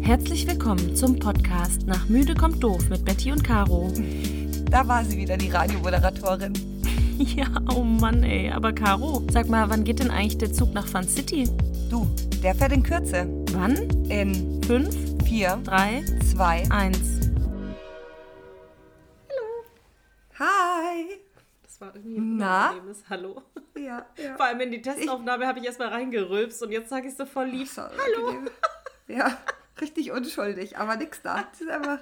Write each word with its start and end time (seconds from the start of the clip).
Herzlich 0.00 0.46
willkommen 0.46 0.94
zum 0.94 1.18
Podcast 1.18 1.84
Nach 1.86 2.08
Müde 2.08 2.34
kommt 2.34 2.62
doof 2.62 2.88
mit 2.88 3.04
Betty 3.04 3.32
und 3.32 3.42
Caro. 3.42 3.92
Da 4.68 4.86
war 4.88 5.04
sie 5.04 5.16
wieder, 5.16 5.36
die 5.36 5.48
Radiomoderatorin. 5.48 6.52
Ja, 7.18 7.46
oh 7.74 7.82
Mann, 7.82 8.22
ey. 8.24 8.50
Aber 8.50 8.74
Caro, 8.74 9.22
sag 9.32 9.48
mal, 9.48 9.70
wann 9.70 9.84
geht 9.84 10.00
denn 10.00 10.10
eigentlich 10.10 10.36
der 10.36 10.52
Zug 10.52 10.74
nach 10.74 10.86
Fun 10.86 11.08
City? 11.08 11.48
Du, 11.90 12.04
der 12.42 12.54
fährt 12.54 12.72
in 12.72 12.82
Kürze. 12.82 13.26
Wann? 13.52 13.76
In 14.10 14.60
Fünf, 14.64 15.24
vier, 15.24 15.56
drei, 15.64 16.04
zwei, 16.32 16.64
eins. 16.70 17.20
Hi. 20.36 21.20
Das 21.62 21.80
war 21.80 21.94
irgendwie 21.94 22.18
Na? 22.18 22.70
unangenehmes 22.70 23.04
Hallo. 23.08 23.42
Ja, 23.76 24.04
ja. 24.16 24.36
Vor 24.36 24.46
allem 24.46 24.60
in 24.62 24.72
die 24.72 24.82
Testaufnahme 24.82 25.46
habe 25.46 25.60
ich 25.60 25.64
erstmal 25.64 25.88
reingerülpst 25.88 26.60
und 26.64 26.72
jetzt 26.72 26.90
sage 26.90 27.06
ich 27.06 27.14
so 27.14 27.24
voll 27.24 27.46
lieb. 27.46 27.68
So, 27.68 27.82
Hallo. 27.82 28.42
Ja, 29.06 29.38
richtig 29.80 30.10
unschuldig, 30.10 30.78
aber 30.78 30.96
nix 30.96 31.22
da. 31.22 31.44
Das 31.52 31.60
ist 31.60 31.68
einfach. 31.68 32.00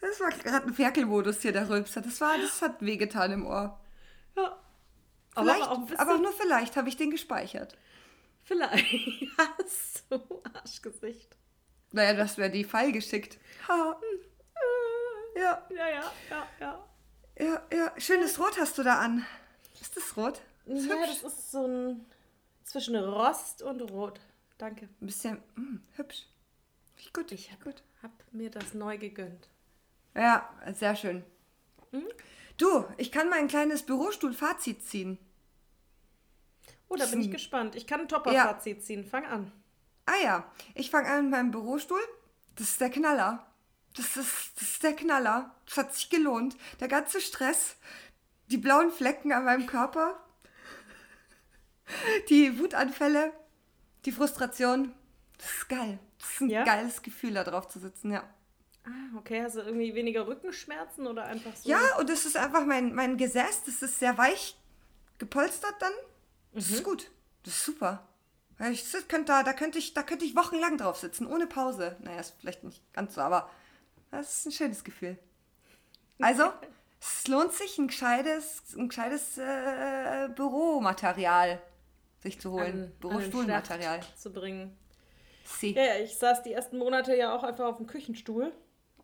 Das 0.00 0.20
war 0.20 0.30
gerade 0.30 0.66
ein 0.68 0.74
Ferkelmodus 0.74 1.40
hier, 1.40 1.52
der 1.52 1.68
Rülpser. 1.68 2.02
Das 2.02 2.20
war, 2.20 2.38
das 2.38 2.62
hat 2.62 2.80
wehgetan 2.80 3.32
im 3.32 3.46
Ohr. 3.46 3.80
Ja. 4.36 4.56
Vielleicht, 5.34 5.62
aber 5.62 5.72
auch 5.72 5.78
ein 5.78 5.98
aber 5.98 6.18
nur 6.18 6.32
vielleicht 6.32 6.76
habe 6.76 6.88
ich 6.88 6.96
den 6.96 7.10
gespeichert. 7.10 7.76
Vielleicht. 8.46 9.28
Hast 9.38 10.04
du 10.10 10.20
Arschgesicht. 10.54 11.36
Naja, 11.92 12.14
das 12.14 12.38
wäre 12.38 12.50
die 12.50 12.64
Fall 12.64 12.92
geschickt. 12.92 13.38
Ha, 13.68 14.00
hm, 14.00 14.20
ja, 15.36 15.66
Ja, 15.70 15.88
ja, 15.88 16.12
ja, 16.30 16.48
ja. 16.60 16.88
ja, 17.38 17.62
ja. 17.72 17.92
Schönes 18.00 18.38
Rot 18.38 18.58
hast 18.58 18.78
du 18.78 18.82
da 18.82 18.98
an. 19.00 19.24
Ist 19.80 19.96
das 19.96 20.16
rot? 20.16 20.40
Ist 20.64 20.86
Ja, 20.86 20.94
hübsch. 20.94 21.20
das 21.22 21.32
ist 21.32 21.50
so 21.52 21.66
ein 21.66 22.06
zwischen 22.64 22.96
Rost 22.96 23.62
und 23.62 23.82
Rot. 23.82 24.20
Danke. 24.58 24.88
Ein 25.00 25.06
bisschen 25.06 25.42
hm, 25.54 25.82
hübsch. 25.92 26.24
Wie 26.96 27.10
gut. 27.12 27.30
Ich 27.32 27.52
hab, 27.52 27.62
gut. 27.62 27.82
hab 28.02 28.10
mir 28.32 28.50
das 28.50 28.72
neu 28.74 28.96
gegönnt. 28.98 29.48
Ja, 30.14 30.48
sehr 30.72 30.96
schön. 30.96 31.22
Hm? 31.90 32.06
Du, 32.56 32.84
ich 32.96 33.12
kann 33.12 33.28
mein 33.28 33.48
kleines 33.48 33.84
Bürostuhl-Fazit 33.84 34.82
ziehen. 34.82 35.18
Oh, 36.88 36.96
da 36.96 37.06
bin 37.06 37.20
ich 37.20 37.26
Hm. 37.26 37.32
gespannt. 37.32 37.74
Ich 37.74 37.86
kann 37.86 38.00
ein 38.00 38.08
Topper-Fazit 38.08 38.84
ziehen. 38.84 39.04
Fang 39.04 39.26
an. 39.26 39.52
Ah 40.06 40.16
ja, 40.22 40.52
ich 40.74 40.90
fange 40.90 41.08
an 41.08 41.22
mit 41.24 41.30
meinem 41.32 41.50
Bürostuhl. 41.50 42.00
Das 42.54 42.68
ist 42.70 42.80
der 42.80 42.90
Knaller. 42.90 43.44
Das 43.96 44.16
ist, 44.16 44.52
das 44.56 44.62
ist 44.62 44.82
der 44.82 44.94
Knaller. 44.94 45.54
Das 45.66 45.76
hat 45.78 45.94
sich 45.94 46.10
gelohnt. 46.10 46.56
Der 46.80 46.88
ganze 46.88 47.20
Stress, 47.20 47.76
die 48.48 48.58
blauen 48.58 48.92
Flecken 48.92 49.32
an 49.32 49.44
meinem 49.44 49.66
Körper, 49.66 50.20
die 52.28 52.58
Wutanfälle, 52.58 53.32
die 54.04 54.12
Frustration. 54.12 54.92
Das 55.38 55.50
ist 55.50 55.68
geil. 55.68 55.98
Das 56.18 56.30
ist 56.30 56.40
ein 56.40 56.48
Ja? 56.50 56.64
geiles 56.64 57.02
Gefühl, 57.02 57.34
da 57.34 57.44
drauf 57.44 57.68
zu 57.68 57.78
sitzen, 57.78 58.12
ja. 58.12 58.22
Ah, 58.84 59.18
okay. 59.18 59.42
Hast 59.42 59.56
du 59.56 59.60
irgendwie 59.60 59.94
weniger 59.94 60.26
Rückenschmerzen 60.26 61.06
oder 61.06 61.24
einfach 61.24 61.54
so? 61.56 61.68
Ja, 61.68 61.96
und 61.98 62.08
das 62.08 62.24
ist 62.24 62.36
einfach 62.36 62.64
mein, 62.64 62.94
mein 62.94 63.16
Gesäß, 63.16 63.64
das 63.64 63.82
ist 63.82 63.98
sehr 63.98 64.16
weich 64.16 64.56
gepolstert 65.18 65.74
dann. 65.80 65.92
Das 66.56 66.70
ist 66.70 66.82
gut. 66.84 67.10
Das 67.44 67.54
ist 67.54 67.64
super. 67.64 68.06
Ich 68.72 68.84
könnte 69.08 69.26
da, 69.26 69.42
da 69.42 69.52
könnte 69.52 69.78
ich, 69.78 69.92
da 69.94 70.02
könnte 70.02 70.24
ich 70.24 70.34
wochenlang 70.34 70.78
drauf 70.78 70.96
sitzen, 70.96 71.26
ohne 71.26 71.46
Pause. 71.46 71.96
Naja, 72.00 72.20
ist 72.20 72.34
vielleicht 72.40 72.64
nicht 72.64 72.82
ganz 72.94 73.14
so, 73.14 73.20
aber 73.20 73.50
das 74.10 74.38
ist 74.38 74.46
ein 74.46 74.52
schönes 74.52 74.82
Gefühl. 74.82 75.18
Also, 76.20 76.44
es 77.00 77.28
lohnt 77.28 77.52
sich, 77.52 77.76
ein 77.78 77.88
gescheites, 77.88 78.62
ein 78.76 78.88
gescheites 78.88 79.36
äh, 79.36 80.28
Büromaterial 80.34 81.60
sich 82.22 82.40
zu 82.40 82.50
holen. 82.52 82.84
An- 82.84 82.92
Bürostuhlmaterial. 83.00 84.00
Zu 84.16 84.32
bringen. 84.32 84.76
Sie. 85.44 85.74
Ja, 85.74 85.84
ja, 85.84 85.96
ich 86.02 86.16
saß 86.16 86.42
die 86.42 86.52
ersten 86.54 86.78
Monate 86.78 87.14
ja 87.14 87.36
auch 87.36 87.42
einfach 87.44 87.66
auf 87.66 87.76
dem 87.76 87.86
Küchenstuhl 87.86 88.52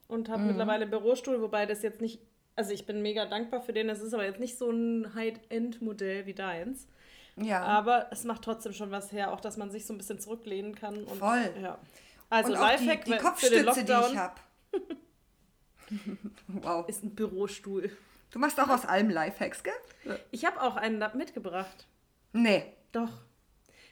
und 0.08 0.28
Mhm. 0.28 0.32
habe 0.32 0.42
mittlerweile 0.44 0.82
einen 0.82 0.90
Bürostuhl, 0.90 1.40
wobei 1.42 1.66
das 1.66 1.82
jetzt 1.82 2.00
nicht, 2.00 2.20
also 2.56 2.72
ich 2.72 2.86
bin 2.86 3.02
mega 3.02 3.26
dankbar 3.26 3.60
für 3.60 3.72
den, 3.74 3.88
das 3.88 4.00
ist 4.00 4.14
aber 4.14 4.24
jetzt 4.24 4.40
nicht 4.40 4.56
so 4.58 4.70
ein 4.70 5.14
High-End-Modell 5.14 6.24
wie 6.26 6.34
deins. 6.34 6.88
Ja. 7.36 7.62
Aber 7.62 8.08
es 8.10 8.24
macht 8.24 8.42
trotzdem 8.42 8.72
schon 8.72 8.90
was 8.90 9.12
her, 9.12 9.32
auch 9.32 9.40
dass 9.40 9.56
man 9.56 9.70
sich 9.70 9.86
so 9.86 9.94
ein 9.94 9.98
bisschen 9.98 10.20
zurücklehnen 10.20 10.74
kann. 10.74 11.04
Und, 11.04 11.18
Voll. 11.18 11.52
Ja. 11.60 11.78
Also 12.28 12.52
und 12.52 12.58
auch 12.58 12.76
die, 12.76 12.84
Lifehack 12.84 13.04
die 13.04 13.10
den 13.12 13.20
Kopfstütze, 13.20 13.84
die 13.84 13.92
ich 13.92 14.16
habe. 14.16 14.34
wow. 16.48 16.88
ist 16.88 17.02
ein 17.02 17.14
Bürostuhl. 17.14 17.96
Du 18.30 18.38
machst 18.38 18.58
auch 18.58 18.68
aus 18.68 18.86
allem 18.86 19.10
Lifehacks, 19.10 19.62
gell? 19.62 20.18
Ich 20.30 20.44
habe 20.44 20.60
auch 20.62 20.76
einen 20.76 20.98
mitgebracht. 21.14 21.86
Nee. 22.32 22.64
Doch. 22.92 23.10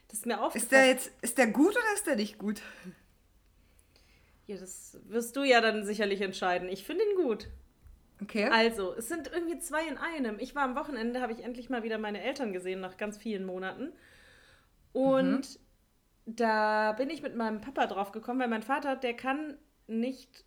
Das 0.08 0.18
ist 0.18 0.26
mir 0.26 0.34
Ist 0.34 0.40
aufgefallen. 0.40 0.70
der 0.70 0.86
jetzt, 0.86 1.12
ist 1.20 1.38
der 1.38 1.46
gut 1.48 1.70
oder 1.70 1.94
ist 1.94 2.06
der 2.06 2.16
nicht 2.16 2.38
gut? 2.38 2.62
Ja, 4.46 4.56
das 4.56 4.98
wirst 5.04 5.36
du 5.36 5.44
ja 5.44 5.60
dann 5.60 5.84
sicherlich 5.84 6.20
entscheiden. 6.20 6.68
Ich 6.68 6.84
finde 6.84 7.04
ihn 7.04 7.16
gut. 7.16 7.48
Okay. 8.22 8.48
Also, 8.52 8.94
es 8.94 9.08
sind 9.08 9.30
irgendwie 9.32 9.58
zwei 9.58 9.86
in 9.86 9.96
einem. 9.96 10.38
Ich 10.38 10.54
war 10.54 10.64
am 10.64 10.76
Wochenende, 10.76 11.20
habe 11.20 11.32
ich 11.32 11.42
endlich 11.42 11.70
mal 11.70 11.82
wieder 11.82 11.98
meine 11.98 12.22
Eltern 12.22 12.52
gesehen 12.52 12.80
nach 12.80 12.96
ganz 12.96 13.16
vielen 13.16 13.44
Monaten. 13.44 13.92
Und 14.92 15.58
da 16.26 16.92
bin 16.92 17.10
ich 17.10 17.22
mit 17.22 17.36
meinem 17.36 17.60
Papa 17.60 17.86
drauf 17.86 18.12
gekommen, 18.12 18.40
weil 18.40 18.48
mein 18.48 18.62
Vater, 18.62 18.96
der 18.96 19.14
kann 19.14 19.56
nicht 19.86 20.44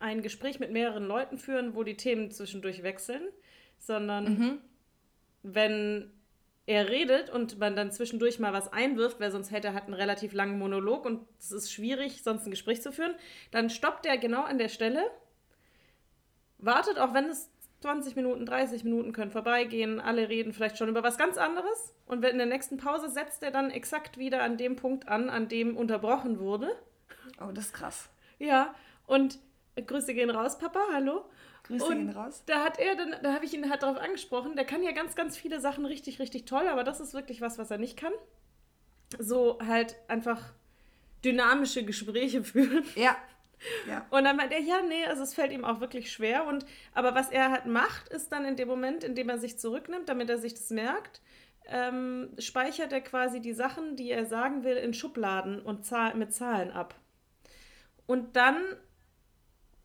ein 0.00 0.22
Gespräch 0.22 0.60
mit 0.60 0.70
mehreren 0.70 1.04
Leuten 1.04 1.38
führen, 1.38 1.74
wo 1.74 1.82
die 1.82 1.96
Themen 1.96 2.30
zwischendurch 2.30 2.82
wechseln, 2.82 3.22
sondern 3.78 4.60
wenn 5.42 6.12
er 6.66 6.88
redet 6.88 7.30
und 7.30 7.58
man 7.58 7.74
dann 7.74 7.90
zwischendurch 7.90 8.38
mal 8.38 8.52
was 8.52 8.72
einwirft, 8.72 9.20
weil 9.20 9.30
sonst 9.30 9.50
hätte 9.50 9.68
er 9.68 9.74
halt 9.74 9.84
einen 9.84 9.94
relativ 9.94 10.34
langen 10.34 10.58
Monolog 10.58 11.04
und 11.06 11.26
es 11.38 11.50
ist 11.50 11.72
schwierig, 11.72 12.22
sonst 12.22 12.46
ein 12.46 12.50
Gespräch 12.50 12.82
zu 12.82 12.92
führen, 12.92 13.14
dann 13.50 13.70
stoppt 13.70 14.06
er 14.06 14.18
genau 14.18 14.42
an 14.42 14.58
der 14.58 14.68
Stelle 14.68 15.10
wartet, 16.58 16.98
auch 16.98 17.14
wenn 17.14 17.26
es 17.26 17.50
20 17.80 18.16
Minuten, 18.16 18.44
30 18.44 18.84
Minuten 18.84 19.12
können 19.12 19.30
vorbeigehen, 19.30 20.00
alle 20.00 20.28
reden 20.28 20.52
vielleicht 20.52 20.78
schon 20.78 20.88
über 20.88 21.02
was 21.02 21.16
ganz 21.16 21.38
anderes. 21.38 21.94
Und 22.06 22.22
wenn 22.22 22.32
in 22.32 22.38
der 22.38 22.46
nächsten 22.46 22.76
Pause 22.76 23.08
setzt 23.08 23.42
er 23.42 23.50
dann 23.50 23.70
exakt 23.70 24.18
wieder 24.18 24.42
an 24.42 24.56
dem 24.56 24.76
Punkt 24.76 25.06
an, 25.08 25.30
an 25.30 25.48
dem 25.48 25.76
unterbrochen 25.76 26.40
wurde. 26.40 26.74
Oh, 27.40 27.52
das 27.52 27.66
ist 27.66 27.74
krass. 27.74 28.08
Ja, 28.38 28.74
und 29.06 29.38
äh, 29.76 29.82
Grüße 29.82 30.14
gehen 30.14 30.30
raus, 30.30 30.58
Papa, 30.58 30.80
hallo. 30.92 31.24
Grüße 31.64 31.84
und 31.86 31.98
gehen 31.98 32.10
raus. 32.10 32.42
Da 32.46 32.64
hat 32.64 32.78
er 32.78 32.96
dann, 32.96 33.14
da 33.22 33.32
habe 33.32 33.44
ich 33.44 33.54
ihn 33.54 33.70
halt 33.70 33.82
darauf 33.82 33.98
angesprochen, 33.98 34.56
der 34.56 34.64
kann 34.64 34.82
ja 34.82 34.92
ganz, 34.92 35.14
ganz 35.14 35.36
viele 35.36 35.60
Sachen 35.60 35.86
richtig, 35.86 36.18
richtig 36.18 36.46
toll, 36.46 36.66
aber 36.66 36.82
das 36.82 36.98
ist 36.98 37.14
wirklich 37.14 37.40
was, 37.40 37.58
was 37.58 37.70
er 37.70 37.78
nicht 37.78 37.96
kann. 37.96 38.12
So 39.18 39.58
halt 39.64 39.96
einfach 40.08 40.52
dynamische 41.24 41.84
Gespräche 41.84 42.42
führen. 42.44 42.84
Ja. 42.96 43.16
Ja. 43.88 44.06
Und 44.10 44.24
dann 44.24 44.36
meint 44.36 44.52
er, 44.52 44.60
ja, 44.60 44.82
nee, 44.82 45.04
also 45.06 45.22
es 45.22 45.34
fällt 45.34 45.52
ihm 45.52 45.64
auch 45.64 45.80
wirklich 45.80 46.12
schwer. 46.12 46.46
Und 46.46 46.64
aber 46.94 47.14
was 47.14 47.30
er 47.30 47.50
halt 47.50 47.66
macht, 47.66 48.08
ist 48.08 48.30
dann 48.32 48.44
in 48.44 48.56
dem 48.56 48.68
Moment, 48.68 49.04
in 49.04 49.14
dem 49.14 49.28
er 49.28 49.38
sich 49.38 49.58
zurücknimmt, 49.58 50.08
damit 50.08 50.30
er 50.30 50.38
sich 50.38 50.54
das 50.54 50.70
merkt, 50.70 51.20
ähm, 51.66 52.30
speichert 52.38 52.92
er 52.92 53.00
quasi 53.00 53.40
die 53.40 53.52
Sachen, 53.52 53.96
die 53.96 54.10
er 54.10 54.24
sagen 54.26 54.64
will, 54.64 54.76
in 54.76 54.94
Schubladen 54.94 55.60
und 55.60 55.84
Zahl 55.84 56.14
mit 56.14 56.32
Zahlen 56.32 56.70
ab. 56.70 56.94
Und 58.06 58.36
dann, 58.36 58.56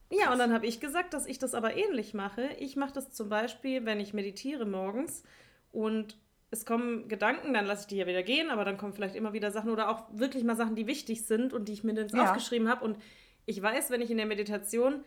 ja, 0.10 0.32
und 0.32 0.40
dann 0.40 0.54
habe 0.54 0.66
ich 0.66 0.80
gesagt, 0.80 1.14
dass 1.14 1.26
ich 1.26 1.40
das 1.40 1.54
aber 1.54 1.76
ähnlich 1.76 2.14
mache. 2.14 2.48
Ich 2.60 2.76
mache 2.76 2.94
das 2.94 3.12
zum 3.12 3.28
Beispiel, 3.28 3.86
wenn 3.86 4.00
ich 4.00 4.14
meditiere 4.14 4.66
morgens 4.66 5.24
und 5.72 6.18
es 6.52 6.66
kommen 6.66 7.08
Gedanken, 7.10 7.54
dann 7.54 7.66
lasse 7.66 7.82
ich 7.82 7.88
die 7.88 7.98
ja 7.98 8.06
wieder 8.06 8.22
gehen, 8.24 8.52
aber 8.52 8.64
dann 8.64 8.78
kommen 8.78 8.94
vielleicht 8.94 9.16
immer 9.16 9.34
wieder 9.34 9.50
Sachen 9.52 9.72
oder 9.72 9.90
auch 9.90 10.04
wirklich 10.12 10.44
mal 10.44 10.56
Sachen, 10.56 10.76
die 10.76 10.86
wichtig 10.88 11.26
sind 11.26 11.52
und 11.52 11.68
die 11.68 11.74
ich 11.74 11.84
mir 11.84 11.94
jetzt 11.96 12.14
Ja. 12.14 12.26
aufgeschrieben 12.26 12.70
habe. 12.70 12.86
Und 12.86 12.98
ich 13.46 13.62
weiß, 13.62 13.90
wenn 13.90 14.02
ich 14.02 14.12
in 14.12 14.18
der 14.18 14.26
Meditation 14.26 15.04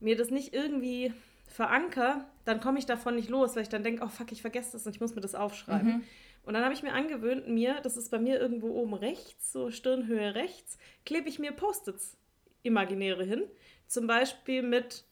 mir 0.00 0.16
das 0.16 0.30
nicht 0.30 0.54
irgendwie 0.54 1.12
veranker, 1.48 2.28
dann 2.44 2.60
komme 2.60 2.78
ich 2.78 2.86
davon 2.86 3.14
nicht 3.16 3.28
los, 3.30 3.56
weil 3.56 3.62
ich 3.62 3.68
dann 3.68 3.82
denke, 3.82 4.04
oh 4.04 4.08
fuck, 4.08 4.30
ich 4.32 4.42
vergesse 4.42 4.72
das 4.72 4.86
und 4.86 4.94
ich 4.94 5.00
muss 5.00 5.14
mir 5.14 5.20
das 5.20 5.34
aufschreiben. 5.34 6.04
Und 6.42 6.54
dann 6.54 6.64
habe 6.64 6.74
ich 6.74 6.82
mir 6.82 6.92
angewöhnt, 6.92 7.48
mir, 7.48 7.80
das 7.82 7.96
ist 7.96 8.10
bei 8.10 8.18
mir 8.18 8.38
irgendwo 8.40 8.68
oben 8.70 8.94
rechts, 8.94 9.52
so 9.52 9.70
Stirnhöhe 9.70 10.34
rechts, 10.34 10.78
klebe 11.04 11.28
ich 11.28 11.38
mir 11.38 11.52
Post-its 11.52 12.16
imaginäre 12.62 13.24
hin. 13.24 13.44
Zum 13.86 14.06
Beispiel 14.06 14.62
mit 14.62 15.04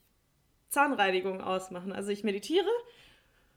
Zahnreinigung 0.69 1.41
ausmachen. 1.41 1.93
Also 1.93 2.11
ich 2.11 2.25
meditiere 2.25 2.69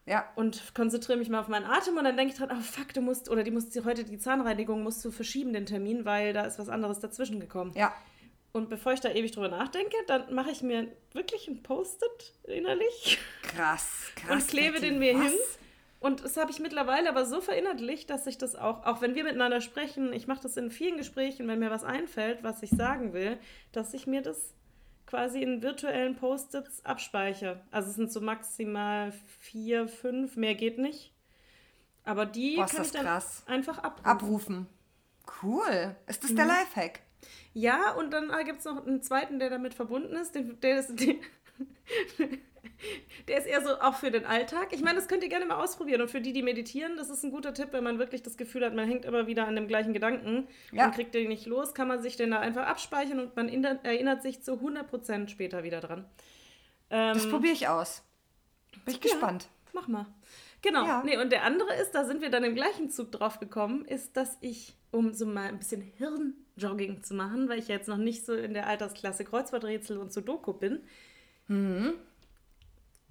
Ja. 0.06 0.26
und 0.36 0.74
konzentriere 0.74 1.18
mich 1.18 1.30
mal 1.30 1.40
auf 1.42 1.48
meinen 1.48 1.66
Atem 1.66 1.98
und 1.98 2.04
dann 2.04 2.18
denke 2.18 2.34
ich 2.34 2.40
dran, 2.40 2.50
oh 2.52 2.62
fuck, 2.62 2.94
du 2.94 3.02
musst, 3.02 3.30
oder 3.30 3.44
die 3.44 3.52
musst 3.52 3.80
heute 3.86 4.04
die 4.04 4.18
Zahnreinigung 4.18 4.84
musst 4.84 5.04
du 5.06 5.12
verschieben, 5.12 5.54
den 5.54 5.66
Termin, 5.66 6.06
weil 6.06 6.34
da 6.34 6.46
ist 6.46 6.60
was 6.60 6.70
anderes 6.70 7.00
dazwischen 7.00 7.40
gekommen. 7.40 7.74
Ja. 7.76 7.94
Und 8.52 8.70
bevor 8.70 8.94
ich 8.94 9.00
da 9.00 9.10
ewig 9.12 9.32
drüber 9.32 9.48
nachdenke, 9.50 9.96
dann 10.08 10.34
mache 10.34 10.50
ich 10.52 10.62
mir 10.64 10.88
wirklich 11.14 11.48
ein 11.48 11.62
Post-it 11.62 12.34
innerlich 12.46 13.20
Krass, 13.44 14.12
krass. 14.16 14.32
und 14.32 14.48
klebe 14.48 14.80
den 14.80 14.98
mir 15.00 15.16
Was? 15.16 15.24
hin. 15.24 15.34
Und 16.00 16.24
das 16.24 16.38
habe 16.38 16.50
ich 16.50 16.60
mittlerweile 16.60 17.10
aber 17.10 17.26
so 17.26 17.42
verinnerlicht, 17.42 18.10
dass 18.10 18.26
ich 18.26 18.38
das 18.38 18.56
auch, 18.56 18.86
auch 18.86 19.02
wenn 19.02 19.16
wir 19.16 19.24
miteinander 19.26 19.60
sprechen, 19.62 20.14
ich 20.14 20.28
mache 20.28 20.42
das 20.42 20.56
in 20.58 20.72
vielen 20.72 20.98
Gesprächen, 20.98 21.48
wenn 21.48 21.60
mir 21.60 21.70
was 21.72 21.84
einfällt, 21.84 22.42
was 22.42 22.64
ich 22.64 22.70
sagen 22.70 23.12
will, 23.14 23.38
dass 23.74 23.94
ich 23.94 24.08
mir 24.08 24.22
das 24.22 24.54
quasi 25.06 25.42
in 25.44 25.62
virtuellen 25.62 26.16
Post-its 26.16 26.86
abspeichere. 26.86 27.62
Also 27.70 27.90
es 27.90 27.96
sind 27.98 28.12
so 28.12 28.22
maximal 28.22 29.12
vier, 29.40 29.88
fünf, 29.88 30.38
mehr 30.38 30.56
geht 30.56 30.78
nicht. 30.78 31.12
Aber 32.06 32.26
die 32.26 32.56
Boah, 32.56 32.66
kann 32.68 32.84
ich 32.86 32.92
dann 32.92 33.04
krass. 33.06 33.44
einfach 33.46 33.80
abrufen. 33.80 34.06
Abrufen. 34.10 34.68
Cool. 35.44 35.96
Ist 36.08 36.24
das 36.24 36.34
der 36.34 36.46
Mhm. 36.46 36.52
Lifehack? 36.52 37.02
Ja, 37.54 37.92
und 37.94 38.12
dann 38.12 38.32
gibt 38.46 38.60
es 38.60 38.66
noch 38.66 38.86
einen 38.86 39.02
zweiten, 39.02 39.40
der 39.40 39.50
damit 39.50 39.74
verbunden 39.74 40.16
ist. 40.16 40.36
Den, 40.36 40.60
der, 40.62 40.80
ist 40.80 40.96
der, 41.00 41.16
der 43.28 43.38
ist 43.38 43.46
eher 43.48 43.62
so 43.62 43.80
auch 43.82 43.96
für 43.96 44.12
den 44.12 44.26
Alltag. 44.26 44.70
Ich 44.72 44.82
meine, 44.82 44.96
das 44.98 45.08
könnt 45.08 45.24
ihr 45.24 45.30
gerne 45.30 45.46
mal 45.46 45.62
ausprobieren. 45.62 46.02
Und 46.02 46.10
für 46.10 46.22
die, 46.22 46.34
die 46.34 46.44
meditieren, 46.44 46.96
das 46.98 47.10
ist 47.10 47.24
ein 47.24 47.32
guter 47.32 47.54
Tipp, 47.54 47.70
wenn 47.72 47.84
man 47.84 48.00
wirklich 48.00 48.24
das 48.24 48.38
Gefühl 48.38 48.66
hat, 48.66 48.74
man 48.74 48.88
hängt 48.88 49.06
immer 49.06 49.28
wieder 49.28 49.48
an 49.48 49.56
dem 49.56 49.68
gleichen 49.68 49.94
Gedanken 49.94 50.48
Ja. 50.72 50.86
und 50.86 50.96
kriegt 50.96 51.14
den 51.14 51.28
nicht 51.28 51.46
los, 51.46 51.74
kann 51.74 51.88
man 51.88 52.02
sich 52.02 52.16
den 52.16 52.32
da 52.32 52.40
einfach 52.40 52.66
abspeichern 52.68 53.20
und 53.20 53.36
man 53.36 53.50
inner- 53.50 53.80
erinnert 53.84 54.22
sich 54.22 54.42
zu 54.42 54.54
100% 54.54 55.28
später 55.30 55.64
wieder 55.64 55.82
dran. 55.82 56.06
Ähm, 56.90 57.14
Das 57.14 57.30
probiere 57.30 57.54
ich 57.54 57.68
aus. 57.68 58.04
Bin 58.86 58.96
ich 58.96 59.02
gespannt. 59.02 59.50
Mach 59.74 59.88
mal. 59.88 60.06
Genau. 60.62 60.86
Ja. 60.86 61.04
Nee, 61.06 61.18
und 61.18 61.32
der 61.32 61.44
andere 61.44 61.74
ist, 61.76 61.92
da 61.92 62.04
sind 62.06 62.22
wir 62.22 62.30
dann 62.30 62.44
im 62.44 62.56
gleichen 62.56 62.90
Zug 62.90 63.12
drauf 63.12 63.40
gekommen, 63.40 63.86
ist, 63.86 64.18
dass 64.18 64.38
ich, 64.42 64.76
um 64.92 65.14
so 65.14 65.26
mal 65.26 65.48
ein 65.48 65.58
bisschen 65.60 65.82
Hirnjogging 66.60 67.04
zu 67.04 67.14
machen, 67.14 67.50
weil 67.50 67.60
ich 67.60 67.68
ja 67.68 67.76
jetzt 67.76 67.88
noch 67.88 67.98
nicht 67.98 68.26
so 68.26 68.34
in 68.34 68.54
der 68.54 68.68
Altersklasse 68.68 69.26
Kreuzworträtsel 69.26 69.98
und 69.98 70.14
Sudoku 70.14 70.54
bin, 70.54 70.82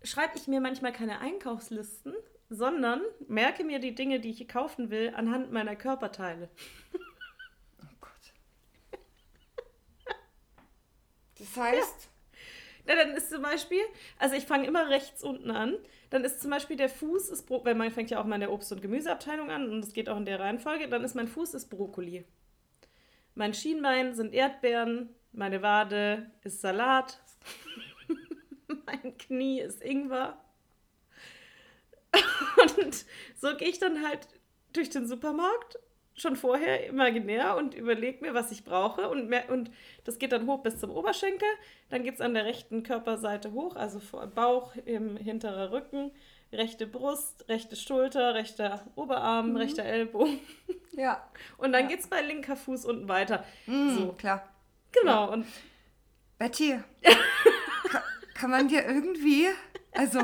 schreibe 0.02 0.36
ich 0.36 0.46
mir 0.48 0.60
manchmal 0.60 0.92
keine 0.92 1.20
Einkaufslisten, 1.20 2.14
sondern 2.50 3.02
merke 3.28 3.64
mir 3.64 3.78
die 3.78 3.94
Dinge, 3.94 4.20
die 4.20 4.30
ich 4.30 4.48
kaufen 4.48 4.90
will, 4.90 5.12
anhand 5.14 5.52
meiner 5.52 5.76
Körperteile. 5.76 6.48
Oh 7.82 7.94
Gott. 8.00 8.32
Das 11.38 11.56
heißt, 11.56 12.08
Ja, 12.86 12.96
dann 12.96 13.10
ist 13.16 13.30
zum 13.30 13.42
Beispiel, 13.42 13.80
also 14.18 14.34
ich 14.36 14.46
fange 14.46 14.66
immer 14.66 14.88
rechts 14.90 15.22
unten 15.22 15.50
an. 15.50 15.76
Dann 16.10 16.24
ist 16.24 16.40
zum 16.40 16.50
Beispiel 16.50 16.76
der 16.76 16.88
Fuß, 16.88 17.28
ist 17.30 17.44
Bro 17.46 17.64
weil 17.64 17.74
man 17.74 17.90
fängt 17.92 18.10
ja 18.10 18.20
auch 18.20 18.24
mal 18.26 18.36
in 18.36 18.40
der 18.42 18.52
Obst- 18.52 18.72
und 18.72 18.82
Gemüseabteilung 18.82 19.50
an 19.50 19.70
und 19.70 19.82
das 19.82 19.92
geht 19.92 20.08
auch 20.08 20.16
in 20.16 20.24
der 20.26 20.40
Reihenfolge. 20.40 20.88
Dann 20.88 21.04
ist 21.04 21.14
mein 21.14 21.28
Fuß 21.28 21.54
ist 21.54 21.68
Brokkoli. 21.70 22.24
Mein 23.38 23.54
Schienbein 23.54 24.16
sind 24.16 24.34
Erdbeeren. 24.34 25.14
Meine 25.30 25.62
Wade 25.62 26.28
ist 26.42 26.60
Salat. 26.60 27.22
mein 28.84 29.16
Knie 29.16 29.60
ist 29.60 29.80
Ingwer. 29.80 30.44
Und 32.76 33.06
so 33.36 33.56
gehe 33.56 33.68
ich 33.68 33.78
dann 33.78 34.04
halt 34.04 34.26
durch 34.72 34.90
den 34.90 35.06
Supermarkt 35.06 35.78
schon 36.20 36.36
vorher 36.36 36.86
imaginär 36.86 37.56
und 37.56 37.74
überlege 37.74 38.20
mir, 38.24 38.34
was 38.34 38.50
ich 38.50 38.64
brauche. 38.64 39.08
Und, 39.08 39.28
mehr, 39.28 39.48
und 39.50 39.70
das 40.04 40.18
geht 40.18 40.32
dann 40.32 40.46
hoch 40.46 40.62
bis 40.62 40.78
zum 40.78 40.90
Oberschenkel. 40.90 41.48
Dann 41.90 42.02
geht 42.02 42.14
es 42.16 42.20
an 42.20 42.34
der 42.34 42.44
rechten 42.44 42.82
Körperseite 42.82 43.52
hoch, 43.52 43.76
also 43.76 44.00
vor 44.00 44.26
Bauch, 44.26 44.74
im 44.84 45.16
hinterer 45.16 45.70
Rücken, 45.72 46.10
rechte 46.52 46.86
Brust, 46.86 47.44
rechte 47.48 47.76
Schulter, 47.76 48.34
rechter 48.34 48.86
Oberarm, 48.96 49.56
rechter 49.56 49.84
Ellbogen. 49.84 50.40
ja. 50.92 51.22
Und 51.58 51.72
dann 51.72 51.82
Ja. 51.84 51.88
geht 51.88 52.00
es 52.00 52.06
bei 52.08 52.20
linker 52.22 52.56
Fuß 52.56 52.84
unten 52.84 53.08
weiter. 53.08 53.44
Mm, 53.66 53.96
So. 53.96 54.12
klar. 54.12 54.48
Genau. 54.92 55.32
Und 55.32 55.46
Betty, 56.38 56.80
ka 57.90 58.02
kann 58.34 58.50
man 58.50 58.68
dir 58.68 58.86
irgendwie, 58.86 59.48
also, 59.92 60.20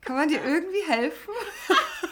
kann 0.00 0.16
man 0.16 0.28
dir 0.28 0.42
irgendwie 0.44 0.82
helfen? 0.88 1.34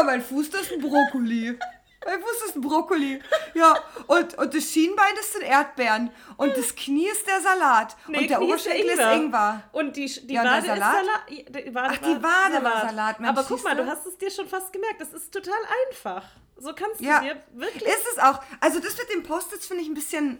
ja, 0.00 0.04
mein 0.04 0.22
Fuß, 0.22 0.50
das 0.50 0.62
ist 0.62 0.72
ein 0.72 0.80
Brokkoli. 0.80 1.58
Mein 2.06 2.20
Fuß 2.22 2.44
ist 2.46 2.56
ein 2.56 2.62
Brokkoli. 2.62 3.20
Ja, 3.54 3.76
und, 4.06 4.38
und 4.38 4.54
das 4.54 4.64
Schienbein, 4.72 5.12
das 5.16 5.32
sind 5.34 5.42
Erdbeeren. 5.42 6.10
Und 6.38 6.56
das 6.56 6.74
Knie 6.74 7.08
ist 7.08 7.26
der 7.26 7.40
Salat. 7.42 7.94
Nee, 8.08 8.18
und 8.22 8.30
der 8.30 8.38
Knie 8.38 8.46
ist 8.46 8.52
Oberschenkel 8.66 8.86
ist 8.86 8.92
Ingwer. 8.98 9.12
Ingwer. 9.16 9.62
Und 9.72 9.96
die, 9.96 10.06
die 10.26 10.34
Ja, 10.34 10.42
und 10.42 10.48
Wade 10.48 10.66
Salat? 10.66 10.94
ist 10.94 11.06
Salat. 11.06 11.66
Die 11.66 11.74
Wade 11.74 11.88
Ach, 11.92 11.98
die 11.98 12.22
Wade 12.22 12.64
war 12.64 12.88
Salat, 12.88 13.20
Mensch, 13.20 13.30
Aber 13.38 13.44
guck 13.46 13.62
mal, 13.64 13.76
du 13.76 13.86
hast 13.86 14.06
es 14.06 14.16
dir 14.16 14.30
schon 14.30 14.48
fast 14.48 14.72
gemerkt. 14.72 15.00
Das 15.00 15.12
ist 15.12 15.30
total 15.32 15.58
einfach. 15.88 16.24
So 16.56 16.72
kannst 16.74 17.00
du 17.00 17.04
Ja, 17.04 17.20
dir 17.20 17.36
wirklich. 17.52 17.82
ist 17.84 18.06
es 18.12 18.18
auch. 18.18 18.40
Also 18.60 18.80
das 18.80 18.96
mit 18.96 19.10
den 19.12 19.22
Post-its 19.22 19.66
finde 19.66 19.82
ich 19.82 19.88
ein 19.90 19.94
bisschen, 19.94 20.38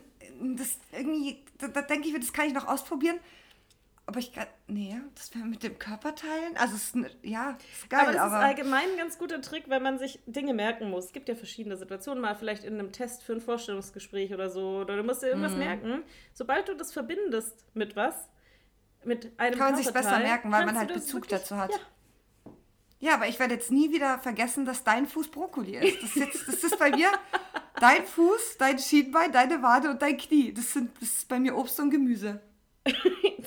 das 0.56 0.78
irgendwie, 0.92 1.44
da, 1.58 1.68
da 1.68 1.82
denke 1.82 2.08
ich 2.08 2.18
das 2.18 2.32
kann 2.32 2.46
ich 2.46 2.54
noch 2.54 2.66
ausprobieren. 2.68 3.20
Aber 4.10 4.18
ich 4.18 4.32
kann, 4.32 4.48
nee, 4.66 5.00
das 5.14 5.32
wäre 5.36 5.44
mit 5.44 5.62
dem 5.62 5.78
Körperteilen, 5.78 6.56
also 6.56 6.74
es 6.74 6.96
ist, 6.96 6.96
ja, 7.22 7.56
ist 7.72 7.88
geil, 7.88 8.00
aber 8.00 8.12
das 8.12 8.20
aber, 8.22 8.38
ist 8.38 8.44
allgemein 8.44 8.90
ein 8.90 8.96
ganz 8.96 9.18
guter 9.18 9.40
Trick, 9.40 9.68
wenn 9.68 9.84
man 9.84 10.00
sich 10.00 10.18
Dinge 10.26 10.52
merken 10.52 10.90
muss. 10.90 11.04
Es 11.04 11.12
gibt 11.12 11.28
ja 11.28 11.36
verschiedene 11.36 11.76
Situationen, 11.76 12.20
mal 12.20 12.34
vielleicht 12.34 12.64
in 12.64 12.74
einem 12.74 12.90
Test 12.90 13.22
für 13.22 13.34
ein 13.34 13.40
Vorstellungsgespräch 13.40 14.34
oder 14.34 14.50
so. 14.50 14.78
Oder 14.80 14.96
du 14.96 15.04
musst 15.04 15.22
dir 15.22 15.28
irgendwas 15.28 15.54
merken. 15.54 16.02
Sobald 16.34 16.66
du 16.66 16.74
das 16.74 16.92
verbindest 16.92 17.64
mit 17.74 17.94
was, 17.94 18.16
mit 19.04 19.30
einem 19.38 19.56
Kann 19.56 19.74
man 19.74 19.76
sich's 19.80 19.92
besser 19.92 20.18
merken, 20.18 20.50
weil 20.50 20.66
man 20.66 20.76
halt 20.76 20.92
Bezug 20.92 21.22
wirklich- 21.22 21.30
dazu 21.42 21.56
hat. 21.56 21.70
Ja, 21.70 21.78
ja, 22.98 23.14
aber 23.14 23.28
ich 23.28 23.38
werde 23.38 23.54
jetzt 23.54 23.70
nie 23.70 23.92
wieder 23.92 24.18
vergessen, 24.18 24.64
dass 24.64 24.82
dein 24.82 25.06
Fuß 25.06 25.28
Brokkoli 25.28 25.76
ist. 25.76 26.02
Das 26.02 26.10
ist, 26.10 26.16
jetzt, 26.16 26.48
das 26.48 26.64
ist 26.64 26.78
bei 26.80 26.90
mir 26.90 27.12
dein 27.78 28.04
Fuß, 28.04 28.56
dein 28.58 28.80
Schienbein, 28.80 29.30
deine 29.30 29.62
Wade 29.62 29.88
und 29.88 30.02
dein 30.02 30.16
Knie. 30.16 30.52
Das, 30.52 30.72
sind, 30.72 30.90
das 31.00 31.10
ist 31.10 31.28
bei 31.28 31.38
mir 31.38 31.56
Obst 31.56 31.78
und 31.78 31.90
Gemüse. 31.90 32.40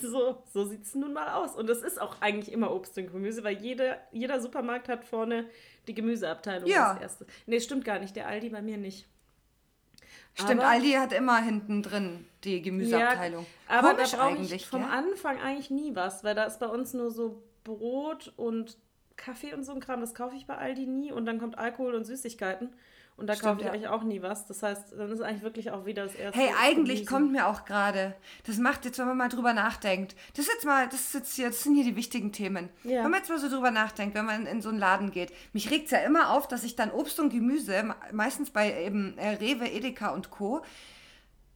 so, 0.09 0.43
so 0.53 0.65
sieht 0.65 0.83
es 0.83 0.95
nun 0.95 1.13
mal 1.13 1.29
aus. 1.33 1.55
Und 1.55 1.69
es 1.69 1.81
ist 1.81 1.99
auch 2.01 2.21
eigentlich 2.21 2.51
immer 2.51 2.73
Obst 2.73 2.97
und 2.97 3.11
Gemüse, 3.11 3.43
weil 3.43 3.57
jeder, 3.57 3.97
jeder 4.11 4.39
Supermarkt 4.41 4.87
hat 4.89 5.05
vorne 5.05 5.45
die 5.87 5.93
Gemüseabteilung 5.93 6.69
Ja. 6.69 6.91
als 6.93 7.01
erstes. 7.01 7.27
Nee, 7.45 7.59
stimmt 7.59 7.85
gar 7.85 7.99
nicht. 7.99 8.15
Der 8.15 8.27
Aldi 8.27 8.49
bei 8.49 8.61
mir 8.61 8.77
nicht. 8.77 9.07
Stimmt, 10.35 10.61
Aber- 10.61 10.69
Aldi 10.69 10.91
hat 10.93 11.13
immer 11.13 11.41
hinten 11.41 11.83
drin 11.83 12.25
die 12.43 12.61
Gemüseabteilung. 12.61 13.45
Ja, 13.69 13.79
aber 13.79 13.93
Komisch 13.95 14.11
da 14.11 14.17
brauche 14.29 14.37
ich 14.55 14.65
vom 14.67 14.81
gell? 14.81 14.89
Anfang 14.91 15.39
eigentlich 15.39 15.69
nie 15.69 15.95
was, 15.95 16.23
weil 16.23 16.33
da 16.35 16.45
ist 16.45 16.59
bei 16.59 16.67
uns 16.67 16.93
nur 16.93 17.11
so 17.11 17.43
Brot 17.63 18.33
und 18.35 18.77
Kaffee 19.15 19.53
und 19.53 19.63
so 19.63 19.73
ein 19.73 19.79
Kram, 19.79 20.01
das 20.01 20.15
kaufe 20.15 20.35
ich 20.35 20.47
bei 20.47 20.57
Aldi 20.57 20.87
nie 20.87 21.11
und 21.11 21.25
dann 21.27 21.39
kommt 21.39 21.57
Alkohol 21.59 21.93
und 21.93 22.05
Süßigkeiten 22.05 22.73
und 23.15 23.27
da 23.27 23.33
Stimmt, 23.35 23.47
kaufe 23.47 23.59
ich 23.61 23.65
ja. 23.65 23.71
eigentlich 23.71 23.87
auch 23.87 24.03
nie 24.03 24.21
was. 24.21 24.47
Das 24.47 24.63
heißt, 24.63 24.93
dann 24.97 25.11
ist 25.11 25.21
eigentlich 25.21 25.43
wirklich 25.43 25.71
auch 25.71 25.85
wieder 25.85 26.03
das 26.03 26.15
erste. 26.15 26.39
Hey, 26.39 26.49
eigentlich 26.61 27.01
Gemüse. 27.01 27.05
kommt 27.13 27.31
mir 27.31 27.47
auch 27.47 27.65
gerade, 27.65 28.15
das 28.45 28.57
macht 28.57 28.85
jetzt, 28.85 28.97
wenn 28.99 29.07
man 29.07 29.17
mal 29.17 29.29
drüber 29.29 29.53
nachdenkt, 29.53 30.15
das 30.35 30.45
ist 30.47 30.53
jetzt 30.53 30.65
mal, 30.65 30.87
das 30.87 31.01
ist 31.01 31.13
jetzt 31.13 31.35
hier, 31.35 31.47
das 31.47 31.61
sind 31.63 31.75
hier 31.75 31.83
die 31.83 31.95
wichtigen 31.95 32.31
Themen. 32.31 32.69
Ja. 32.83 33.03
Wenn 33.03 33.11
man 33.11 33.19
jetzt 33.19 33.29
mal 33.29 33.39
so 33.39 33.49
drüber 33.49 33.71
nachdenkt, 33.71 34.15
wenn 34.15 34.25
man 34.25 34.45
in 34.47 34.61
so 34.61 34.69
einen 34.69 34.79
Laden 34.79 35.11
geht, 35.11 35.31
mich 35.53 35.69
regt 35.71 35.85
es 35.85 35.91
ja 35.91 35.99
immer 35.99 36.31
auf, 36.31 36.47
dass 36.47 36.63
ich 36.63 36.75
dann 36.75 36.91
Obst 36.91 37.19
und 37.19 37.29
Gemüse, 37.29 37.83
me- 37.83 37.95
meistens 38.11 38.49
bei 38.51 38.83
eben 38.85 39.17
äh, 39.17 39.35
Rewe, 39.35 39.67
Edeka 39.69 40.09
und 40.09 40.31
Co., 40.31 40.63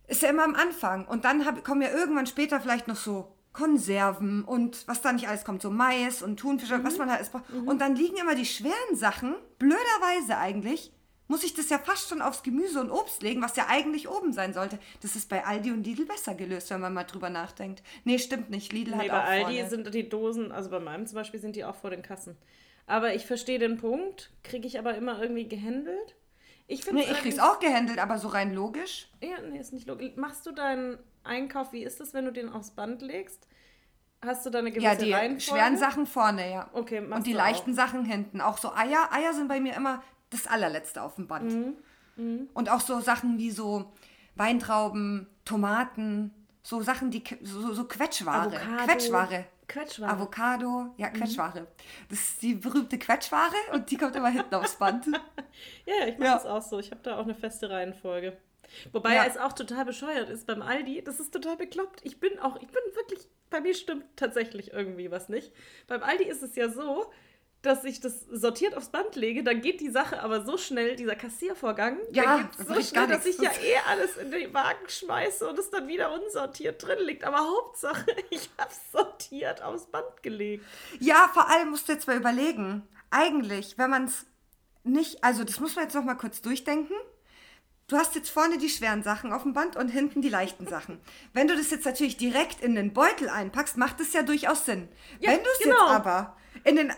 ist 0.08 0.22
ja 0.22 0.30
immer 0.30 0.44
am 0.46 0.56
Anfang. 0.56 1.06
Und 1.06 1.26
dann 1.26 1.46
hab, 1.46 1.64
kommen 1.66 1.82
ja 1.82 1.90
irgendwann 1.90 2.28
später 2.28 2.62
vielleicht 2.62 2.88
noch 2.88 2.96
so 2.96 3.34
Konserven 3.52 4.44
und 4.44 4.88
was 4.88 5.02
da 5.02 5.12
nicht 5.12 5.28
alles 5.28 5.44
kommt, 5.44 5.62
so 5.64 5.72
Mais 5.72 6.22
und 6.22 6.40
Thunfisch, 6.40 6.70
was 6.70 6.98
man 7.00 7.10
halt 7.10 7.18
alles 7.20 7.30
braucht. 7.32 7.50
Und 7.66 7.82
dann 7.82 7.96
liegen 7.96 8.16
immer 8.18 8.36
die 8.36 8.46
schweren 8.46 8.94
Sachen, 8.96 9.36
blöderweise 9.58 10.38
eigentlich, 10.38 10.94
muss 11.28 11.44
ich 11.44 11.54
das 11.54 11.70
ja 11.70 11.78
fast 11.80 12.10
schon 12.10 12.22
aufs 12.22 12.44
Gemüse 12.44 12.80
und 12.80 12.90
Obst 12.92 13.22
legen, 13.22 13.42
was 13.42 13.56
ja 13.56 13.68
eigentlich 13.70 14.08
oben 14.10 14.32
sein 14.34 14.54
sollte. 14.54 14.80
Das 15.02 15.16
ist 15.16 15.30
bei 15.30 15.46
Aldi 15.46 15.72
und 15.72 15.84
Lidl 15.86 16.06
besser 16.06 16.36
gelöst, 16.36 16.70
wenn 16.70 16.82
man 16.82 16.94
mal 16.94 17.04
drüber 17.04 17.30
nachdenkt. 17.30 17.84
Nee, 18.04 18.20
stimmt 18.20 18.50
nicht. 18.50 18.72
Lidl 18.74 18.92
Nee, 18.92 18.98
hat 18.98 19.08
bei 19.10 19.20
auch 19.24 19.28
Aldi 19.28 19.44
vorne. 19.58 19.70
sind 19.70 19.94
die 19.94 20.10
Dosen, 20.10 20.52
also 20.52 20.70
bei 20.70 20.80
meinem 20.80 21.06
zum 21.08 21.16
Beispiel 21.16 21.40
sind 21.40 21.56
die 21.56 21.66
auch 21.66 21.76
vor 21.76 21.90
den 21.90 22.02
Kassen. 22.02 22.38
Aber 22.86 23.14
ich 23.14 23.26
verstehe 23.26 23.60
den 23.60 23.78
Punkt, 23.78 24.32
kriege 24.44 24.66
ich 24.68 24.80
aber 24.80 24.96
immer 24.96 25.22
irgendwie 25.22 25.48
gehandelt. 25.48 26.16
Ich 26.68 26.84
finde 26.84 27.02
Nee, 27.02 27.12
ich 27.12 27.18
krieg's 27.20 27.40
auch 27.40 27.60
gehandelt, 27.60 28.00
aber 28.00 28.18
so 28.20 28.28
rein 28.30 28.54
logisch. 28.54 29.10
Ja, 29.22 29.42
nee, 29.50 29.60
ist 29.60 29.74
nicht 29.74 29.88
logisch. 29.88 30.12
Machst 30.16 30.46
du 30.46 30.52
deinen 30.52 30.98
Einkauf, 31.24 31.74
wie 31.74 31.84
ist 31.84 32.00
das, 32.00 32.14
wenn 32.14 32.26
du 32.26 32.32
den 32.32 32.50
aufs 32.50 32.72
Band 32.72 33.02
legst? 33.02 33.48
Hast 34.26 34.46
du 34.46 34.50
da 34.50 34.60
eine 34.60 34.72
gewisse 34.72 34.86
Ja, 34.86 34.96
die 34.96 35.14
Reihenfolge? 35.14 35.42
schweren 35.42 35.78
Sachen 35.78 36.08
vorne, 36.08 36.50
ja. 36.52 36.70
Okay, 36.74 37.02
machst 37.02 37.20
Und 37.20 37.28
die 37.28 37.34
leichten 37.34 37.74
Sachen 37.76 38.04
hinten. 38.04 38.42
Auch 38.42 38.58
so 38.58 38.74
Eier. 38.74 39.10
Eier 39.12 39.34
sind 39.34 39.48
bei 39.48 39.60
mir 39.60 39.76
immer 39.76 40.02
das 40.30 40.48
allerletzte 40.48 41.02
auf 41.02 41.16
dem 41.16 41.28
Band. 41.28 41.78
Mhm, 42.18 42.50
Und 42.54 42.70
auch 42.70 42.82
so 42.82 43.00
Sachen 43.00 43.38
wie 43.38 43.52
so 43.52 43.92
Weintrauben, 44.36 45.28
Tomaten, 45.46 46.32
so 46.64 46.82
Sachen, 46.82 47.12
die 47.12 47.24
so, 47.44 47.74
so 47.74 47.86
Quetschware. 47.86 48.48
Avocado. 48.58 48.86
Quetschware. 48.86 49.46
Quetschware. 49.68 50.12
Avocado, 50.12 50.94
ja, 50.98 51.10
Mhm. 51.10 51.14
Quetschware. 51.14 51.68
Das 52.10 52.20
ist 52.20 52.42
die 52.42 52.54
berühmte 52.56 52.98
Quetschware 52.98 53.54
und 53.74 53.90
die 53.92 53.98
kommt 53.98 54.16
immer 54.16 54.30
hinten 54.30 54.56
aufs 54.56 54.76
Band. 54.78 55.06
Ja, 55.08 55.14
ja, 56.00 56.08
ich 56.08 56.18
mache 56.18 56.28
Ja. 56.30 56.34
das 56.36 56.46
auch 56.46 56.62
so. 56.62 56.80
Ich 56.80 56.92
habe 56.92 57.02
da 57.04 57.18
auch 57.18 57.24
eine 57.24 57.36
feste 57.36 57.70
Reihenfolge. 57.70 58.38
Wobei 58.92 59.16
Ja. 59.16 59.26
es 59.26 59.38
auch 59.38 59.54
total 59.54 59.86
bescheuert 59.86 60.30
ist 60.30 60.46
beim 60.48 60.62
Aldi. 60.62 61.02
Das 61.04 61.20
ist 61.20 61.34
total 61.34 61.56
bekloppt. 61.58 62.02
Ich 62.04 62.20
bin 62.20 62.38
auch, 62.40 62.56
ich 62.58 62.68
bin 62.68 62.82
wirklich, 62.96 63.28
bei 63.50 63.60
mir 63.62 63.74
stimmt 63.74 64.06
tatsächlich 64.16 64.72
irgendwie 64.74 65.10
was 65.12 65.30
nicht. 65.30 65.52
Beim 65.88 66.04
Aldi 66.04 66.26
ist 66.26 66.44
es 66.44 66.56
ja 66.56 66.70
so, 66.70 67.12
dass 67.68 67.84
ich 67.84 68.00
das 68.00 68.22
sortiert 68.32 68.76
aufs 68.76 68.90
Band 68.90 69.16
lege, 69.16 69.44
dann 69.44 69.62
geht 69.62 69.80
die 69.82 69.90
Sache 69.90 70.22
aber 70.22 70.44
so 70.44 70.58
schnell, 70.58 70.96
dieser 70.96 71.16
Kassiervorgang, 71.16 71.98
Ja, 72.12 72.50
so 72.58 72.82
schnell, 72.82 73.08
dass 73.08 73.26
ich 73.26 73.38
ja 73.38 73.52
eh 73.52 73.78
alles 73.88 74.18
in 74.18 74.32
den 74.32 74.54
Wagen 74.54 74.88
schmeiße 74.88 75.48
und 75.48 75.60
es 75.60 75.70
dann 75.70 75.88
wieder 75.88 76.12
unsortiert 76.14 76.82
drin 76.82 77.00
liegt. 77.06 77.24
Aber 77.24 77.40
Hauptsache, 77.40 78.06
ich 78.30 78.50
habe 78.58 78.72
es 78.72 78.92
sortiert 78.92 79.62
aufs 79.62 79.86
Band 79.86 80.24
gelegt. 80.24 80.66
Ja, 81.00 81.30
vor 81.34 81.50
allem 81.50 81.70
musst 81.70 81.88
du 81.88 81.94
jetzt 81.94 82.08
mal 82.08 82.18
überlegen. 82.18 82.88
Eigentlich, 83.12 83.78
wenn 83.78 83.90
man 83.90 84.06
es 84.06 84.26
nicht, 84.84 85.24
also 85.24 85.44
das 85.44 85.60
muss 85.60 85.76
man 85.76 85.86
jetzt 85.86 85.94
noch 85.94 86.04
mal 86.04 86.16
kurz 86.16 86.42
durchdenken. 86.42 86.96
Du 87.88 87.96
hast 87.96 88.16
jetzt 88.16 88.30
vorne 88.30 88.58
die 88.58 88.68
schweren 88.68 89.02
Sachen 89.02 89.32
auf 89.32 89.44
dem 89.44 89.54
Band 89.54 89.78
und 89.78 89.88
hinten 89.88 90.22
die 90.22 90.30
leichten 90.30 90.68
Sachen. 90.70 91.00
Wenn 91.34 91.48
du 91.48 91.56
das 91.56 91.72
jetzt 91.72 91.86
natürlich 91.86 92.18
direkt 92.18 92.62
in 92.62 92.76
den 92.76 92.94
Beutel 92.94 93.30
einpackst, 93.30 93.78
macht 93.78 94.00
es 94.02 94.14
ja 94.14 94.24
durchaus 94.24 94.66
Sinn. 94.66 94.90
Ja, 95.20 95.32
Wenn 95.32 95.44
du 95.44 95.50
es 95.54 95.60
genau. 95.60 95.76
jetzt 95.76 96.06
aber 96.06 96.38
in 96.68 96.76
den, 96.76 96.90
äh, 96.90 96.94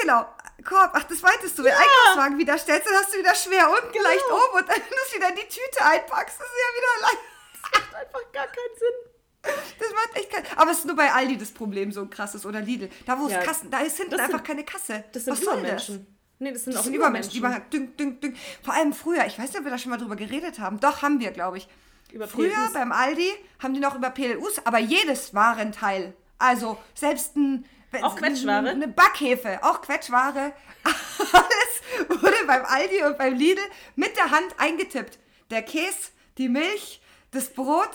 genau, 0.00 0.26
Korb, 0.64 0.90
ach, 0.94 1.04
das 1.04 1.22
weitest 1.22 1.58
du, 1.58 1.62
den 1.62 1.72
Einkaufswagen 1.72 2.38
wieder 2.38 2.58
stellst, 2.58 2.86
dann 2.86 2.94
hast 2.96 3.14
du 3.14 3.18
wieder 3.18 3.34
schwer 3.34 3.68
unten, 3.70 3.92
Genau. 3.92 4.04
leicht 4.08 4.24
oben 4.30 4.58
und 4.60 4.68
dann, 4.68 4.76
wenn 4.76 4.98
du 5.10 5.16
wieder 5.16 5.28
in 5.30 5.36
die 5.36 5.48
Tüte 5.48 5.84
einpackst, 5.84 6.38
ist 6.38 6.46
es 6.46 6.60
ja 6.60 6.76
wieder 6.76 7.06
leicht. 7.06 7.18
Das 7.62 7.80
macht 7.80 7.94
einfach 7.94 8.32
gar 8.32 8.46
keinen 8.46 8.76
Sinn. 8.78 9.56
Das 9.78 9.92
macht 9.94 10.16
echt 10.16 10.30
kein, 10.30 10.44
aber 10.56 10.70
es 10.70 10.78
ist 10.80 10.86
nur 10.86 10.96
bei 10.96 11.10
Aldi 11.12 11.38
das 11.38 11.50
Problem 11.52 11.92
so 11.92 12.06
krass 12.06 12.34
ist 12.34 12.44
oder 12.44 12.60
Lidl. 12.60 12.90
Da 13.06 13.18
wo 13.18 13.26
es 13.26 13.32
Ja, 13.32 13.38
Kassen, 13.42 13.70
da 13.70 13.80
ist 13.80 13.96
hinten 13.96 14.10
das 14.12 14.20
sind- 14.20 14.34
einfach 14.34 14.46
keine 14.46 14.64
Kasse. 14.64 15.04
Das 15.12 15.24
sind 15.24 15.32
Was 15.32 15.40
soll 15.40 15.54
das? 15.54 15.60
Übermenschen. 15.62 16.16
Nee, 16.40 16.52
das 16.52 16.64
sind 16.64 16.72
Das 16.74 16.80
auch 16.80 16.84
sind 16.84 16.94
Übermenschen, 16.94 17.32
die 17.32 17.40
machen 17.40 17.62
ding, 17.72 17.96
ding, 17.96 18.20
ding. 18.20 18.36
Vor 18.62 18.74
allem 18.74 18.92
früher, 18.92 19.24
ich 19.26 19.38
weiß 19.38 19.48
nicht, 19.48 19.58
ob 19.58 19.64
wir 19.64 19.70
da 19.70 19.78
schon 19.78 19.90
mal 19.90 19.96
drüber 19.98 20.16
geredet 20.16 20.58
haben. 20.58 20.78
Doch, 20.80 21.00
haben 21.02 21.20
wir, 21.20 21.30
glaube 21.30 21.56
ich. 21.58 21.68
Über 22.12 22.28
früher 22.28 22.50
PLUs. 22.50 22.72
beim 22.74 22.92
Aldi 22.92 23.30
haben 23.62 23.72
die 23.72 23.80
noch 23.80 23.94
über 23.94 24.10
PLUs, 24.10 24.60
aber 24.66 24.78
jedes 24.78 25.32
Warenteil. 25.34 26.12
Also 26.38 26.78
selbst 26.94 27.36
ein... 27.36 27.64
Auch 28.02 28.16
Quetschware? 28.16 28.68
Eine 28.70 28.88
Backhefe, 28.88 29.58
auch 29.62 29.80
Quetschware. 29.82 30.52
Alles 30.84 32.22
wurde 32.22 32.36
beim 32.46 32.64
Aldi 32.64 33.02
und 33.04 33.18
beim 33.18 33.34
Lidl 33.34 33.62
mit 33.96 34.16
der 34.16 34.30
Hand 34.30 34.54
eingetippt. 34.58 35.18
Der 35.50 35.62
Käse, 35.62 36.10
die 36.38 36.48
Milch, 36.48 37.00
das 37.32 37.52
Brot, 37.52 37.90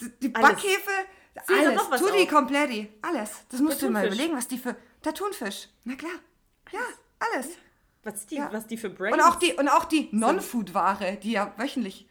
die- 0.00 0.34
Alles. 0.34 0.48
Backhefe, 0.48 0.90
alles. 1.48 1.80
was 1.90 2.00
Tutti 2.00 2.26
completi. 2.26 2.92
Alles. 3.02 3.30
Das 3.50 3.60
musst 3.60 3.82
du 3.82 3.90
mal 3.90 4.06
überlegen, 4.06 4.36
was 4.36 4.48
die 4.48 4.58
für... 4.58 4.76
Der 5.04 5.14
Thunfisch. 5.14 5.68
Na 5.84 5.94
klar. 5.94 6.12
Ja, 6.72 6.80
alles. 7.18 7.48
Was 8.04 8.26
die, 8.26 8.36
Ja. 8.36 8.48
was 8.52 8.66
die 8.66 8.76
für 8.76 8.90
Brains 8.90 9.14
Und 9.14 9.20
auch 9.22 9.36
die, 9.36 9.52
und 9.54 9.68
auch 9.68 9.84
die 9.84 10.08
Non-Food-Ware, 10.12 11.16
die 11.22 11.32
ja 11.32 11.52
wöchentlich 11.56 12.08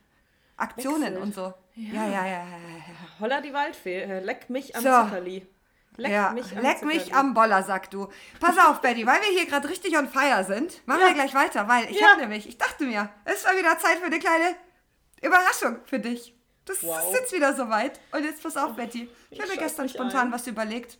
Aktionen 0.57 1.01
Wechselt. 1.03 1.21
und 1.21 1.33
so. 1.35 1.53
Ja, 1.75 2.05
ja, 2.05 2.09
ja, 2.09 2.25
ja. 2.25 2.43
ja, 2.43 2.77
ja. 2.77 3.19
Holla 3.19 3.41
die 3.41 3.53
Waldfee. 3.53 4.01
äh, 4.01 4.19
Leck 4.23 4.49
mich 4.49 4.75
am 4.75 4.83
So. 4.83 4.89
Zuckerli. 4.89 5.47
Leck 5.97 6.11
ja. 6.11 6.31
mich 6.31 6.55
am 6.55 6.63
Leck 6.63 6.81
mich 6.83 7.13
am 7.13 7.33
Boller, 7.33 7.63
sag 7.63 7.89
du. 7.91 8.07
Pass 8.39 8.57
auf, 8.57 8.79
Betty, 8.81 9.05
weil 9.05 9.21
wir 9.21 9.29
hier 9.29 9.45
gerade 9.45 9.67
richtig 9.69 9.97
on 9.97 10.07
fire 10.09 10.43
sind, 10.45 10.85
machen 10.87 11.01
Ja. 11.01 11.07
wir 11.07 11.13
gleich 11.15 11.33
weiter, 11.33 11.67
weil 11.67 11.89
ich 11.91 11.99
Ja. 11.99 12.07
habe 12.11 12.21
nämlich, 12.21 12.47
ich 12.47 12.57
dachte 12.57 12.85
mir, 12.85 13.09
es 13.25 13.43
war 13.45 13.55
wieder 13.57 13.77
Zeit 13.77 13.97
für 13.99 14.05
eine 14.05 14.19
kleine 14.19 14.55
Überraschung 15.21 15.79
für 15.85 15.99
dich. 15.99 16.33
Das 16.65 16.81
Wow. 16.83 16.97
ist 17.11 17.19
jetzt 17.19 17.33
wieder 17.33 17.53
soweit. 17.55 17.99
Und 18.11 18.23
jetzt 18.23 18.41
pass 18.41 18.55
auf, 18.55 18.75
Betty. 18.75 19.09
Ich 19.29 19.37
Ich 19.37 19.41
habe 19.41 19.51
mir 19.51 19.57
gestern 19.57 19.89
spontan 19.89 20.27
ein. 20.27 20.31
was 20.31 20.47
überlegt. 20.47 20.97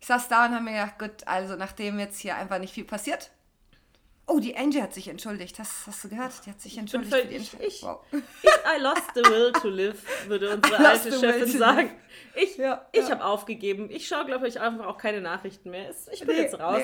Ich 0.00 0.06
saß 0.06 0.28
da 0.28 0.46
und 0.46 0.54
habe 0.54 0.64
mir 0.64 0.72
gedacht, 0.72 0.98
gut, 0.98 1.26
also 1.26 1.56
nachdem 1.56 1.98
jetzt 1.98 2.18
hier 2.18 2.36
einfach 2.36 2.58
nicht 2.58 2.72
viel 2.72 2.84
passiert. 2.84 3.30
Oh, 4.32 4.38
die 4.40 4.56
Angie 4.56 4.80
hat 4.80 4.94
sich 4.94 5.08
entschuldigt. 5.08 5.58
Hast, 5.58 5.86
hast 5.86 6.04
du 6.04 6.08
gehört? 6.08 6.32
Die 6.46 6.50
hat 6.50 6.60
sich 6.60 6.78
entschuldigt 6.78 7.12
für 7.14 7.22
die 7.26 7.36
ich- 7.36 7.52
Entscheidung. 7.52 7.66
ich- 7.68 7.82
Wow. 7.82 8.00
I 8.76 8.80
lost 8.80 9.02
the 9.14 9.22
will 9.24 9.52
to 9.52 9.68
live, 9.68 10.28
würde 10.28 10.54
unsere 10.54 10.78
alte 10.88 11.12
Chefin 11.12 11.58
sagen. 11.58 11.90
Ich, 12.34 12.56
Ja, 12.56 12.86
ich 12.92 13.00
ja. 13.08 13.10
habe 13.10 13.24
aufgegeben. 13.24 13.88
Ich 13.90 14.06
schaue, 14.06 14.24
glaube 14.26 14.46
ich, 14.46 14.60
einfach 14.60 14.86
auch 14.86 14.98
keine 14.98 15.20
Nachrichten 15.20 15.70
mehr. 15.70 15.90
Ich 16.12 16.20
bin 16.20 16.36
Nee, 16.36 16.42
jetzt 16.42 16.58
raus. 16.60 16.78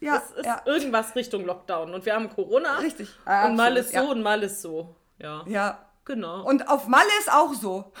nee. 0.00 0.06
Ja, 0.06 0.16
es 0.24 0.30
ist 0.36 0.44
ja. 0.46 0.60
irgendwas 0.66 1.14
Richtung 1.16 1.44
Lockdown. 1.44 1.94
Und 1.94 2.04
wir 2.06 2.14
haben 2.14 2.28
Corona. 2.30 2.78
Richtig. 2.78 3.08
Und 3.24 3.56
mal 3.56 3.76
Absolut, 3.76 3.78
ist 3.78 3.92
so 3.94 4.10
und 4.10 4.22
mal 4.22 4.42
ist 4.42 4.62
so. 4.62 4.94
Ja. 5.18 5.44
Ja. 5.46 5.84
Genau. 6.04 6.44
Und 6.46 6.68
auf 6.68 6.86
Malle 6.86 7.08
ist 7.20 7.32
auch 7.32 7.54
so. 7.54 7.92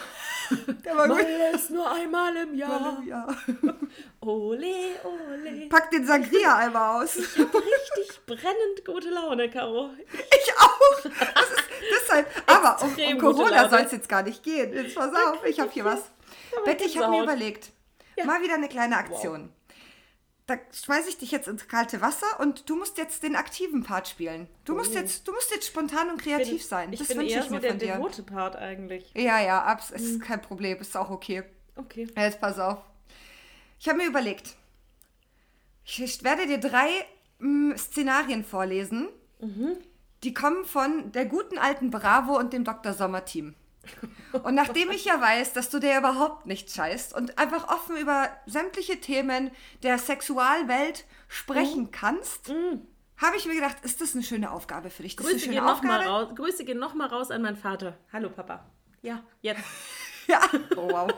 Der 0.84 0.96
war 0.96 1.08
mal 1.08 1.24
gut. 1.24 1.54
ist 1.54 1.70
nur 1.70 1.90
einmal 1.90 2.36
im 2.36 2.54
Jahr. 2.54 3.02
Ja. 3.06 3.26
Ole, 4.20 4.74
ole. 5.04 5.68
Pack 5.68 5.90
den 5.90 6.06
Sangria 6.06 6.56
einmal 6.56 7.02
aus. 7.02 7.16
Ich 7.16 7.38
habe 7.38 7.58
richtig 7.58 8.20
brennend 8.26 8.84
gute 8.86 9.10
Laune, 9.10 9.50
Caro. 9.50 9.90
Ich 10.12 10.52
auch. 10.58 11.02
Das 11.02 11.10
ist 11.10 11.64
deshalb. 11.90 12.26
Aber 12.46 12.82
um, 12.82 12.96
um 12.96 13.18
Corona 13.18 13.68
soll 13.68 13.80
es 13.80 13.92
jetzt 13.92 14.08
gar 14.08 14.22
nicht 14.22 14.42
gehen. 14.42 14.72
Jetzt 14.72 14.94
pass 14.94 15.10
auf, 15.14 15.44
ich 15.44 15.60
habe 15.60 15.70
hier 15.70 15.84
was. 15.84 16.10
Betty, 16.64 16.84
ich 16.84 16.98
habe 16.98 17.10
mir 17.10 17.22
überlegt. 17.22 17.70
Ja. 18.16 18.24
Mal 18.24 18.42
wieder 18.42 18.54
eine 18.54 18.68
kleine 18.68 18.96
Aktion. 18.96 19.52
Da 20.46 20.58
schmeiße 20.72 21.08
ich 21.08 21.16
dich 21.16 21.30
jetzt 21.30 21.48
ins 21.48 21.68
kalte 21.68 22.02
Wasser 22.02 22.38
und 22.38 22.68
du 22.68 22.76
musst 22.76 22.98
jetzt 22.98 23.22
den 23.22 23.34
aktiven 23.34 23.82
Part 23.82 24.08
spielen. 24.08 24.46
Du 24.66 24.74
musst 24.74 24.94
jetzt, 24.94 25.26
du 25.26 25.32
musst 25.32 25.50
jetzt 25.50 25.66
spontan 25.66 26.10
und 26.10 26.20
kreativ 26.20 26.62
sein. 26.62 26.92
Ich 26.92 26.98
das 26.98 27.08
bin 27.08 27.18
wünsche 27.18 27.34
eher 27.34 27.40
ich 27.40 27.48
so 27.48 27.54
mir 27.54 27.60
der 27.60 27.70
von 27.70 27.78
dir. 27.78 27.94
devote 27.94 28.22
Part 28.22 28.56
eigentlich. 28.56 29.10
Ja, 29.14 29.40
ja, 29.40 29.62
abs 29.62 29.90
ist 29.90 30.20
kein 30.20 30.42
Problem, 30.42 30.78
ist 30.78 30.96
auch 30.96 31.08
okay. 31.08 31.44
Okay. 31.76 32.08
Jetzt 32.14 32.40
pass 32.42 32.58
auf. 32.58 32.78
Ich 33.80 33.88
habe 33.88 33.98
mir 33.98 34.06
überlegt, 34.06 34.54
ich 35.84 36.22
werde 36.22 36.46
dir 36.46 36.58
drei 36.58 36.88
mm, 37.38 37.76
Szenarien 37.76 38.44
vorlesen. 38.44 39.08
Die 40.22 40.34
kommen 40.34 40.64
von 40.64 41.12
der 41.12 41.26
guten 41.26 41.58
alten 41.58 41.90
Bravo 41.90 42.38
und 42.38 42.52
dem 42.52 42.64
Dr. 42.64 42.92
Sommer-Team. 42.94 43.54
Und 44.42 44.54
nachdem 44.54 44.90
ich 44.90 45.04
ja 45.04 45.20
weiß, 45.20 45.52
dass 45.52 45.70
du 45.70 45.78
dir 45.78 45.98
überhaupt 45.98 46.46
nicht 46.46 46.70
scheißt 46.70 47.14
und 47.14 47.38
einfach 47.38 47.68
offen 47.68 47.96
über 47.96 48.28
sämtliche 48.46 49.00
Themen 49.00 49.50
der 49.82 49.98
Sexualwelt 49.98 51.04
sprechen 51.28 51.90
kannst, 51.90 52.52
habe 53.16 53.36
ich 53.36 53.46
mir 53.46 53.54
gedacht, 53.54 53.76
ist 53.82 54.00
das 54.00 54.14
eine 54.14 54.24
schöne 54.24 54.50
Aufgabe 54.50 54.90
für 54.90 55.02
dich? 55.02 55.16
Das 55.16 55.24
Grüße 55.26 55.36
ist 55.36 55.44
eine 55.44 55.54
gehen 55.54 55.64
nochmal 55.64 56.00
Aufgabe. 56.00 56.26
raus. 56.26 56.36
Grüße 56.36 56.64
gehen 56.64 56.78
noch 56.78 56.94
mal 56.94 57.06
raus 57.06 57.30
an 57.30 57.42
meinen 57.42 57.56
Vater. 57.56 57.96
Hallo 58.12 58.28
Papa. 58.30 58.64
Ja, 59.02 59.22
jetzt. 59.40 59.62
Ja, 60.26 60.40
oh, 60.76 60.88
wow. 60.90 61.12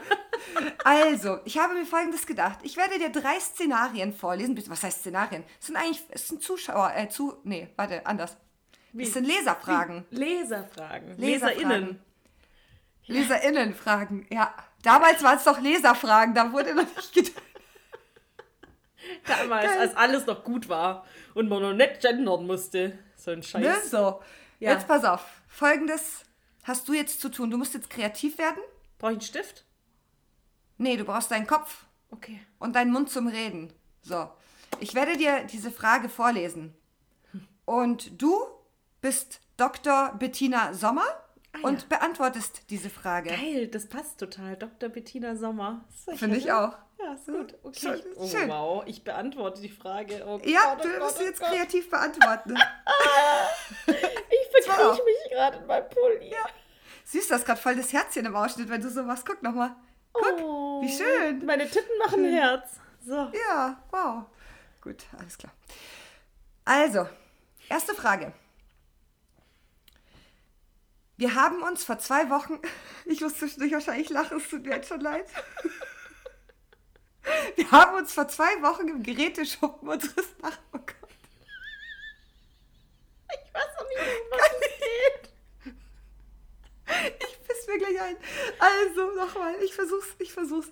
Also, 0.83 1.39
ich 1.45 1.59
habe 1.59 1.75
mir 1.75 1.87
folgendes 1.87 2.27
gedacht. 2.27 2.59
Ich 2.65 2.77
werde 2.77 2.99
dir 2.99 3.11
drei 3.11 3.39
Szenarien 3.39 4.13
vorlesen. 4.13 4.61
Was 4.69 4.83
heißt 4.83 4.99
Szenarien? 4.99 5.45
Es 5.61 5.67
sind 5.67 5.77
eigentlich, 5.77 6.03
es 6.09 6.27
sind 6.27 6.43
Zuschauer, 6.43 6.93
äh, 6.93 7.09
zu, 7.09 7.37
nee, 7.45 7.69
warte, 7.77 8.05
anders. 8.05 8.37
Es 8.99 9.13
sind 9.13 9.27
Leserfragen. 9.27 10.07
Leserfragen. 10.11 11.17
Leserfragen. 11.17 11.19
LeserInnen. 11.19 12.03
Leserinnenfragen, 13.07 14.27
ja. 14.31 14.55
Damals 14.83 15.23
waren 15.23 15.39
es 15.39 15.45
doch 15.45 15.61
Leserfragen, 15.61 16.35
da 16.35 16.53
wurde 16.53 16.75
noch 16.75 16.85
nicht 16.97 17.13
gedacht. 17.13 17.43
Damals, 19.27 19.67
Geil. 19.67 19.81
als 19.81 19.97
alles 19.97 20.27
noch 20.27 20.43
gut 20.45 20.69
war 20.69 21.05
und 21.35 21.49
man 21.49 21.63
noch 21.63 21.73
nicht 21.73 22.01
gendern 22.01 22.47
musste. 22.47 22.99
So 23.17 23.31
ein 23.31 23.43
Scheiß. 23.43 23.63
Ne? 23.63 23.77
So, 23.89 24.21
Ja. 24.59 24.73
jetzt 24.73 24.89
pass 24.89 25.05
auf. 25.05 25.25
Folgendes 25.49 26.25
hast 26.65 26.89
du 26.89 26.93
jetzt 26.93 27.21
zu 27.21 27.29
tun. 27.29 27.51
Du 27.51 27.57
musst 27.59 27.75
jetzt 27.75 27.91
kreativ 27.91 28.39
werden. 28.39 28.61
Brauche 28.99 29.13
ich 29.13 29.17
einen 29.17 29.21
Stift? 29.23 29.65
Nee, 30.79 30.97
du 30.97 31.05
brauchst 31.05 31.31
deinen 31.31 31.47
Kopf 31.47 31.85
Okay. 32.11 32.41
und 32.59 32.75
deinen 32.75 32.93
Mund 32.93 33.11
zum 33.11 33.29
Reden. 33.29 33.73
So, 34.03 34.29
ich 34.81 34.95
werde 34.95 35.17
dir 35.17 35.45
diese 35.45 35.71
Frage 35.71 36.09
vorlesen. 36.09 36.75
Und 37.65 38.21
du 38.21 38.37
bist 39.01 39.41
Dr. 39.57 40.15
Bettina 40.19 40.75
Sommer 40.75 41.07
Ah, 41.63 41.67
und 41.69 41.83
ja. 41.83 41.87
beantwortest 41.89 42.63
diese 42.71 42.91
Frage. 42.91 43.31
Geil, 43.31 43.69
das 43.69 43.87
passt 43.89 44.19
total. 44.19 44.57
Dr. 44.57 44.89
Bettina 44.89 45.37
Sommer. 45.37 45.85
Finde 46.17 46.37
ich 46.37 46.45
sicher? 46.45 46.69
auch. 46.69 46.79
Ja, 47.05 47.13
ist 47.13 47.27
gut. 47.27 47.55
Okay. 47.63 47.79
Schön, 47.81 48.03
oh, 48.17 48.27
schön. 48.27 48.49
wow, 48.49 48.83
ich 48.87 49.05
beantworte 49.05 49.61
die 49.61 49.69
Frage. 49.69 50.25
Oh 50.27 50.41
Ja, 50.45 50.75
Gott, 50.75 50.87
oh 50.87 50.89
du 50.89 50.99
musst 51.05 51.21
oh 51.21 51.25
jetzt 51.25 51.41
Gott. 51.41 51.51
kreativ 51.51 51.91
beantworten. 51.91 52.57
Ich 53.87 54.65
verkrieche 54.65 55.03
mich 55.05 55.31
gerade 55.33 55.59
in 55.59 55.67
meinem 55.67 55.89
Pulli. 55.91 56.35
Siehst 57.05 57.31
du, 57.31 57.35
das 57.35 57.45
gerade 57.45 57.61
voll 57.61 57.77
das 57.77 57.93
Herzchen 57.93 58.25
im 58.27 58.35
Ausschnitt, 58.35 58.69
wenn 58.69 58.81
du 58.81 58.89
so 58.91 59.03
machst. 59.03 59.27
Guck 59.27 59.43
nochmal. 59.43 59.75
Guck, 60.13 60.41
Oh, 60.43 60.81
wie 60.83 60.89
schön. 60.89 61.45
Meine 61.45 61.69
Titten 61.69 61.97
machen 61.99 62.25
ein 62.25 62.33
Herz. 62.33 62.81
So. 63.05 63.15
Ja, 63.49 63.81
wow. 63.91 64.25
Gut, 64.81 65.05
alles 65.19 65.37
klar. 65.39 65.53
Also, 66.65 67.07
erste 67.69 67.95
Frage. 67.95 68.33
Wir 71.17 71.35
haben 71.35 71.63
uns 71.63 71.85
vor 71.85 71.99
zwei 71.99 72.29
Wochen, 72.31 72.59
ich 73.05 73.21
muss 73.21 73.37
zwischendurch 73.37 73.73
wahrscheinlich 73.73 74.11
lachen, 74.11 74.39
es 74.39 74.49
tut 74.49 74.65
mir 74.65 74.77
jetzt 74.77 74.89
schon 74.89 75.01
leid. 75.01 75.27
Wir 77.57 77.69
haben 77.73 77.97
uns 77.97 78.13
vor 78.13 78.29
zwei 78.29 78.63
Wochen 78.63 78.87
im 78.87 79.03
Geräteschuppen 79.03 79.89
unseres 79.89 80.29
Nachbarn. 80.41 80.61
Oh 80.73 80.79
Gott. 80.79 81.11
Ich 83.29 83.53
weiß 83.53 83.77
auch 83.79 83.89
nicht, 83.89 83.99
was 84.31 84.41
es 84.61 84.69
geht. 84.79 85.33
Ich 87.19 87.49
piss 87.49 87.67
mir 87.67 87.79
gleich 87.79 88.01
ein. 88.01 88.17
Also, 88.61 89.11
nochmal, 89.17 89.57
ich 89.61 89.75
versuch's, 89.75 90.07
ich 90.21 90.33
versuch's. 90.33 90.69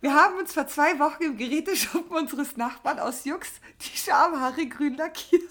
Wir 0.00 0.14
haben 0.14 0.38
uns 0.38 0.54
vor 0.54 0.66
zwei 0.68 0.98
Wochen 0.98 1.22
im 1.22 1.36
Geräteschuppen 1.36 2.16
unseres 2.16 2.56
Nachbarn 2.56 2.98
aus 2.98 3.26
Jux 3.26 3.50
die 3.82 3.98
Schamhaare 3.98 4.66
grün 4.66 4.96
lackiert. 4.96 5.42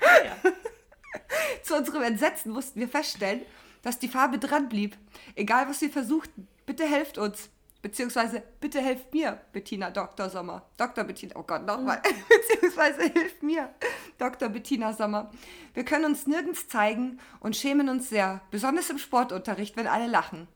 Ja. 0.00 0.38
Zu 1.62 1.76
unserem 1.76 2.02
Entsetzen 2.02 2.52
mussten 2.52 2.80
wir 2.80 2.88
feststellen, 2.88 3.42
dass 3.82 3.98
die 3.98 4.08
Farbe 4.08 4.38
dran 4.38 4.68
blieb. 4.68 4.96
Egal, 5.34 5.68
was 5.68 5.80
wir 5.80 5.90
versuchten, 5.90 6.48
bitte 6.66 6.84
helft 6.84 7.18
uns. 7.18 7.50
Beziehungsweise, 7.82 8.42
bitte 8.60 8.80
helft 8.80 9.14
mir, 9.14 9.40
Bettina 9.52 9.90
Dr. 9.90 10.28
Sommer. 10.28 10.66
Dr. 10.76 11.02
Bettina, 11.04 11.34
oh 11.36 11.42
Gott, 11.42 11.64
nochmal. 11.64 12.02
Beziehungsweise, 12.28 13.04
hilft 13.04 13.42
mir, 13.42 13.70
Dr. 14.18 14.50
Bettina 14.50 14.92
Sommer. 14.92 15.30
Wir 15.72 15.84
können 15.84 16.04
uns 16.04 16.26
nirgends 16.26 16.68
zeigen 16.68 17.18
und 17.40 17.56
schämen 17.56 17.88
uns 17.88 18.10
sehr, 18.10 18.42
besonders 18.50 18.90
im 18.90 18.98
Sportunterricht, 18.98 19.78
wenn 19.78 19.86
alle 19.86 20.08
lachen. 20.08 20.46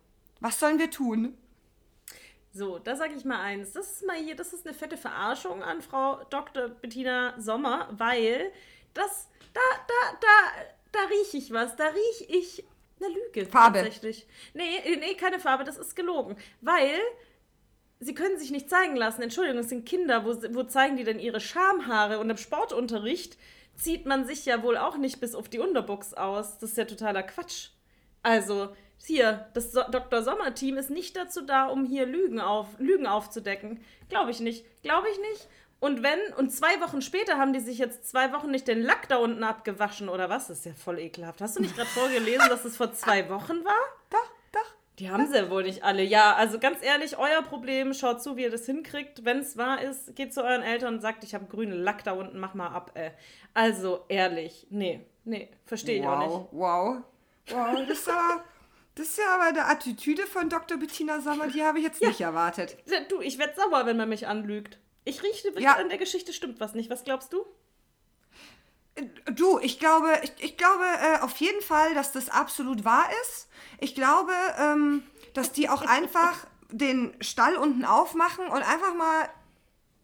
Was 0.41 0.61
sollen 0.61 0.79
wir 0.79 0.91
tun? 0.91 1.35
So, 2.53 2.79
da 2.79 2.95
sage 2.95 3.15
ich 3.15 3.25
mal 3.25 3.41
eins. 3.41 3.73
Das 3.73 3.91
ist 3.91 4.07
mal 4.07 4.17
hier, 4.17 4.37
das 4.37 4.53
ist 4.53 4.67
eine 4.67 4.77
fette 4.77 4.99
Verarschung 4.99 5.63
an 5.63 5.81
Frau 5.81 6.23
Dr. 6.29 6.69
Bettina 6.69 7.35
Sommer, 7.41 7.89
weil 7.93 8.53
das, 8.95 9.29
da, 9.53 9.61
da, 9.87 10.19
da, 10.21 10.65
da 10.93 10.99
rieche 11.11 11.37
ich 11.37 11.53
was. 11.53 11.77
Da 11.77 11.89
rieche 11.89 12.25
ich 12.33 12.65
eine 13.01 13.13
Lüge. 13.13 13.47
Farbe. 13.47 13.79
Tatsächlich. 13.79 14.27
Nee, 14.55 14.97
nee, 14.99 15.15
keine 15.15 15.39
Farbe, 15.39 15.65
das 15.65 15.79
ist 15.79 15.95
gelogen. 15.95 16.37
Weil 16.61 16.99
sie 18.01 18.15
können 18.15 18.39
sich 18.39 18.51
nicht 18.51 18.71
zeigen 18.71 18.97
lassen. 18.97 19.23
Entschuldigung, 19.23 19.61
es 19.61 19.69
sind 19.69 19.87
Kinder. 19.87 20.25
Wo, 20.25 20.35
wo 20.55 20.63
zeigen 20.65 20.97
die 20.97 21.05
denn 21.05 21.19
ihre 21.19 21.41
Schamhaare? 21.41 22.19
Und 22.19 22.31
im 22.31 22.37
Sportunterricht 22.37 23.37
zieht 23.75 24.07
man 24.07 24.27
sich 24.27 24.45
ja 24.47 24.63
wohl 24.63 24.77
auch 24.77 24.97
nicht 24.97 25.21
bis 25.21 25.35
auf 25.35 25.49
die 25.49 25.59
Unterbox 25.59 26.15
aus. 26.15 26.59
Das 26.59 26.71
ist 26.71 26.79
ja 26.79 26.85
totaler 26.85 27.23
Quatsch. 27.23 27.71
Also, 28.23 28.75
hier, 28.99 29.51
das 29.55 29.73
so 29.73 29.83
Dr. 29.91 30.23
Sommer-Team 30.23 30.77
ist 30.77 30.91
nicht 30.91 31.17
dazu 31.17 31.43
da, 31.43 31.67
um 31.67 31.85
hier 31.85 32.07
Lügen, 32.07 32.41
auf, 32.41 32.79
Lügen 32.79 33.07
aufzudecken. 33.07 33.81
Glaube 34.09 34.31
ich 34.31 34.41
nicht. 34.41 34.65
Glaube 34.83 35.09
ich 35.11 35.19
nicht. 35.19 35.49
Und 35.85 36.03
wenn, 36.03 36.19
und 36.39 36.51
zwei 36.51 36.81
Wochen 36.81 37.03
später 37.03 37.37
haben 37.37 37.53
die 37.53 37.61
sich 37.61 37.77
jetzt 37.77 38.09
zwei 38.09 38.33
Wochen 38.33 38.51
nicht 38.51 38.67
den 38.67 38.81
Lack 38.81 39.07
da 39.11 39.19
unten 39.19 39.45
abgewaschen 39.45 40.09
oder 40.09 40.31
was? 40.31 40.49
Das 40.49 40.61
ist 40.61 40.65
ja 40.65 40.73
voll 40.73 40.99
ekelhaft. 40.99 41.43
Hast 41.43 41.59
du 41.59 41.61
nicht 41.61 41.77
gerade 41.77 41.91
vorgelesen, 41.91 42.49
dass 42.49 42.65
es 42.65 42.79
vor 42.79 42.95
zwei 42.95 43.29
Wochen 43.29 43.63
war? 43.67 43.83
Doch, 44.09 44.31
doch. 44.51 44.75
Die 44.99 45.11
haben 45.11 45.27
sie 45.27 45.37
ja 45.37 45.51
wohl 45.51 45.65
nicht 45.65 45.85
alle. 45.85 46.03
Ja, 46.03 46.37
also 46.37 46.59
ganz 46.59 46.79
ehrlich, 46.83 47.19
euer 47.19 47.43
Problem, 47.43 47.93
schaut 47.93 48.23
zu, 48.23 48.39
wie 48.39 48.45
ihr 48.45 48.51
das 48.51 48.65
hinkriegt. 48.65 49.27
Wenn 49.27 49.41
es 49.41 49.59
wahr 49.59 49.83
ist, 49.83 50.17
geht 50.17 50.33
zu 50.33 50.43
euren 50.43 50.63
Eltern 50.63 50.95
und 50.95 51.01
sagt, 51.01 51.23
ich 51.23 51.35
habe 51.35 51.45
grünen 51.45 51.83
Lack 51.83 52.03
da 52.05 52.13
unten, 52.13 52.39
mach 52.39 52.55
mal 52.55 52.69
ab, 52.69 52.93
ey. 52.95 53.11
Also 53.53 54.07
ehrlich, 54.09 54.67
nee, 54.71 55.05
nee, 55.25 55.51
verstehe 55.67 56.01
ich 56.01 56.07
wow, 56.07 56.15
auch 56.15 56.19
nicht. 56.21 56.53
Wow, 56.53 56.97
wow. 57.49 57.87
Das 57.87 57.99
ist 57.99 58.09
aber, 58.09 58.43
das 58.95 59.09
ist 59.09 59.19
ja 59.19 59.35
aber 59.35 59.45
eine 59.45 59.67
Attitüde 59.67 60.23
von 60.23 60.49
Dr. 60.49 60.79
Bettina 60.79 61.21
Sommer, 61.21 61.49
die 61.49 61.63
habe 61.63 61.77
ich 61.77 61.85
jetzt 61.85 62.01
nicht 62.01 62.23
erwartet. 62.23 62.79
Du, 63.11 63.21
ich 63.21 63.37
werde 63.37 63.53
sauer, 63.55 63.85
wenn 63.85 63.99
man 63.99 64.09
mich 64.09 64.27
anlügt. 64.27 64.79
Ich 65.05 65.23
rieche, 65.23 65.53
Ja. 65.59 65.75
an 65.77 65.89
der 65.89 65.99
Geschichte 65.99 66.33
stimmt 66.33 66.61
was 66.61 66.75
nicht. 66.75 66.91
Was 66.91 67.05
glaubst 67.05 67.33
du? 67.33 67.45
Du, 69.33 69.59
ich 69.59 69.81
glaube, 69.81 70.21
ich, 70.23 70.33
ich 70.39 70.57
glaube 70.57 70.85
äh, 70.85 71.19
auf 71.21 71.37
jeden 71.39 71.61
Fall, 71.63 71.95
dass 71.95 72.13
das 72.13 72.29
absolut 72.29 72.85
wahr 72.85 73.07
ist. 73.25 73.49
Ich 73.81 73.95
glaube, 73.95 74.33
ähm, 74.59 75.03
dass 75.35 75.51
die 75.53 75.69
auch 75.69 75.83
einfach 75.83 76.47
den 76.71 77.15
Stall 77.21 77.57
unten 77.57 77.85
aufmachen 77.85 78.47
und 78.47 78.63
einfach 78.63 78.95
mal 78.95 79.29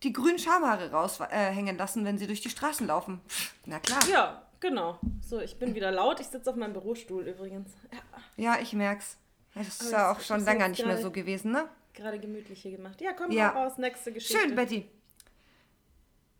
die 0.02 0.12
grünen 0.12 0.38
Schamhaare 0.38 0.90
raushängen 0.90 1.76
äh, 1.76 1.78
lassen, 1.78 2.04
wenn 2.04 2.18
sie 2.18 2.26
durch 2.26 2.40
die 2.40 2.50
Straßen 2.50 2.86
laufen. 2.86 3.20
Na 3.64 3.78
klar. 3.78 4.00
Ja, 4.10 4.46
genau. 4.58 4.98
So, 5.26 5.38
ich 5.40 5.58
bin 5.58 5.74
wieder 5.74 5.92
laut. 5.92 6.18
Ich 6.20 6.26
sitze 6.26 6.50
auf 6.50 6.56
meinem 6.56 6.72
Bürostuhl 6.72 7.28
übrigens. 7.28 7.70
Ja, 7.92 8.54
Ja, 8.54 8.60
ich 8.60 8.72
merk's. 8.72 9.16
Das 9.54 9.66
ist 9.68 9.80
Aber 9.82 9.90
ja 9.92 10.12
auch 10.12 10.20
schon 10.20 10.44
länger 10.44 10.68
nicht 10.68 10.84
mehr 10.84 10.98
so 10.98 11.10
gewesen, 11.10 11.52
ne? 11.52 11.68
Gerade 11.94 12.18
gemütlich 12.18 12.62
hier 12.62 12.72
gemacht. 12.76 13.00
Ja, 13.00 13.12
komm 13.12 13.30
Ja. 13.30 13.52
mal 13.52 13.64
raus. 13.64 13.78
Nächste 13.78 14.12
Geschichte. 14.12 14.38
Schön, 14.38 14.54
Betty. 14.54 14.88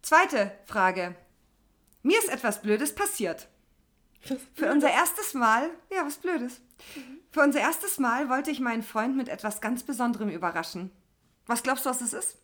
Zweite 0.03 0.53
Frage. 0.67 1.15
Mir 2.03 2.19
ist 2.19 2.29
etwas 2.31 2.63
Blödes 2.63 2.95
passiert. 2.95 3.49
Für 4.55 4.71
unser 4.71 4.91
erstes 4.91 5.35
Mal, 5.35 5.71
ja, 5.91 6.05
was 6.05 6.19
Blödes. 6.19 6.61
Für 7.31 7.41
unser 7.43 7.61
erstes 7.61 7.99
Mal 7.99 8.29
wollte 8.29 8.51
ich 8.51 8.61
meinen 8.61 8.83
Freund 8.83 9.17
mit 9.17 9.29
etwas 9.29 9.61
ganz 9.61 9.83
Besonderem 9.83 10.29
überraschen. 10.29 10.91
Was 11.47 11.63
glaubst 11.63 11.87
du, 11.87 11.91
was 11.91 12.01
es 12.01 12.13
ist? 12.13 12.37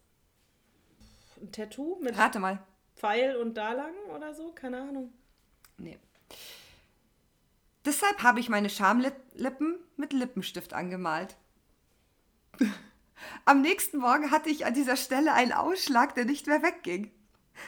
Ein 1.40 1.52
Tattoo 1.52 1.98
mit 2.00 2.16
Rate 2.16 2.38
mal. 2.38 2.58
Pfeil 2.96 3.36
und 3.36 3.54
da 3.54 3.72
lang 3.72 3.94
oder 4.14 4.34
so? 4.34 4.52
Keine 4.52 4.80
Ahnung. 4.80 5.12
Nee. 5.76 5.98
Deshalb 7.84 8.22
habe 8.22 8.40
ich 8.40 8.48
meine 8.48 8.70
Schamlippen 8.70 9.78
mit 9.96 10.12
Lippenstift 10.12 10.72
angemalt. 10.72 11.36
Am 13.44 13.60
nächsten 13.62 13.98
Morgen 13.98 14.30
hatte 14.30 14.50
ich 14.50 14.66
an 14.66 14.74
dieser 14.74 14.96
Stelle 14.96 15.32
einen 15.32 15.52
Ausschlag, 15.52 16.14
der 16.14 16.24
nicht 16.24 16.46
mehr 16.46 16.62
wegging. 16.62 17.10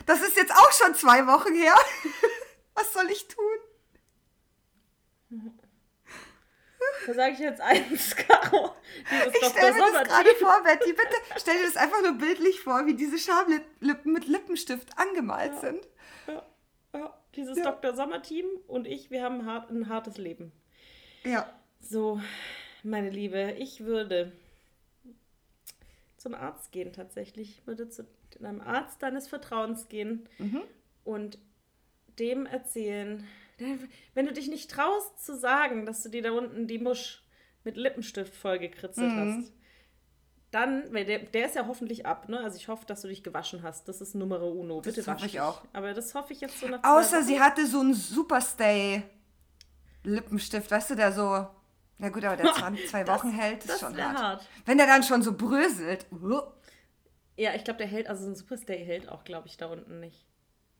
Das 0.06 0.20
ist 0.20 0.36
jetzt 0.36 0.52
auch 0.52 0.72
schon 0.72 0.94
zwei 0.94 1.26
Wochen 1.26 1.54
her. 1.54 1.74
Was 2.74 2.92
soll 2.92 3.10
ich 3.10 3.26
tun? 3.28 3.44
Da 7.06 7.14
sage 7.14 7.32
ich 7.32 7.38
jetzt 7.38 7.60
eins, 7.60 8.14
Caro. 8.16 8.74
Ich 9.40 9.46
stelle 9.48 9.72
mir 9.74 9.92
das 9.92 10.08
gerade 10.08 10.30
vor, 10.36 10.62
Betty. 10.62 10.92
Bitte 10.92 11.16
stell 11.36 11.56
dir 11.58 11.64
das 11.64 11.76
einfach 11.76 12.02
nur 12.02 12.12
bildlich 12.12 12.60
vor, 12.60 12.86
wie 12.86 12.94
diese 12.94 13.18
Schamlippen 13.18 14.12
mit 14.12 14.26
Lippenstift 14.26 14.96
angemalt 14.98 15.58
sind. 15.60 15.88
Ja, 16.26 16.46
ja. 16.94 17.14
Dieses 17.34 17.58
Ja. 17.58 17.64
Dr. 17.64 17.94
Sommer-Team 17.94 18.46
und 18.66 18.86
ich, 18.86 19.10
wir 19.10 19.22
haben 19.22 19.46
hart, 19.46 19.70
ein 19.70 19.88
hartes 19.88 20.18
Leben. 20.18 20.52
Ja. 21.24 21.52
So, 21.80 22.20
meine 22.82 23.10
Liebe, 23.10 23.54
ich 23.58 23.84
würde 23.84 24.32
zum 26.18 26.34
Arzt 26.34 26.72
gehen 26.72 26.92
tatsächlich. 26.92 27.58
Ich 27.58 27.66
würde 27.66 27.88
zu 27.88 28.06
einem 28.42 28.60
Arzt 28.60 29.02
deines 29.02 29.28
Vertrauens 29.28 29.88
gehen 29.88 30.28
und 31.04 31.38
dem 32.18 32.46
erzählen, 32.46 33.24
wenn 34.14 34.26
du 34.26 34.32
dich 34.32 34.48
nicht 34.48 34.70
traust 34.70 35.24
zu 35.24 35.36
sagen, 35.36 35.86
dass 35.86 36.02
du 36.02 36.08
dir 36.10 36.22
da 36.22 36.32
unten 36.32 36.66
die 36.66 36.78
Musch 36.78 37.22
mit 37.64 37.76
Lippenstift 37.76 38.34
vollgekritzelt 38.34 39.12
hast, 39.12 39.52
dann, 40.50 40.92
weil 40.92 41.04
der, 41.04 41.18
der 41.20 41.46
ist 41.46 41.56
ja 41.56 41.66
hoffentlich 41.66 42.06
ab, 42.06 42.28
ne? 42.28 42.40
Also 42.40 42.56
ich 42.56 42.68
hoffe, 42.68 42.86
dass 42.86 43.02
du 43.02 43.08
dich 43.08 43.22
gewaschen 43.22 43.62
hast. 43.62 43.86
Das 43.88 44.00
ist 44.00 44.14
Nummer 44.14 44.40
uno. 44.42 44.80
Bitte 44.80 45.00
hoffe 45.02 45.10
wasch 45.10 45.24
ich 45.26 45.40
auch. 45.40 45.62
Aber 45.72 45.92
das 45.92 46.14
hoffe 46.14 46.32
ich 46.32 46.40
jetzt 46.40 46.58
so 46.60 46.68
nach 46.68 46.82
Außer 46.82 47.22
sie 47.22 47.38
hatte 47.38 47.66
so 47.66 47.80
einen 47.80 47.92
Superstay 47.92 49.02
Lippenstift, 50.04 50.70
weißt 50.70 50.90
du, 50.90 50.94
der 50.94 51.12
so, 51.12 51.46
na 51.98 52.08
gut, 52.10 52.24
aber 52.24 52.36
der 52.36 52.52
20, 52.52 52.88
zwei 52.90 53.04
Das- 53.04 53.18
Wochen 53.18 53.30
hält, 53.30 53.58
ist 53.64 53.70
das 53.70 53.80
schon 53.80 53.96
hart. 54.02 54.18
hart. 54.18 54.48
Wenn 54.64 54.78
der 54.78 54.86
dann 54.86 55.02
schon 55.02 55.22
so 55.22 55.32
bröselt. 55.36 56.06
uh, 56.12 56.40
Ja, 57.36 57.54
ich 57.54 57.64
glaube, 57.64 57.78
der 57.78 57.86
hält, 57.86 58.08
also 58.08 58.24
so 58.24 58.30
ein 58.30 58.34
Superstay 58.36 58.84
hält 58.84 59.08
auch, 59.08 59.24
glaube 59.24 59.46
ich, 59.48 59.56
da 59.56 59.66
unten 59.66 60.00
nicht. 60.00 60.24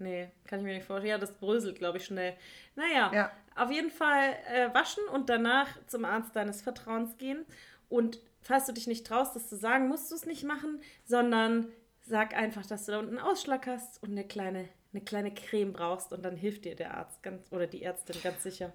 Nee, 0.00 0.31
kann 0.46 0.61
ich 0.61 0.64
mir 0.64 0.74
nicht 0.74 0.87
vorstellen. 0.87 1.11
Ja, 1.11 1.18
das 1.18 1.33
bröselt, 1.33 1.78
glaube 1.78 1.98
ich, 1.98 2.04
schnell. 2.04 2.37
Naja, 2.76 3.11
Ja. 3.12 3.33
auf 3.57 3.70
jeden 3.70 3.90
Fall 3.90 4.37
äh, 4.52 4.72
waschen 4.72 5.02
und 5.12 5.28
danach 5.28 5.66
zum 5.88 6.04
Arzt 6.04 6.37
deines 6.37 6.62
Vertrauens 6.62 7.18
gehen. 7.18 7.44
Und 7.88 8.20
falls 8.40 8.66
du 8.66 8.72
dich 8.72 8.87
nicht 8.87 9.04
traust, 9.07 9.35
das 9.35 9.48
zu 9.48 9.57
sagen, 9.57 9.88
musst 9.88 10.11
du 10.11 10.14
es 10.14 10.24
nicht 10.24 10.44
machen, 10.44 10.81
sondern 11.04 11.66
sag 12.02 12.35
einfach, 12.37 12.64
dass 12.64 12.87
du 12.87 12.92
da 12.92 12.98
unten 13.00 13.18
einen 13.18 13.26
Ausschlag 13.26 13.66
hast 13.66 14.00
und 14.02 14.12
eine 14.12 14.24
kleine, 14.24 14.68
eine 14.92 15.02
kleine 15.02 15.35
Creme 15.35 15.72
brauchst 15.72 16.12
und 16.12 16.22
dann 16.22 16.37
hilft 16.37 16.64
dir 16.64 16.76
der 16.76 16.94
Arzt 16.94 17.20
ganz 17.24 17.50
oder 17.50 17.66
die 17.66 17.83
Ärztin 17.83 18.16
ganz 18.22 18.42
sicher. 18.44 18.72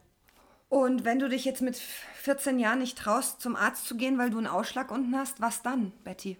Und 0.73 1.05
wenn 1.05 1.19
du 1.19 1.29
dich 1.29 1.45
jetzt 1.45 1.61
mit 1.61 1.75
14 1.77 2.57
Jahren 2.57 2.79
nicht 2.79 2.97
traust, 2.97 3.39
zum 3.41 3.55
Arzt 3.55 3.85
zu 3.85 3.95
gehen, 3.95 4.17
weil 4.17 4.31
du 4.31 4.39
einen 4.39 4.47
Ausschlag 4.47 4.89
unten 4.89 5.15
hast, 5.15 5.39
was 5.39 5.61
dann, 5.61 5.91
Betty? 6.03 6.35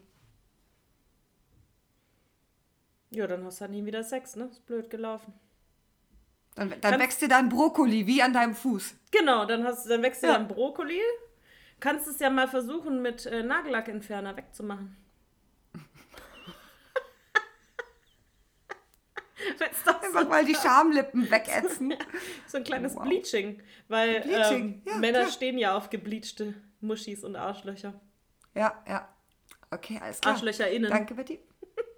Ja, 3.12 3.28
dann 3.28 3.46
hast 3.46 3.58
du 3.60 3.62
halt 3.62 3.72
nie 3.74 3.86
wieder 3.86 4.04
Sex, 4.04 4.36
ne? 4.36 4.46
Ist 4.46 4.66
blöd 4.66 4.90
gelaufen. 4.90 5.34
Dann, 6.56 6.72
dann 6.72 6.82
Kannst- 6.82 7.00
wächst 7.00 7.22
dir 7.22 7.28
da 7.28 7.38
ein 7.38 7.50
Brokkoli 7.50 8.08
wie 8.08 8.24
an 8.24 8.34
deinem 8.34 8.56
Fuß. 8.56 8.96
Genau, 9.12 9.46
dann, 9.46 9.64
hast, 9.66 9.86
dann 9.88 10.02
wächst 10.02 10.24
dir 10.24 10.28
Ja. 10.30 10.34
dann 10.34 10.48
Brokkoli. 10.48 11.00
Kannst 11.80 12.08
es 12.08 12.18
ja 12.18 12.32
mal 12.32 12.48
versuchen, 12.48 13.04
mit 13.04 13.28
äh, 13.28 13.44
Nagellackentferner 13.44 14.36
wegzumachen. 14.36 14.98
Wenn's 15.74 15.78
doch 19.20 19.33
Einfach 19.86 20.22
so, 20.22 20.28
mal 20.30 20.46
die 20.46 20.56
Schamlippen 20.56 21.30
wegätzen. 21.30 21.94
so 22.48 22.58
ein 22.58 22.64
kleines 22.64 22.96
Wow. 22.96 23.04
Bleaching. 23.04 23.62
Weil 23.88 24.22
Bleaching, 24.22 24.64
ähm, 24.64 24.82
ja, 24.86 24.96
Männer 24.98 25.20
klar. 25.22 25.32
stehen 25.32 25.58
ja 25.58 25.76
auf 25.76 25.90
gebleachte 25.90 26.54
Muschis 26.82 27.24
und 27.24 27.36
Arschlöcher. 27.36 28.00
Ja, 28.56 28.84
ja. 28.88 29.10
Okay, 29.72 30.00
alles 30.02 30.22
klar. 30.22 30.36
Arschlöcher 30.36 30.70
innen. 30.70 30.90
Danke, 30.90 31.16
Betty. 31.16 31.40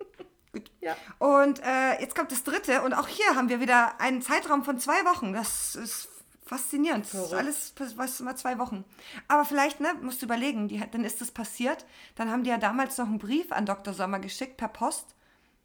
Gut. 0.53 0.71
Ja. 0.79 0.95
Und 1.19 1.61
äh, 1.63 1.99
jetzt 1.99 2.15
kommt 2.15 2.31
das 2.31 2.43
dritte 2.43 2.81
und 2.83 2.93
auch 2.93 3.07
hier 3.07 3.35
haben 3.35 3.49
wir 3.49 3.59
wieder 3.59 3.99
einen 3.99 4.21
Zeitraum 4.21 4.63
von 4.63 4.79
zwei 4.79 5.03
Wochen. 5.05 5.33
Das 5.33 5.75
ist 5.75 6.09
faszinierend. 6.45 7.05
Das 7.05 7.25
ist 7.25 7.33
alles 7.33 7.73
was 7.97 8.19
immer 8.19 8.35
zwei 8.35 8.59
Wochen. 8.59 8.85
Aber 9.27 9.45
vielleicht, 9.45 9.79
ne, 9.79 9.93
musst 10.01 10.21
du 10.21 10.27
überlegen, 10.27 10.67
die, 10.67 10.81
dann 10.91 11.03
ist 11.03 11.19
das 11.19 11.31
passiert. 11.31 11.85
Dann 12.15 12.31
haben 12.31 12.43
die 12.43 12.51
ja 12.51 12.57
damals 12.57 12.97
noch 12.97 13.07
einen 13.07 13.17
Brief 13.17 13.51
an 13.51 13.65
Dr. 13.65 13.93
Sommer 13.93 14.19
geschickt 14.19 14.57
per 14.57 14.67
Post, 14.67 15.15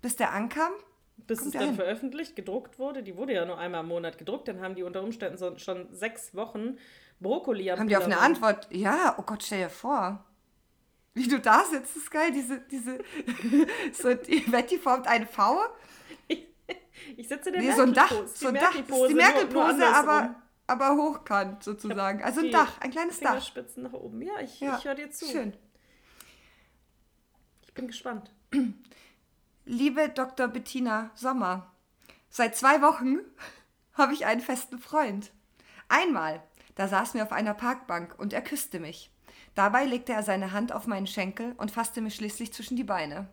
bis 0.01 0.16
der 0.16 0.33
ankam. 0.33 0.73
Bis 1.27 1.41
Kommt 1.41 1.55
es 1.55 1.61
dann 1.61 1.75
veröffentlicht, 1.75 2.37
gedruckt 2.37 2.79
wurde. 2.79 3.03
Die 3.03 3.17
wurde 3.17 3.33
ja 3.35 3.45
nur 3.45 3.59
einmal 3.59 3.81
im 3.81 3.89
Monat 3.89 4.19
gedruckt. 4.19 4.49
Dann 4.49 4.61
haben 4.61 4.75
die 4.75 4.83
unter 4.83 5.03
Umständen 5.03 5.39
so, 5.39 5.57
schon 5.59 5.93
sechs 5.93 6.35
Wochen 6.35 6.79
Brokkoli 7.21 7.71
am 7.71 7.79
Haben 7.79 7.89
die 7.89 7.97
auf 7.97 8.05
eine. 8.05 8.19
Antwort? 8.19 8.69
Ja, 8.71 9.15
oh 9.19 9.23
Gott, 9.23 9.43
stell 9.43 9.61
dir 9.61 9.71
vor. 9.71 10.25
Wie 11.15 11.29
du 11.29 11.41
da 11.41 11.65
sitzt, 11.65 11.97
ist 11.97 12.11
geil. 12.11 12.31
Diese, 12.33 12.61
diese, 12.61 12.99
so, 13.93 14.15
die 14.15 14.41
Betty 14.41 14.79
formt 14.79 15.07
eine 15.07 15.27
V 15.27 15.59
Ich 17.17 17.29
sitze 17.29 17.51
in 17.51 17.55
der 17.55 17.63
Nee, 17.63 17.73
so 17.73 17.83
ein 17.83 17.93
Dach, 17.93 18.13
so 18.27 18.49
ein 18.49 18.55
Dach, 18.55 18.75
das 18.75 18.99
ist 18.99 19.09
die 19.09 19.15
Merkel-Pose, 19.15 19.87
aber, 19.87 20.37
aber 20.67 20.97
hochkant 20.97 21.63
sozusagen. 21.63 22.23
Also 22.23 22.41
ein 22.41 22.51
Dach, 22.51 22.81
ein 22.81 22.91
kleines 22.91 23.21
Dach. 23.21 23.31
Fingerspitzen 23.31 23.83
nach 23.83 23.93
oben. 23.93 24.23
Ja, 24.23 24.41
ich, 24.41 24.61
Ja, 24.61 24.79
ich 24.79 24.85
höre 24.85 24.95
dir 24.95 25.11
zu. 25.11 25.27
Schön. 25.27 25.53
Ich 27.63 27.75
bin 27.75 27.87
gespannt. 27.87 28.31
Liebe 29.66 30.09
Dr. 30.09 30.49
Bettina 30.49 31.11
Sommer, 31.14 31.70
seit 32.31 32.57
zwei 32.57 32.81
Wochen 32.81 33.18
habe 33.92 34.14
ich 34.14 34.25
einen 34.25 34.40
festen 34.40 34.79
Freund. 34.79 35.31
Einmal, 35.88 36.42
da 36.77 36.88
saßen 36.88 37.14
wir 37.14 37.25
auf 37.25 37.33
einer 37.33 37.55
Parkbank 37.55 38.14
und 38.18 38.33
er 38.33 38.42
küsste 38.42 38.81
mich. 38.81 39.11
Dabei 39.55 39.85
legte 39.85 40.12
er 40.12 40.23
seine 40.23 40.53
Hand 40.53 40.73
auf 40.73 40.87
meinen 40.87 41.07
Schenkel 41.07 41.55
und 41.59 41.70
fasste 41.70 42.01
mich 42.01 42.14
schließlich 42.14 42.53
zwischen 42.53 42.77
die 42.77 42.85
Beine. 42.85 43.29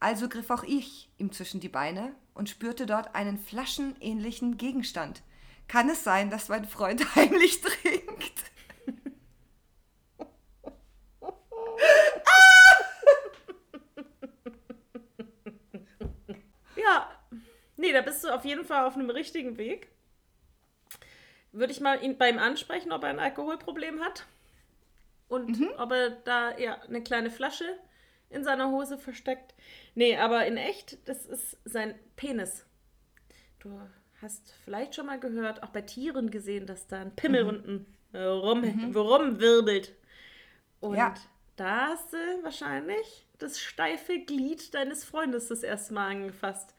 Also 0.00 0.28
griff 0.28 0.50
auch 0.50 0.64
ich 0.64 1.10
ihm 1.18 1.30
zwischen 1.32 1.60
die 1.60 1.68
Beine 1.68 2.14
und 2.34 2.48
spürte 2.48 2.86
dort 2.86 3.14
einen 3.14 3.38
flaschenähnlichen 3.38 4.56
Gegenstand. 4.56 5.22
Kann 5.68 5.88
es 5.90 6.02
sein, 6.02 6.30
dass 6.30 6.48
mein 6.48 6.64
Freund 6.64 7.04
heimlich 7.14 7.60
trinkt? 7.60 8.52
Ja, 16.82 17.08
nee, 17.82 17.92
da 17.92 18.00
bist 18.00 18.24
du 18.24 18.34
auf 18.34 18.44
jeden 18.44 18.64
Fall 18.64 18.86
auf 18.86 18.94
einem 18.94 19.10
richtigen 19.10 19.58
Weg. 19.58 19.88
Würde 21.52 21.72
ich 21.72 21.80
mal 21.80 22.02
ihn 22.02 22.16
beim 22.16 22.38
ansprechen, 22.38 22.92
ob 22.92 23.02
er 23.04 23.10
ein 23.10 23.18
Alkoholproblem 23.18 24.00
hat. 24.00 24.24
Und 25.28 25.60
Mhm. 25.60 25.70
ob 25.78 25.92
er 25.92 26.10
da 26.10 26.56
ja 26.58 26.80
eine 26.82 27.02
kleine 27.02 27.30
Flasche 27.30 27.64
in 28.30 28.44
seiner 28.44 28.70
Hose 28.70 28.98
versteckt. 28.98 29.54
Nee, 29.94 30.16
aber 30.16 30.46
in 30.46 30.56
echt, 30.56 31.06
das 31.08 31.26
ist 31.26 31.58
sein 31.64 31.94
Penis. 32.16 32.64
Du 33.60 33.78
hast 34.20 34.54
vielleicht 34.64 34.94
schon 34.94 35.06
mal 35.06 35.20
gehört, 35.20 35.62
auch 35.62 35.68
bei 35.70 35.82
Tieren 35.82 36.30
gesehen, 36.30 36.66
dass 36.66 36.86
da 36.86 37.00
ein 37.02 37.08
Mhm. 37.08 37.16
Pimmel 37.16 37.42
unten 37.44 37.86
äh, 38.14 38.18
rum, 38.24 38.94
rumwirbelt. 38.94 39.94
Und 40.80 40.96
Ja. 40.96 41.14
da 41.56 41.88
hast 41.88 42.12
du 42.12 42.16
wahrscheinlich 42.42 43.26
das 43.38 43.58
steife 43.60 44.18
Glied 44.20 44.74
deines 44.74 45.04
Freundes 45.04 45.48
das 45.48 45.62
erste 45.62 45.94
Mal 45.94 46.08
angefasst. 46.10 46.74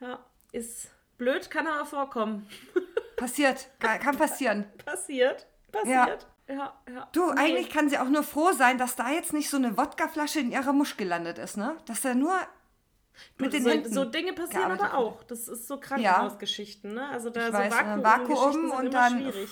Ja, 0.00 0.24
ist 0.52 0.88
blöd, 1.18 1.50
kann 1.50 1.66
aber 1.66 1.84
vorkommen. 1.86 2.48
Passiert, 3.16 3.68
kann 3.78 4.00
kann 4.00 4.16
passieren. 4.16 4.64
Passiert, 4.84 5.46
passiert. 5.70 6.26
Ja, 6.48 6.74
ja. 6.92 7.08
Du, 7.12 7.30
Nee. 7.32 7.40
eigentlich 7.40 7.68
kann 7.70 7.88
sie 7.90 7.98
auch 7.98 8.08
nur 8.08 8.22
froh 8.22 8.52
sein, 8.52 8.78
dass 8.78 8.96
da 8.96 9.10
jetzt 9.10 9.32
nicht 9.34 9.50
so 9.50 9.56
eine 9.58 9.76
Wodkaflasche 9.76 10.40
in 10.40 10.50
ihrer 10.50 10.72
Musch 10.72 10.96
gelandet 10.96 11.38
ist, 11.38 11.56
ne? 11.58 11.76
Dass 11.86 12.04
er 12.04 12.14
nur 12.14 12.34
mit 13.38 13.52
den 13.52 13.62
so, 13.62 13.70
Händen 13.70 13.92
so 13.92 14.04
Dinge 14.06 14.32
passieren 14.32 14.72
aber 14.72 14.94
auch. 14.94 15.22
Das 15.24 15.46
ist 15.48 15.68
so 15.68 15.78
Krankenhausgeschichten, 15.78 16.94
ne? 16.94 17.08
Also 17.10 17.28
da 17.30 17.40
Ich 17.40 17.46
so 17.48 17.52
weiß, 17.52 17.72
äh, 17.72 18.02
Vakuum, 18.02 18.02
Vakuum 18.04 18.52
sind 18.52 18.70
und 18.70 18.80
immer 18.86 18.90
dann- 18.90 19.20
schwierig. 19.20 19.50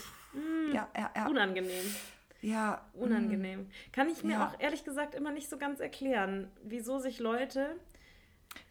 Ja, 0.72 0.88
ja, 0.96 1.10
ja. 1.14 1.26
Unangenehm. 1.28 1.94
Ja, 2.40 2.82
Unangenehm. 2.94 3.70
Kann 3.92 4.08
ich 4.08 4.22
mir 4.24 4.34
Ja. 4.34 4.46
auch 4.46 4.60
ehrlich 4.60 4.84
gesagt 4.84 5.14
immer 5.14 5.30
nicht 5.30 5.50
so 5.50 5.58
ganz 5.58 5.80
erklären, 5.80 6.50
wieso 6.62 6.98
sich 6.98 7.18
Leute 7.18 7.76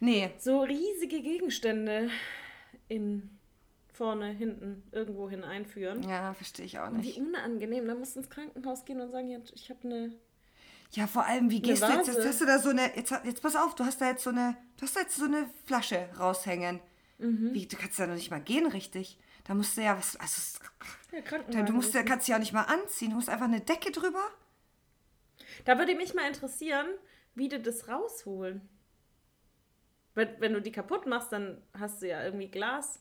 nee. 0.00 0.30
so 0.38 0.62
riesige 0.62 1.20
Gegenstände 1.20 2.10
in 2.88 3.38
vorne, 3.92 4.30
hinten, 4.30 4.84
irgendwo 4.92 5.28
hin 5.28 5.42
einführen. 5.42 6.08
Ja, 6.08 6.32
verstehe 6.32 6.64
ich 6.64 6.78
auch 6.78 6.88
Und 6.88 7.02
wie 7.02 7.08
nicht. 7.08 7.18
unangenehm. 7.18 7.86
Da 7.86 7.94
musst 7.94 8.14
du 8.14 8.20
ins 8.20 8.30
Krankenhaus 8.30 8.84
gehen 8.84 9.00
und 9.00 9.10
sagen, 9.10 9.28
ja, 9.28 9.38
ich 9.54 9.70
habe 9.70 9.80
eine. 9.84 10.12
Ja, 10.92 11.06
vor 11.06 11.26
allem, 11.26 11.50
wie 11.50 11.60
gehst 11.60 11.82
du 11.82 11.86
jetzt? 11.88 12.06
Jetzt 12.06 12.24
hast 12.24 12.40
du 12.40 12.46
da 12.46 12.58
so 12.60 12.70
eine. 12.70 12.96
Jetzt, 12.96 13.12
jetzt 13.24 13.42
pass 13.42 13.56
auf, 13.56 13.74
du 13.74 13.84
hast 13.84 14.00
da 14.00 14.08
jetzt 14.08 14.22
so 14.22 14.30
eine. 14.30 14.56
Du 14.76 14.82
hast 14.82 14.96
da 14.96 15.00
jetzt 15.00 15.16
so 15.16 15.24
eine 15.24 15.50
Flasche 15.66 16.08
raushängen. 16.18 16.80
Mhm. 17.18 17.52
Wie, 17.52 17.66
du 17.66 17.76
kannst 17.76 17.98
ja 17.98 18.06
noch 18.06 18.14
nicht 18.14 18.30
mal 18.30 18.40
gehen, 18.40 18.66
richtig. 18.66 19.18
Da 19.44 19.54
musst 19.54 19.76
du 19.76 19.82
ja 19.82 19.98
was. 19.98 20.16
Also, 20.16 20.60
Ja, 21.50 21.62
du 21.62 21.72
musst 21.72 21.92
ja, 21.92 22.02
kannst 22.04 22.28
ja 22.28 22.36
auch 22.36 22.40
nicht 22.40 22.52
mal 22.52 22.62
anziehen. 22.62 23.10
Du 23.10 23.16
musst 23.16 23.28
einfach 23.28 23.46
eine 23.46 23.60
Decke 23.60 23.90
drüber. 23.90 24.22
Da 25.64 25.76
würde 25.76 25.94
mich 25.96 26.14
mal 26.14 26.28
interessieren, 26.28 26.86
wie 27.34 27.48
die 27.48 27.60
das 27.60 27.88
rausholen. 27.88 28.68
Wenn, 30.18 30.28
wenn 30.40 30.52
du 30.52 30.60
die 30.60 30.72
kaputt 30.72 31.06
machst, 31.06 31.32
dann 31.32 31.62
hast 31.78 32.02
du 32.02 32.08
ja 32.08 32.22
irgendwie 32.24 32.48
Glas 32.48 33.00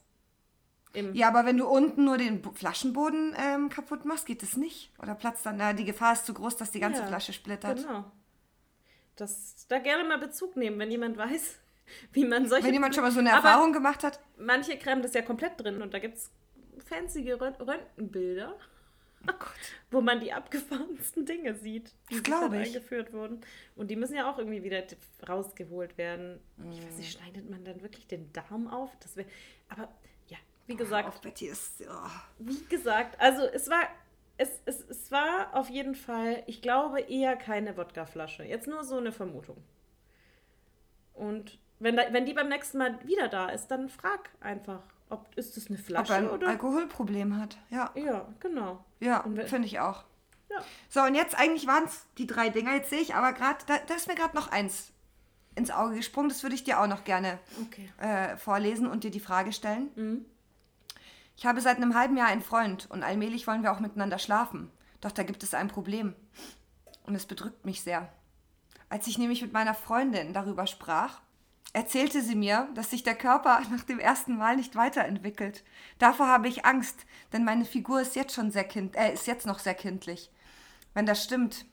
im. 0.93 1.13
Ja, 1.15 1.27
aber 1.27 1.45
wenn 1.45 1.58
du 1.58 1.67
unten 1.67 2.06
nur 2.06 2.17
den 2.17 2.43
Flaschenboden 2.53 3.36
ähm, 3.38 3.69
kaputt 3.69 4.06
machst, 4.06 4.25
geht 4.27 4.41
das 4.43 4.56
nicht. 4.56 4.91
Oder 5.01 5.15
platzt 5.15 5.45
dann. 5.45 5.58
Na, 5.58 5.73
die 5.73 5.84
Gefahr 5.86 6.13
ist 6.13 6.25
zu 6.25 6.34
groß, 6.34 6.58
dass 6.58 6.71
die 6.71 6.80
ganze 6.80 7.01
Ja, 7.01 7.08
Flasche 7.08 7.34
splittert. 7.34 7.77
Genau. 7.86 8.06
Das, 9.15 9.65
da 9.67 9.80
gerne 9.80 10.03
mal 10.08 10.19
Bezug 10.19 10.56
nehmen, 10.56 10.77
wenn 10.80 10.91
jemand 10.91 11.17
weiß, 11.17 11.60
wie 12.13 12.23
man 12.25 12.47
solche. 12.47 12.67
Wenn 12.67 12.73
jemand 12.73 12.93
schon 12.95 13.03
mal 13.03 13.12
so 13.12 13.19
eine 13.19 13.32
Erfahrung 13.32 13.73
gemacht 13.73 14.03
hat. 14.03 14.19
Manche 14.38 14.77
klemmen 14.77 15.01
das 15.01 15.13
ja 15.13 15.21
komplett 15.23 15.60
drin 15.60 15.82
und 15.82 15.93
da 15.93 15.99
gibt 15.99 16.17
es 16.17 16.32
fancy 16.86 17.32
Rönt- 17.32 17.60
Röntgenbilder, 17.60 18.56
Oh 19.23 19.32
Gott. 19.39 19.49
wo 19.91 20.01
man 20.01 20.19
die 20.19 20.32
abgefahrensten 20.34 21.25
Dinge 21.25 21.56
sieht, 21.56 21.91
die 22.10 22.21
dann 22.23 22.53
eingeführt 22.53 23.12
wurden. 23.13 23.41
Und 23.75 23.89
die 23.89 23.95
müssen 23.95 24.15
ja 24.15 24.30
auch 24.32 24.38
irgendwie 24.38 24.63
wieder 24.63 24.84
rausgeholt 25.27 25.97
werden. 25.97 26.39
Ich 26.71 26.84
weiß 26.86 26.93
Mm. 26.93 26.97
nicht, 26.97 27.12
schneidet 27.17 27.49
man 27.49 27.63
dann 27.65 27.82
wirklich 27.82 28.08
den 28.08 28.32
Darm 28.34 28.67
auf? 28.67 28.95
Das 28.99 29.15
wäre. 29.17 29.27
Aber 29.69 29.89
ja, 30.27 30.38
wie 30.67 30.75
gesagt, 30.75 31.21
Betty 31.21 31.47
ist. 31.47 31.82
Oh. 31.89 32.10
wie 32.39 32.63
gesagt, 32.65 33.19
also 33.19 33.41
es 33.45 33.69
war. 33.69 33.88
Es, 34.39 34.62
es, 34.65 34.82
es 34.88 35.12
war 35.12 35.56
auf 35.56 35.67
jeden 35.67 35.95
Fall, 35.95 36.43
ich 36.45 36.62
glaube, 36.62 36.99
eher 37.01 37.36
keine 37.36 37.75
Wodkaflasche. 37.75 38.43
Jetzt 38.43 38.67
nur 38.67 38.84
so 38.84 38.97
eine 38.97 39.12
Vermutung. 39.12 39.58
Und 41.15 41.58
wenn, 41.80 41.95
da, 41.95 42.03
wenn 42.13 42.25
die 42.25 42.34
beim 42.34 42.49
nächsten 42.49 42.77
Mal 42.77 42.99
wieder 43.08 43.27
da 43.30 43.49
ist, 43.49 43.67
dann 43.69 43.89
frag 43.89 44.30
einfach, 44.39 44.84
ob 45.09 45.33
ist 45.35 45.57
das 45.57 45.67
eine 45.67 45.77
Ob 45.77 45.85
Flasche 45.85 46.13
er 46.13 46.19
ein 46.19 46.29
oder. 46.29 46.47
Alkoholproblem 46.47 47.37
hat. 47.39 47.57
Ja. 47.69 47.91
Ja, 47.95 48.27
genau. 48.39 48.83
Ja, 48.99 49.23
finde 49.45 49.67
ich 49.67 49.79
auch. 49.79 50.03
Ja. 50.49 50.59
So, 50.89 51.01
und 51.01 51.15
jetzt 51.15 51.37
eigentlich 51.37 51.67
waren 51.67 51.83
es 51.85 52.05
die 52.17 52.27
drei 52.27 52.49
Dinger. 52.49 52.73
Jetzt 52.75 52.89
sehe 52.89 53.01
ich 53.01 53.15
aber 53.15 53.33
gerade, 53.33 53.57
da, 53.67 53.77
da 53.85 53.93
ist 53.93 54.07
mir 54.07 54.15
gerade 54.15 54.35
noch 54.35 54.51
eins 54.51 54.91
ins 55.55 55.71
Auge 55.71 55.95
gesprungen. 55.95 56.29
Das 56.29 56.43
würde 56.43 56.55
ich 56.55 56.63
dir 56.63 56.79
auch 56.79 56.87
noch 56.87 57.03
gerne 57.03 57.39
Okay. 57.63 57.89
äh, 57.99 58.37
vorlesen 58.37 58.87
und 58.87 59.03
dir 59.03 59.11
die 59.11 59.19
Frage 59.19 59.51
stellen. 59.51 59.89
Mhm. 59.95 60.25
Ich 61.35 61.45
habe 61.45 61.61
seit 61.61 61.77
einem 61.77 61.95
halben 61.95 62.17
Jahr 62.17 62.27
einen 62.27 62.41
Freund 62.41 62.87
und 62.89 63.03
allmählich 63.03 63.45
wollen 63.45 63.61
wir 63.63 63.71
auch 63.71 63.79
miteinander 63.79 64.17
schlafen. 64.19 64.71
Doch 65.01 65.11
da 65.11 65.23
gibt 65.23 65.43
es 65.43 65.53
ein 65.53 65.67
Problem. 65.67 66.15
Und 67.05 67.13
es 67.15 67.25
bedrückt 67.25 67.65
mich 67.65 67.81
sehr. 67.81 68.09
Als 68.89 69.05
ich 69.07 69.17
nämlich 69.17 69.41
mit 69.41 69.53
meiner 69.53 69.73
Freundin 69.73 70.33
darüber 70.33 70.65
sprach, 70.65 71.19
erzählte 71.77 72.23
sie 72.23 72.33
mir, 72.35 72.67
dass 72.73 72.89
sich 72.89 73.03
der 73.03 73.13
Körper 73.15 73.61
nach 73.71 73.83
dem 73.83 73.99
ersten 73.99 74.35
Mal 74.35 74.55
nicht 74.55 74.75
weiterentwickelt. 74.75 75.63
Davor 75.99 76.27
habe 76.27 76.47
ich 76.47 76.65
Angst, 76.65 77.05
denn 77.33 77.43
meine 77.45 77.65
Figur 77.65 78.01
ist 78.01 78.15
jetzt 78.15 78.33
schon 78.33 78.49
sehr 78.49 78.63
kind, 78.63 78.95
äh, 78.95 79.13
ist 79.13 79.27
jetzt 79.27 79.45
noch 79.45 79.59
sehr 79.59 79.75
kindlich. 79.75 80.31
Wenn 80.95 81.05
das 81.05 81.23
stimmt, 81.23 81.65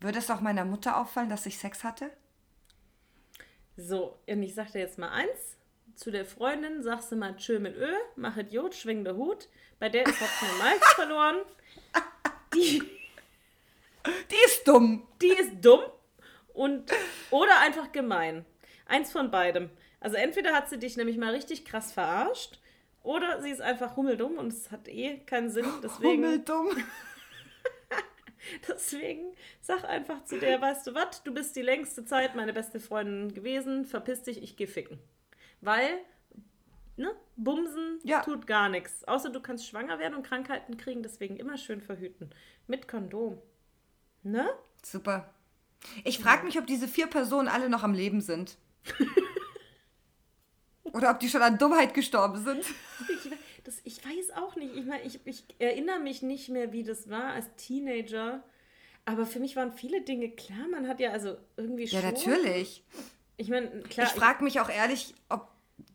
würde 0.00 0.18
es 0.18 0.30
auch 0.30 0.42
meiner 0.42 0.66
Mutter 0.66 0.98
auffallen, 0.98 1.30
dass 1.30 1.46
ich 1.46 1.56
Sex 1.58 1.84
hatte? 1.84 2.10
So, 3.78 4.18
und 4.28 4.42
ich 4.42 4.54
sag 4.54 4.72
dir 4.72 4.80
jetzt 4.80 4.98
mal 4.98 5.08
eins. 5.08 5.56
Zu 5.94 6.10
der 6.10 6.26
Freundin 6.26 6.82
sagst 6.82 7.12
du 7.12 7.16
mal 7.16 7.36
tschö 7.36 7.58
mit 7.60 7.76
Ö, 7.76 7.90
mach 8.16 8.36
Idiot, 8.36 8.74
schwing 8.74 9.04
der 9.04 9.16
Hut. 9.16 9.48
Bei 9.78 9.88
der 9.88 10.06
ist 10.06 10.20
Hopfen 10.20 10.48
und 10.50 10.58
Malz 10.58 10.84
verloren. 10.94 11.36
Die, 12.54 12.82
Die 14.30 14.44
ist 14.44 14.68
dumm. 14.68 15.06
die 15.22 15.28
ist 15.32 15.52
dumm 15.64 15.80
und 16.52 16.90
oder 17.30 17.60
einfach 17.60 17.90
gemein. 17.92 18.44
Eins 18.92 19.10
von 19.10 19.30
beidem. 19.30 19.70
Also 20.00 20.16
entweder 20.16 20.52
hat 20.52 20.68
sie 20.68 20.78
dich 20.78 20.98
nämlich 20.98 21.16
mal 21.16 21.32
richtig 21.32 21.64
krass 21.64 21.92
verarscht 21.92 22.60
oder 23.02 23.40
sie 23.40 23.48
ist 23.48 23.62
einfach 23.62 23.96
hummeldumm 23.96 24.36
und 24.36 24.52
es 24.52 24.70
hat 24.70 24.86
eh 24.86 25.16
keinen 25.20 25.48
Sinn. 25.48 25.64
Deswegen, 25.82 26.24
Hummeldumm. 26.24 26.76
deswegen 28.68 29.34
sag 29.62 29.84
einfach 29.84 30.24
zu 30.24 30.38
der, 30.38 30.60
weißt 30.60 30.86
du 30.86 30.94
was, 30.94 31.22
du 31.22 31.32
bist 31.32 31.56
die 31.56 31.62
längste 31.62 32.04
Zeit 32.04 32.34
meine 32.34 32.52
beste 32.52 32.80
Freundin 32.80 33.32
gewesen, 33.32 33.86
verpiss 33.86 34.24
dich, 34.24 34.42
ich 34.42 34.58
geh 34.58 34.66
ficken. 34.66 34.98
Weil, 35.62 36.00
ne, 36.96 37.12
Bumsen 37.36 37.98
Ja. 38.02 38.20
tut 38.20 38.46
gar 38.46 38.68
nichts. 38.68 39.04
Außer 39.04 39.30
du 39.30 39.40
kannst 39.40 39.66
schwanger 39.66 40.00
werden 40.00 40.16
und 40.16 40.26
Krankheiten 40.26 40.76
kriegen, 40.76 41.02
deswegen 41.02 41.36
immer 41.36 41.56
schön 41.56 41.80
verhüten. 41.80 42.28
Mit 42.66 42.88
Kondom. 42.88 43.40
Ne? 44.22 44.50
Super. 44.84 45.32
Ich 46.04 46.18
frage 46.18 46.44
mich, 46.44 46.58
ob 46.58 46.66
diese 46.66 46.88
vier 46.88 47.06
Personen 47.06 47.48
alle 47.48 47.70
noch 47.70 47.84
am 47.84 47.94
Leben 47.94 48.20
sind. 48.20 48.58
Oder 50.92 51.10
ob 51.10 51.20
die 51.20 51.28
schon 51.28 51.42
an 51.42 51.58
Dummheit 51.58 51.94
gestorben 51.94 52.42
sind. 52.42 52.64
Ich, 53.08 53.30
das, 53.64 53.80
ich 53.84 54.04
weiß 54.04 54.36
auch 54.36 54.56
nicht. 54.56 54.74
Ich 54.74 54.84
meine, 54.84 55.02
ich, 55.04 55.20
ich 55.24 55.44
erinnere 55.58 56.00
mich 56.00 56.22
nicht 56.22 56.48
mehr, 56.48 56.72
wie 56.72 56.82
das 56.82 57.08
war 57.08 57.32
als 57.32 57.46
Teenager. 57.56 58.42
Aber 59.04 59.26
für 59.26 59.40
mich 59.40 59.56
waren 59.56 59.72
viele 59.72 60.02
Dinge 60.02 60.30
klar. 60.30 60.68
Man 60.70 60.88
hat 60.88 61.00
ja 61.00 61.10
also 61.10 61.36
irgendwie 61.56 61.88
schon. 61.88 62.00
Ja, 62.00 62.10
natürlich. 62.10 62.84
Ich 63.36 63.48
meine, 63.48 63.82
klar. 63.82 64.06
Ich 64.06 64.12
frage 64.12 64.44
mich 64.44 64.60
auch 64.60 64.68
ehrlich, 64.68 65.14
ob 65.28 65.48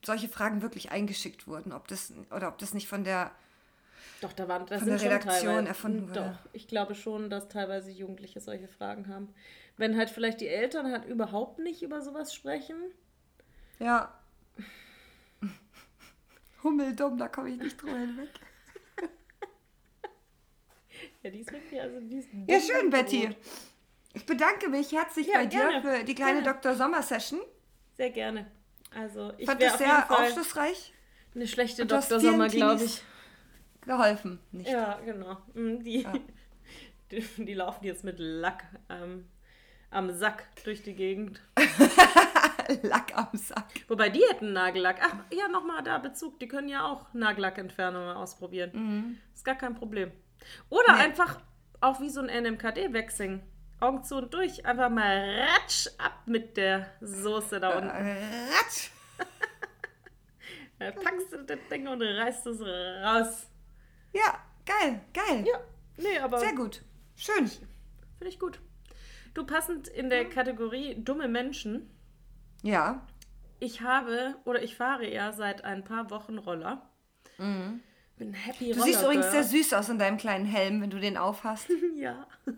solche 0.06 0.28
Fragen 0.28 0.62
wirklich 0.62 0.91
eingeschickt 0.91 1.47
wurden. 1.47 1.71
Ob 1.71 1.88
das, 1.88 2.13
oder 2.36 2.50
ob 2.50 2.58
das 2.58 2.73
nicht 2.73 2.88
von 2.88 3.04
der. 3.04 3.32
Doch, 4.21 4.34
da 4.34 4.47
waren 4.47 4.65
da 4.65 4.80
Von 4.80 4.88
der 4.88 5.01
Redaktion 5.01 5.67
erfunden 5.67 6.08
Doch, 6.08 6.15
wurde. 6.15 6.39
ich 6.53 6.67
glaube 6.67 6.95
schon, 6.95 7.30
dass 7.30 7.47
teilweise 7.49 7.91
Jugendliche 7.91 8.39
solche 8.39 8.67
Fragen 8.67 9.08
haben. 9.08 9.34
Wenn 9.77 9.95
halt 9.95 10.10
vielleicht 10.10 10.41
die 10.41 10.47
Eltern 10.47 10.91
halt 10.91 11.06
überhaupt 11.06 11.60
nicht 11.60 11.84
über 11.84 12.01
sowas 12.01 12.34
sprechen. 12.34 12.77
Ja. 13.80 14.13
Hummeldumm, 16.63 17.17
da 17.17 17.27
komme 17.27 17.49
ich 17.51 17.58
nicht 17.58 17.82
drüber 17.82 17.97
hinweg. 17.97 18.30
Ja, 21.23 21.32
die 21.32 21.39
ist 21.39 21.51
wirklich, 21.51 21.82
also 21.82 21.99
die 21.99 22.17
ist 22.17 22.30
Ja, 22.47 22.60
schön, 22.60 22.89
Betty. 22.89 23.27
gut. 23.27 23.36
Ich 24.13 24.25
bedanke 24.25 24.69
mich 24.69 24.91
herzlich 24.91 25.27
Ja, 25.27 25.39
bei 25.39 25.45
dir 25.45 25.60
gerne. 25.60 25.82
für 25.82 26.03
die 26.03 26.15
kleine 26.15 26.41
Gerne. 26.41 26.60
Dr. 26.62 26.75
Sommer-Session. 26.75 27.39
Sehr 27.97 28.10
gerne. 28.12 28.47
Also 28.95 29.34
ich 29.38 29.45
Fand 29.45 29.62
das 29.62 29.77
sehr 29.77 30.10
aufschlussreich 30.12 30.93
eine 31.36 31.47
schlechte 31.47 31.86
Dr. 31.86 32.19
Sommer, 32.19 32.47
glaube 32.47 32.84
ich. 32.84 33.01
Geholfen. 33.88 34.39
Nicht. 34.52 34.69
Ja, 34.69 35.00
genau. 35.04 35.38
Mm, 35.54 35.80
Die, 35.84 36.02
Ja. 36.04 36.13
die, 37.12 37.21
die 37.38 37.54
laufen 37.54 37.84
jetzt 37.86 38.04
mit 38.04 38.17
Lack 38.19 38.65
ähm, 38.89 39.28
am 39.89 40.12
Sack 40.12 40.45
durch 40.65 40.84
die 40.84 40.93
Gegend. 40.93 41.41
Lack 42.84 43.17
am 43.17 43.30
Sack. 43.34 43.65
Wobei 43.88 44.10
die 44.10 44.21
hätten 44.30 44.52
Nagellack. 44.54 44.97
Ach, 45.02 45.15
ja, 45.32 45.47
nochmal 45.47 45.82
da 45.84 45.97
Bezug. 46.00 46.38
Die 46.39 46.47
können 46.50 46.67
ja 46.67 46.86
auch 46.86 47.13
Nagellackentfernung 47.13 48.06
mal 48.06 48.15
ausprobieren. 48.17 49.17
Ist 49.34 49.45
gar 49.45 49.56
kein 49.56 49.73
Problem. 49.76 50.12
Oder 50.69 50.93
Nee. 50.95 51.04
einfach 51.04 51.39
auch 51.80 52.02
wie 52.02 52.10
so 52.10 52.19
ein 52.21 52.28
NMKD 52.43 52.91
wegsingen. 52.93 53.41
Augen 53.80 54.04
zu 54.04 54.15
und 54.17 54.34
durch. 54.34 54.65
Einfach 54.65 54.89
mal 54.89 55.39
ratsch 55.39 55.88
ab 55.97 56.23
mit 56.26 56.58
der 56.58 56.88
Soße 57.00 57.60
da 57.62 57.78
unten. 57.78 57.89
Ratsch. 57.89 58.89
Dann 60.80 60.93
packst 60.95 61.32
du 61.32 61.43
das 61.43 61.58
Ding 61.71 61.88
und 61.88 62.02
reißt 62.02 62.47
es 62.47 62.62
raus. 62.62 63.47
Ja, 64.13 64.39
geil, 64.65 65.02
geil. 65.13 65.46
Ja, 65.48 65.60
nee, 65.98 66.17
aber 66.20 66.39
Sehr 66.39 66.54
gut. 66.56 66.82
Schön. 67.15 67.48
finde 67.48 68.28
ich 68.28 68.39
gut. 68.39 68.60
Du 69.34 69.46
passend 69.46 69.88
in 69.88 70.10
der 70.10 70.26
Kategorie 70.30 70.96
dumme 71.04 71.28
Menschen. 71.28 71.89
Ja. 72.63 73.06
Ich 73.60 73.82
habe 73.82 74.36
oder 74.46 74.62
ich 74.63 74.76
fahre 74.76 75.12
ja 75.12 75.32
seit 75.32 75.63
ein 75.63 75.84
paar 75.84 76.10
Wochen 76.10 76.38
Roller. 76.38 76.89
Bin 77.38 78.34
happy 78.34 78.70
Mhm. 78.74 78.78
Du 78.78 78.82
siehst 78.84 79.00
Roller 79.04 79.13
übrigens 79.13 79.32
sehr 79.32 79.43
süß 79.43 79.74
aus 79.74 79.89
in 79.89 80.00
deinem 80.00 80.17
kleinen 80.17 80.46
Helm, 80.46 80.82
wenn 80.82 80.89
du 80.89 81.00
den 81.00 81.17
aufhast. 81.17 81.70
Ja. 81.96 82.28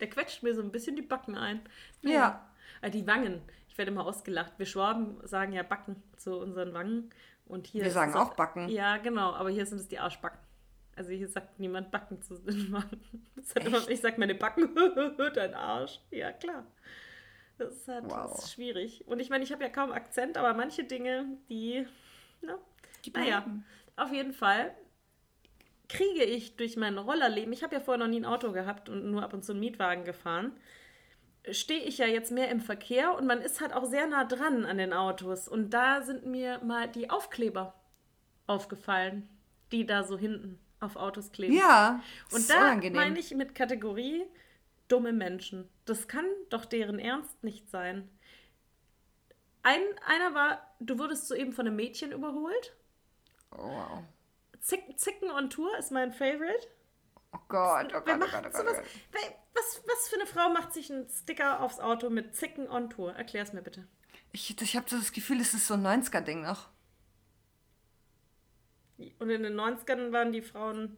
Der 0.00 0.10
quetscht 0.10 0.42
mir 0.42 0.54
so 0.54 0.60
ein 0.62 0.72
bisschen 0.72 0.96
die 0.96 1.02
Backen 1.02 1.36
ein. 1.36 1.60
Ja. 2.02 2.48
Äh, 2.80 2.90
Die 2.90 3.06
Wangen. 3.06 3.42
Ich 3.68 3.78
werde 3.78 3.92
immer 3.92 4.04
ausgelacht. 4.04 4.54
Wir 4.58 4.66
Schwaben 4.66 5.18
sagen 5.26 5.52
ja 5.52 5.62
Backen 5.62 6.02
zu 6.16 6.36
unseren 6.38 6.74
Wangen. 6.74 7.10
Und 7.48 7.66
hier 7.66 7.84
Wir 7.84 7.90
sagen 7.90 8.14
auch 8.14 8.34
Backen. 8.34 8.68
Ja, 8.68 8.98
genau. 8.98 9.32
Aber 9.32 9.50
hier 9.50 9.66
sind 9.66 9.78
es 9.78 9.88
die 9.88 9.98
Arschbacken. 9.98 10.38
Also 10.96 11.10
hier 11.12 11.28
sagt 11.28 11.58
niemand 11.60 11.90
Backen 11.90 12.20
zu 12.22 12.34
immer, 12.46 12.84
ich 13.88 14.00
sag 14.00 14.18
meine 14.18 14.34
Backen, 14.34 14.74
dein 15.34 15.54
Arsch. 15.54 16.00
Ja, 16.10 16.32
klar. 16.32 16.66
Das 17.56 17.72
ist, 17.74 17.88
halt, 17.88 18.04
Wow. 18.04 18.30
das 18.32 18.44
ist 18.44 18.52
schwierig. 18.52 19.06
Und 19.06 19.20
ich 19.20 19.30
meine, 19.30 19.44
ich 19.44 19.52
habe 19.52 19.62
ja 19.62 19.70
kaum 19.70 19.92
Akzent, 19.92 20.36
aber 20.36 20.54
manche 20.54 20.84
Dinge, 20.84 21.38
die, 21.48 21.86
ne? 22.40 22.58
Die 23.04 23.10
Naja, 23.12 23.44
auf 23.96 24.12
jeden 24.12 24.32
Fall 24.32 24.72
kriege 25.88 26.22
ich 26.24 26.56
durch 26.56 26.76
mein 26.76 26.98
Rollerleben, 26.98 27.52
ich 27.52 27.62
habe 27.62 27.74
ja 27.74 27.80
vorher 27.80 27.98
noch 28.04 28.10
nie 28.10 28.20
ein 28.20 28.24
Auto 28.26 28.52
gehabt 28.52 28.88
und 28.88 29.10
nur 29.10 29.22
ab 29.22 29.32
und 29.32 29.44
zu 29.44 29.52
einen 29.52 29.60
Mietwagen 29.60 30.04
gefahren, 30.04 30.52
stehe 31.52 31.82
ich 31.82 31.98
ja 31.98 32.06
jetzt 32.06 32.30
mehr 32.30 32.50
im 32.50 32.60
Verkehr 32.60 33.16
und 33.16 33.26
man 33.26 33.40
ist 33.40 33.60
halt 33.60 33.72
auch 33.72 33.84
sehr 33.84 34.06
nah 34.06 34.24
dran 34.24 34.64
an 34.64 34.78
den 34.78 34.92
Autos. 34.92 35.48
Und 35.48 35.70
da 35.70 36.02
sind 36.02 36.26
mir 36.26 36.62
mal 36.64 36.88
die 36.88 37.10
Aufkleber 37.10 37.74
aufgefallen, 38.46 39.28
die 39.72 39.86
da 39.86 40.04
so 40.04 40.18
hinten 40.18 40.58
auf 40.80 40.96
Autos 40.96 41.32
kleben. 41.32 41.54
Ja. 41.54 42.02
Und 42.32 42.48
da 42.48 42.74
meine 42.76 43.18
ich 43.18 43.34
mit 43.34 43.54
Kategorie 43.54 44.24
dumme 44.88 45.12
Menschen. 45.12 45.68
Das 45.84 46.08
kann 46.08 46.26
doch 46.50 46.64
deren 46.64 46.98
Ernst 46.98 47.42
nicht 47.44 47.70
sein. 47.70 48.08
Ein, 49.62 49.82
einer 50.06 50.34
war, 50.34 50.74
du 50.80 50.98
wurdest 50.98 51.28
soeben 51.28 51.52
von 51.52 51.66
einem 51.66 51.76
Mädchen 51.76 52.12
überholt. 52.12 52.74
Oh, 53.50 53.58
wow. 53.58 54.02
Zick, 54.60 54.98
Zicken 54.98 55.30
on 55.30 55.50
Tour 55.50 55.76
ist 55.78 55.92
mein 55.92 56.12
Favorite. 56.12 56.68
Oh 57.32 57.38
Gott, 57.48 57.92
oh 57.94 58.00
Wer 58.04 58.14
Gott, 58.14 58.14
oh 58.14 58.18
macht 58.18 58.32
Gott, 58.32 58.40
oh 58.46 58.50
Gott. 58.50 58.56
sowas? 58.56 58.76
oh 58.78 58.82
Gott. 58.82 58.90
Wer- 59.12 59.34
Was, 59.54 59.82
was 59.86 60.08
für 60.08 60.16
eine 60.16 60.26
Frau 60.26 60.48
macht 60.50 60.72
sich 60.72 60.90
einen 60.90 61.08
Sticker 61.10 61.60
aufs 61.60 61.78
Auto 61.80 62.10
mit 62.10 62.34
Zicken 62.36 62.68
on 62.68 62.88
Tour? 62.90 63.14
Erklär's 63.14 63.52
mir 63.52 63.62
bitte. 63.62 63.86
Ich, 64.32 64.60
ich 64.60 64.76
habe 64.76 64.88
so 64.88 64.96
das 64.98 65.12
Gefühl, 65.12 65.40
es 65.40 65.52
ist 65.54 65.66
so 65.66 65.74
ein 65.74 65.86
90er-Ding 65.86 66.42
noch. 66.42 66.68
Und 69.18 69.30
in 69.30 69.42
den 69.42 69.54
90ern 69.58 70.12
waren 70.12 70.32
die 70.32 70.42
Frauen 70.42 70.96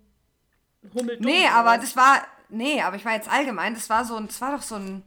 hummeldumm. 0.94 1.26
Nee, 1.26 1.46
aber 1.48 1.76
das 1.78 1.96
war. 1.96 2.26
Nee, 2.48 2.80
aber 2.80 2.96
ich 2.96 3.04
war 3.04 3.12
jetzt 3.12 3.28
allgemein, 3.30 3.74
das 3.74 3.90
war 3.90 4.04
so 4.04 4.16
ein. 4.16 4.26
Das 4.26 4.40
war 4.40 4.52
doch 4.56 4.62
so 4.62 4.76
ein 4.76 5.02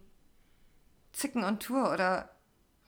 Zicken 1.11 1.43
on 1.43 1.59
Tour 1.59 1.91
oder. 1.91 2.29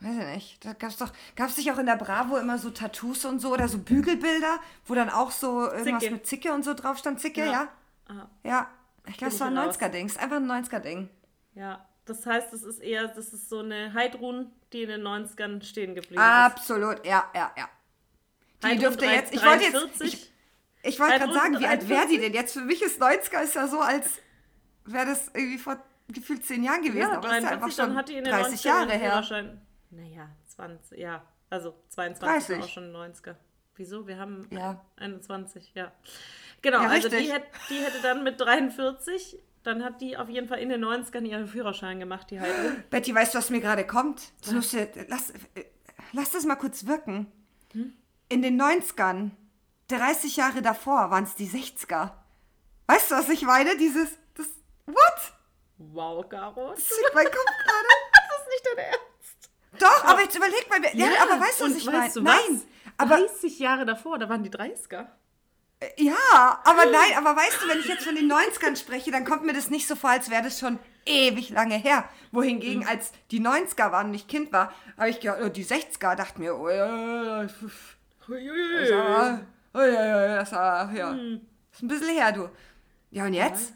Weiß 0.01 0.15
ich 0.15 0.25
nicht. 0.35 0.65
Da 0.65 0.73
gab's 0.73 0.97
doch. 0.97 1.11
Gab's 1.35 1.57
nicht 1.57 1.71
auch 1.71 1.77
in 1.79 1.85
der 1.87 1.95
Bravo 1.95 2.37
immer 2.37 2.59
so 2.59 2.69
Tattoos 2.69 3.25
und 3.25 3.39
so 3.39 3.51
oder 3.53 3.67
so 3.67 3.79
Bügelbilder, 3.79 4.59
wo 4.85 4.93
dann 4.93 5.09
auch 5.09 5.31
so 5.31 5.71
irgendwas 5.71 6.01
Zicke. 6.01 6.13
mit 6.13 6.27
Zicke 6.27 6.53
und 6.53 6.63
so 6.63 6.73
drauf 6.75 6.97
stand? 6.97 7.19
Zicke, 7.19 7.41
Ja. 7.45 7.51
ja? 7.51 7.67
Ah, 8.07 8.27
Ja. 8.43 8.69
Ich 9.07 9.17
glaube, 9.17 9.33
es 9.33 9.39
war 9.39 9.47
ein 9.47 9.57
raus. 9.57 9.77
90er-Ding. 9.79 10.07
Es 10.07 10.13
ist 10.13 10.19
einfach 10.21 10.37
ein 10.37 10.47
90er-Ding. 10.49 11.09
ja, 11.53 11.85
das 12.05 12.25
heißt, 12.25 12.53
es 12.53 12.63
ist 12.63 12.79
eher, 12.79 13.07
das 13.07 13.33
ist 13.33 13.49
so 13.49 13.59
eine 13.59 13.93
Heidrun, 13.93 14.51
die 14.73 14.83
in 14.83 14.89
den 14.89 15.01
90ern 15.03 15.63
stehen 15.63 15.93
geblieben 15.95 16.19
Absolut, 16.21 17.03
ja, 17.05 17.29
ja, 17.35 17.51
ja. 17.57 17.69
Die 18.61 18.67
Heidrun 18.67 18.79
dürfte 18.79 19.05
drei- 19.05 19.15
jetzt. 19.15 19.33
Ich 19.33 19.43
wollte 19.45 19.63
jetzt. 19.63 19.73
43. 19.73 20.13
Ich, 20.13 20.31
ich 20.83 20.99
wollte 20.99 21.19
gerade 21.19 21.33
sagen, 21.33 21.59
wie 21.59 21.65
alt 21.67 21.87
wäre 21.89 22.07
die 22.07 22.17
43? 22.17 22.19
denn 22.21 22.33
jetzt? 22.33 22.53
Für 22.53 22.61
mich 22.61 22.81
ist 22.81 23.01
90er 23.01 23.41
ist 23.43 23.55
ja 23.55 23.67
so, 23.67 23.79
als 23.79 24.19
wäre 24.85 25.05
das 25.07 25.27
irgendwie 25.33 25.57
vor 25.57 25.77
gefühlt 26.07 26.45
zehn 26.45 26.63
Jahren 26.63 26.81
gewesen. 26.83 26.97
Ja, 27.11 27.17
aber 27.17 27.27
es 27.29 27.37
ist 27.37 27.43
ja 27.43 27.49
43, 27.49 27.53
einfach 27.63 27.75
dann 27.77 27.87
schon 27.87 27.95
hat 27.97 28.09
die 28.09 28.17
in 28.17 28.23
den 28.23 28.33
30 28.33 28.59
90ern 28.61 28.65
Jahre 28.67 28.91
her. 28.93 29.59
Naja, 29.91 30.29
20, 30.47 30.99
ja. 30.99 31.23
Also 31.49 31.75
22 31.89 32.47
30. 32.47 32.57
war 32.57 32.65
auch 32.65 32.69
schon 32.69 32.91
90er. 32.95 33.35
Wieso? 33.75 34.07
Wir 34.07 34.17
haben 34.19 34.47
Ja. 34.51 34.83
21, 34.97 35.71
ja. 35.75 35.91
Genau, 36.65 36.81
Ja, 36.81 36.89
also 36.89 37.09
die, 37.09 37.31
hätt, 37.31 37.43
die 37.69 37.75
hätte 37.75 38.01
dann 38.01 38.23
mit 38.23 38.41
43, 38.41 39.37
dann 39.61 39.83
hat 39.83 40.01
die 40.01 40.17
auf 40.17 40.29
jeden 40.29 40.47
Fall 40.47 40.57
in 40.57 40.69
den 40.69 40.83
90ern 40.83 41.23
ihren 41.23 41.45
Führerschein 41.45 41.99
gemacht, 41.99 42.31
die 42.31 42.39
Heidrun. 42.39 42.83
Betty, 42.89 43.13
weißt 43.13 43.35
du, 43.35 43.37
was 43.37 43.51
mir 43.51 43.61
gerade 43.61 43.85
kommt? 43.85 44.31
Das 44.41 44.51
musst 44.51 44.73
du, 44.73 44.89
lass, 45.07 45.31
lass 46.13 46.31
das 46.31 46.43
mal 46.45 46.55
kurz 46.55 46.87
wirken. 46.87 47.31
Hm? 47.73 47.93
In 48.29 48.41
den 48.41 48.59
90ern, 48.59 49.29
30 49.89 50.37
Jahre 50.37 50.63
davor, 50.63 51.11
waren 51.11 51.25
es 51.25 51.35
die 51.35 51.47
60er. 51.47 52.13
Weißt 52.87 53.11
du, 53.11 53.15
was 53.15 53.29
ich 53.29 53.43
meine? 53.43 53.77
Dieses, 53.77 54.09
das, 54.33 54.47
what? 54.87 54.97
Wow, 55.77 56.27
Caro. 56.27 56.71
Das 56.73 56.83
zieht 56.83 57.13
mein 57.13 57.25
Kopf 57.25 57.35
gerade. 57.35 57.87
Das 58.27 58.41
ist 58.41 58.47
nicht 58.49 58.65
dein 58.65 58.85
Ernst. 58.85 59.49
Doch, 59.79 60.03
aber 60.05 60.21
jetzt 60.21 60.35
überleg 60.35 60.67
mal, 60.67 60.79
ja, 60.93 61.07
aber 61.21 61.39
weißt 61.39 61.61
du, 61.61 61.65
was 61.65 61.75
ich 61.75 61.85
meine? 61.85 62.11
Nein, 62.21 62.61
aber 62.97 63.17
30 63.17 63.59
Jahre 63.59 63.85
davor, 63.85 64.17
da 64.17 64.27
waren 64.29 64.41
die 64.41 64.49
30er. 64.49 65.07
Ja, 65.97 66.61
aber 66.63 66.85
nein, 66.85 67.11
aber 67.17 67.35
weißt 67.35 67.61
du, 67.61 67.67
wenn 67.67 67.79
ich 67.79 67.85
jetzt 67.87 68.05
von 68.05 68.15
den 68.15 68.31
90ern 68.31 68.75
spreche, 68.77 69.11
dann 69.11 69.25
kommt 69.25 69.43
mir 69.45 69.53
das 69.53 69.69
nicht 69.69 69.87
so 69.87 69.95
vor, 69.95 70.09
als 70.09 70.29
wäre 70.29 70.41
das 70.43 70.57
schon 70.59 70.79
ewig 71.05 71.49
lange 71.49 71.75
her. 71.75 72.09
Wohingegen, 72.31 72.81
Mhm. 72.81 72.87
als 72.87 73.11
die 73.31 73.39
90er 73.39 73.91
waren 73.91 74.07
und 74.07 74.13
ich 74.15 74.27
Kind 74.27 74.51
war, 74.53 74.73
habe 74.97 75.09
ich 75.09 75.19
gehört, 75.19 75.43
oh, 75.43 75.49
die 75.49 75.65
60er, 75.65 76.15
dachte 76.15 76.39
mir, 76.39 76.57
oh 76.57 76.69
ja, 76.69 77.43
das 77.43 77.53
war, 78.91 79.41
oh 79.73 79.79
ja, 79.79 80.05
ja, 80.05 80.35
das 80.37 80.51
war, 80.53 80.91
ja. 80.93 81.11
Hm. 81.11 81.41
Ist 81.71 81.83
ein 81.83 81.87
bisschen 81.87 82.15
her, 82.15 82.31
du. 82.31 82.49
Ja, 83.11 83.25
und 83.25 83.33
jetzt? 83.33 83.73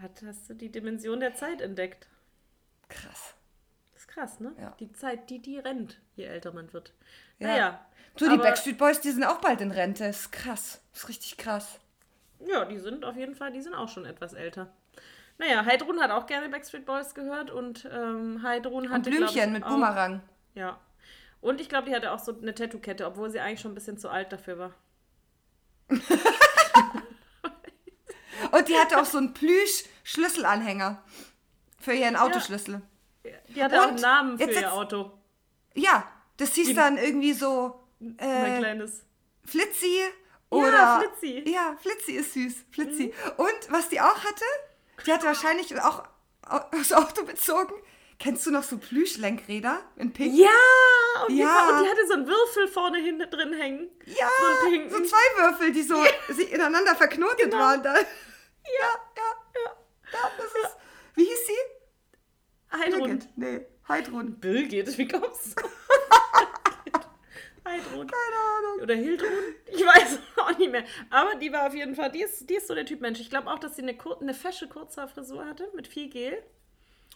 Hat, 0.00 0.22
hast 0.26 0.48
du 0.48 0.54
die 0.54 0.70
Dimension 0.70 1.20
der 1.20 1.34
Zeit 1.34 1.60
entdeckt? 1.60 2.06
Krass. 2.88 3.34
Das 3.92 4.02
ist 4.02 4.08
krass, 4.08 4.40
ne? 4.40 4.54
Ja. 4.58 4.74
Die 4.80 4.92
Zeit, 4.92 5.28
die, 5.30 5.40
die 5.42 5.58
rennt, 5.58 6.00
je 6.14 6.24
älter 6.24 6.52
man 6.52 6.72
wird. 6.72 6.94
Ja. 7.38 7.84
Du, 8.16 8.28
die 8.30 8.36
Backstreet 8.36 8.78
Boys, 8.78 9.00
die 9.00 9.10
sind 9.10 9.24
auch 9.24 9.38
bald 9.40 9.60
in 9.60 9.70
Rente. 9.72 10.04
Das 10.06 10.20
ist 10.20 10.32
krass. 10.32 10.80
Das 10.92 11.02
ist 11.02 11.08
richtig 11.08 11.36
krass. 11.36 11.80
Ja, 12.46 12.64
die 12.64 12.78
sind 12.78 13.04
auf 13.04 13.16
jeden 13.16 13.34
Fall, 13.34 13.52
die 13.52 13.60
sind 13.62 13.74
auch 13.74 13.88
schon 13.88 14.04
etwas 14.04 14.32
älter. 14.34 14.72
Naja, 15.38 15.64
Heidrun 15.64 16.00
hat 16.00 16.10
auch 16.12 16.26
gerne 16.26 16.48
Backstreet 16.48 16.86
Boys 16.86 17.14
gehört 17.14 17.50
und 17.50 17.88
ähm, 17.92 18.40
Heidrun 18.44 18.84
Und 18.84 18.92
hatte, 18.92 19.10
glaub 19.10 19.30
Blümchen 19.32 19.52
mit 19.52 19.64
auch, 19.64 19.68
Boomerang. 19.70 20.20
Ja. 20.54 20.78
Und 21.40 21.60
ich 21.60 21.68
glaube, 21.68 21.88
die 21.88 21.94
hatte 21.96 22.12
auch 22.12 22.20
so 22.20 22.36
eine 22.40 22.54
Tattoo-Kette, 22.54 23.04
obwohl 23.06 23.30
sie 23.30 23.40
eigentlich 23.40 23.60
schon 23.60 23.72
ein 23.72 23.74
bisschen 23.74 23.98
zu 23.98 24.08
alt 24.08 24.32
dafür 24.32 24.58
war. 24.58 24.70
Und 28.52 28.68
die 28.68 28.76
hatte 28.76 29.00
auch 29.00 29.04
so 29.04 29.18
einen 29.18 29.34
Plüsch-Schlüsselanhänger 29.34 31.02
für 31.80 31.92
ihren 31.92 32.16
Autoschlüssel. 32.16 32.82
Die 33.54 33.62
hatte 33.62 33.80
auch 33.80 33.84
Und 33.86 33.92
einen 33.94 34.00
Namen 34.00 34.38
für 34.38 34.44
jetzt- 34.44 34.60
ihr 34.60 34.72
Auto. 34.72 35.12
Ja, 35.74 36.06
das 36.36 36.54
hieß 36.54 36.68
Die- 36.68 36.74
dann 36.74 36.96
irgendwie 36.98 37.32
so 37.32 37.80
Mein 38.18 38.54
äh, 38.56 38.58
kleines. 38.58 39.04
Flitzi 39.44 40.00
oder. 40.50 41.00
Flitzi. 41.00 41.50
Ja, 41.50 41.76
Flitzi 41.80 42.12
ist 42.12 42.32
süß. 42.34 42.54
Flitzi. 42.70 43.12
Und 43.36 43.70
was 43.72 43.88
die 43.88 44.00
auch 44.00 44.24
hatte, 44.24 44.44
die 45.06 45.12
hatte 45.12 45.26
wahrscheinlich 45.26 45.78
auch 45.80 46.04
aufs 46.42 46.92
Auto 46.92 47.24
bezogen. 47.24 47.74
Kennst 48.20 48.46
du 48.46 48.52
noch 48.52 48.62
so 48.62 48.78
Plüschlenkräder 48.78 49.80
in 49.96 50.12
Pink? 50.12 50.34
Ja! 50.38 50.48
Und, 51.26 51.36
Ja. 51.36 51.66
Die, 51.68 51.72
und 51.74 51.84
die 51.84 51.90
hatte 51.90 52.06
so 52.06 52.14
einen 52.14 52.26
Würfel 52.26 52.68
vorne 52.68 52.98
hinten 52.98 53.28
drin 53.28 53.52
hängen. 53.52 53.90
Ja, 54.06 54.28
So 54.60 54.66
einen 54.68 54.88
so 54.90 55.00
zwei 55.02 55.42
Würfel, 55.42 55.72
die 55.72 55.82
so 55.82 55.96
sich 56.28 56.52
ineinander 56.52 56.94
verknotet 56.94 57.50
Genau. 57.50 57.58
waren. 57.58 57.82
Da. 57.82 57.94
Ja, 57.94 58.00
ja, 58.02 59.30
ja. 59.64 59.76
ja 60.12 60.30
das 60.38 60.46
ist, 60.46 60.76
wie 61.16 61.24
hieß 61.24 61.46
sie? 61.46 62.76
Heidrun. 62.78 63.18
Nee, 63.36 63.66
Heidrun. 63.88 64.38
Birgit, 64.40 64.96
wie 64.96 65.08
kommst 65.08 65.58
du? 65.58 65.62
Heidrun. 67.66 68.06
Keine 68.06 68.36
Ahnung. 68.58 68.73
Oder 68.84 68.94
Hildrun? 68.94 69.28
Ich 69.66 69.80
weiß 69.84 70.18
auch 70.36 70.56
nicht 70.58 70.70
mehr. 70.70 70.84
Aber 71.10 71.34
die 71.36 71.50
war 71.52 71.66
auf 71.66 71.74
jeden 71.74 71.94
Fall, 71.94 72.10
die 72.12 72.22
ist, 72.22 72.48
die 72.48 72.54
ist 72.56 72.68
so 72.68 72.74
der 72.74 72.84
Typ 72.86 73.00
Mensch. 73.00 73.18
Ich 73.18 73.30
glaube 73.30 73.50
auch, 73.50 73.58
dass 73.58 73.74
sie 73.76 73.82
eine, 73.82 73.96
kur 73.96 74.20
eine 74.20 74.34
fesche 74.34 74.68
Kurzhaarfrisur 74.68 75.44
hatte 75.46 75.68
mit 75.74 75.88
viel 75.88 76.08
Gel. 76.10 76.42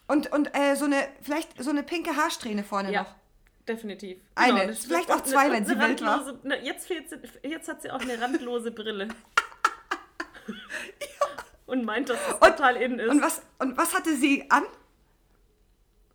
Und, 0.07 0.31
und 0.33 0.49
äh, 0.57 0.75
so 0.75 0.85
eine, 0.85 1.07
vielleicht 1.21 1.61
so 1.63 1.69
eine 1.69 1.83
pinke 1.83 2.15
Haarsträhne 2.15 2.63
vorne 2.63 2.91
Ja, 2.91 3.03
noch. 3.03 3.15
definitiv. 3.67 4.19
Eine. 4.35 4.65
das 4.67 4.85
Vielleicht 4.85 5.11
auch 5.11 5.21
zwei, 5.21 5.41
eine- 5.41 5.53
wenn 5.53 5.65
sie 5.65 5.73
eine 5.75 5.87
wild 5.89 6.01
war. 6.03 6.33
ne, 6.43 6.59
jetzt, 6.65 6.87
fehlt 6.87 7.07
sie, 7.09 7.17
jetzt 7.47 7.67
hat 7.69 7.83
sie 7.83 7.91
auch 7.91 8.01
eine 8.01 8.19
randlose 8.19 8.71
Brille. 8.71 9.07
Und 11.67 11.85
meint, 11.85 12.09
dass 12.09 12.17
es 12.27 12.33
Und- 12.33 12.41
total 12.41 12.77
in 12.77 12.97
ist. 12.97 13.09
Und 13.11 13.21
was, 13.21 13.43
und 13.59 13.77
was 13.77 13.93
hatte 13.95 14.15
sie 14.15 14.49
an? 14.49 14.63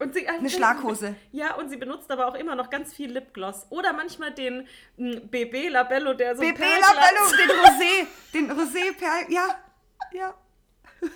Und 0.04 0.14
sie, 0.14 0.28
Eine 0.28 0.50
Schlaghose. 0.50 1.16
Ja, 1.32 1.54
und 1.56 1.70
sie 1.70 1.76
benutzt 1.76 2.10
aber 2.10 2.26
auch 2.28 2.34
immer 2.34 2.54
noch 2.54 2.70
ganz 2.70 2.92
viel 2.94 3.10
Lipgloss. 3.10 3.66
Oder 3.70 3.92
manchmal 3.92 4.32
den 4.32 4.68
BB 4.96 5.68
Labello, 5.70 6.14
der 6.14 6.36
so 6.36 6.42
BB 6.42 6.58
Labello, 6.60 7.36
den 7.36 7.50
Rosé. 7.50 8.06
Den 8.34 8.50
Rosé 8.52 8.92
Perl. 8.98 9.32
Ja. 9.32 9.58
Ja. 10.12 10.34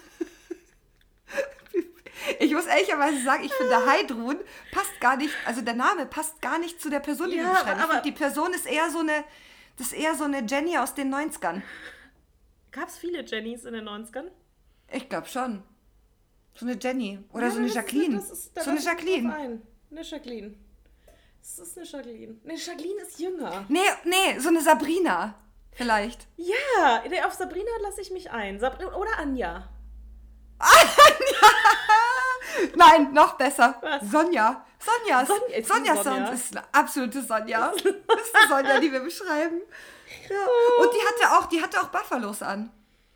Ich 2.40 2.52
muss 2.52 2.66
ehrlicherweise 2.66 3.22
sagen, 3.22 3.44
ich 3.44 3.52
finde 3.54 3.86
Heidrun 3.86 4.38
passt 4.72 5.00
gar 5.00 5.16
nicht, 5.16 5.32
also 5.46 5.60
der 5.62 5.74
Name 5.74 6.04
passt 6.04 6.42
gar 6.42 6.58
nicht 6.58 6.80
zu 6.82 6.90
der 6.90 6.98
Person, 7.00 7.30
die 7.30 7.36
Ja, 7.36 7.44
wir 7.44 7.50
beschreiben. 7.52 7.78
Ich 7.78 7.84
aber- 7.84 8.00
die 8.02 8.12
Person 8.12 8.52
ist 8.52 8.66
eher 8.66 8.90
so 8.90 8.98
eine, 8.98 9.24
das 9.76 9.88
ist 9.88 9.92
eher 9.92 10.14
so 10.16 10.24
eine 10.24 10.44
Jenny 10.44 10.76
aus 10.78 10.94
den 10.94 11.14
90ern. 11.14 11.62
Gab 12.72 12.88
es 12.88 12.98
viele 12.98 13.22
Jennys 13.22 13.64
in 13.64 13.72
den 13.74 13.88
90ern? 13.88 14.26
Ich 14.90 15.08
glaube 15.08 15.28
schon. 15.28 15.62
So 16.58 16.66
eine 16.66 16.76
Jenny. 16.80 17.18
Oder 17.32 17.46
Ja, 17.46 17.50
so 17.50 17.58
eine 17.58 17.66
das 17.66 17.70
ist- 17.70 17.74
Jacqueline. 17.76 18.16
das 18.16 18.30
ist- 18.30 18.64
so 18.64 18.70
eine 18.70 18.80
Jacqueline. 18.80 19.34
ein. 19.34 19.62
Eine 19.90 20.02
Jacqueline. 20.02 20.54
Das 21.40 21.58
ist 21.58 21.76
eine 21.78 21.86
Jacqueline. 21.86 22.36
Ne, 22.44 22.54
Jacqueline 22.56 23.00
ist 23.02 23.18
jünger. 23.20 23.64
Nee, 23.68 23.78
nee, 24.04 24.38
so 24.38 24.48
eine 24.48 24.60
Sabrina. 24.60 25.34
Vielleicht. 25.72 26.26
Ja, 26.36 27.02
auf 27.26 27.34
Sabrina 27.34 27.70
lasse 27.82 28.00
ich 28.00 28.10
mich 28.10 28.30
ein. 28.30 28.58
Sabrina 28.58 28.94
oder 28.96 29.16
Anja. 29.18 29.68
Nein, 32.74 33.12
noch 33.12 33.34
besser. 33.36 33.76
Was? 33.80 34.10
Sonja. 34.10 34.64
Sonja. 34.80 35.24
Sonja, 35.26 35.56
ist 35.56 35.68
Sonja 35.68 36.02
Sonja? 36.02 36.28
Ist 36.30 36.56
eine 36.56 36.64
absolute 36.72 37.22
Sonja. 37.22 37.72
Das 37.82 37.84
ist 37.84 38.34
die 38.44 38.48
Sonja, 38.48 38.80
die 38.80 38.90
wir 38.92 39.00
beschreiben. 39.00 39.60
Ja. 40.28 40.36
Und 40.84 40.90
die 40.92 40.98
hatte 41.06 41.36
auch, 41.38 41.46
die 41.46 41.62
hatte 41.62 41.80
auch 41.80 41.88
Buffalos 41.88 42.42
an. 42.42 42.70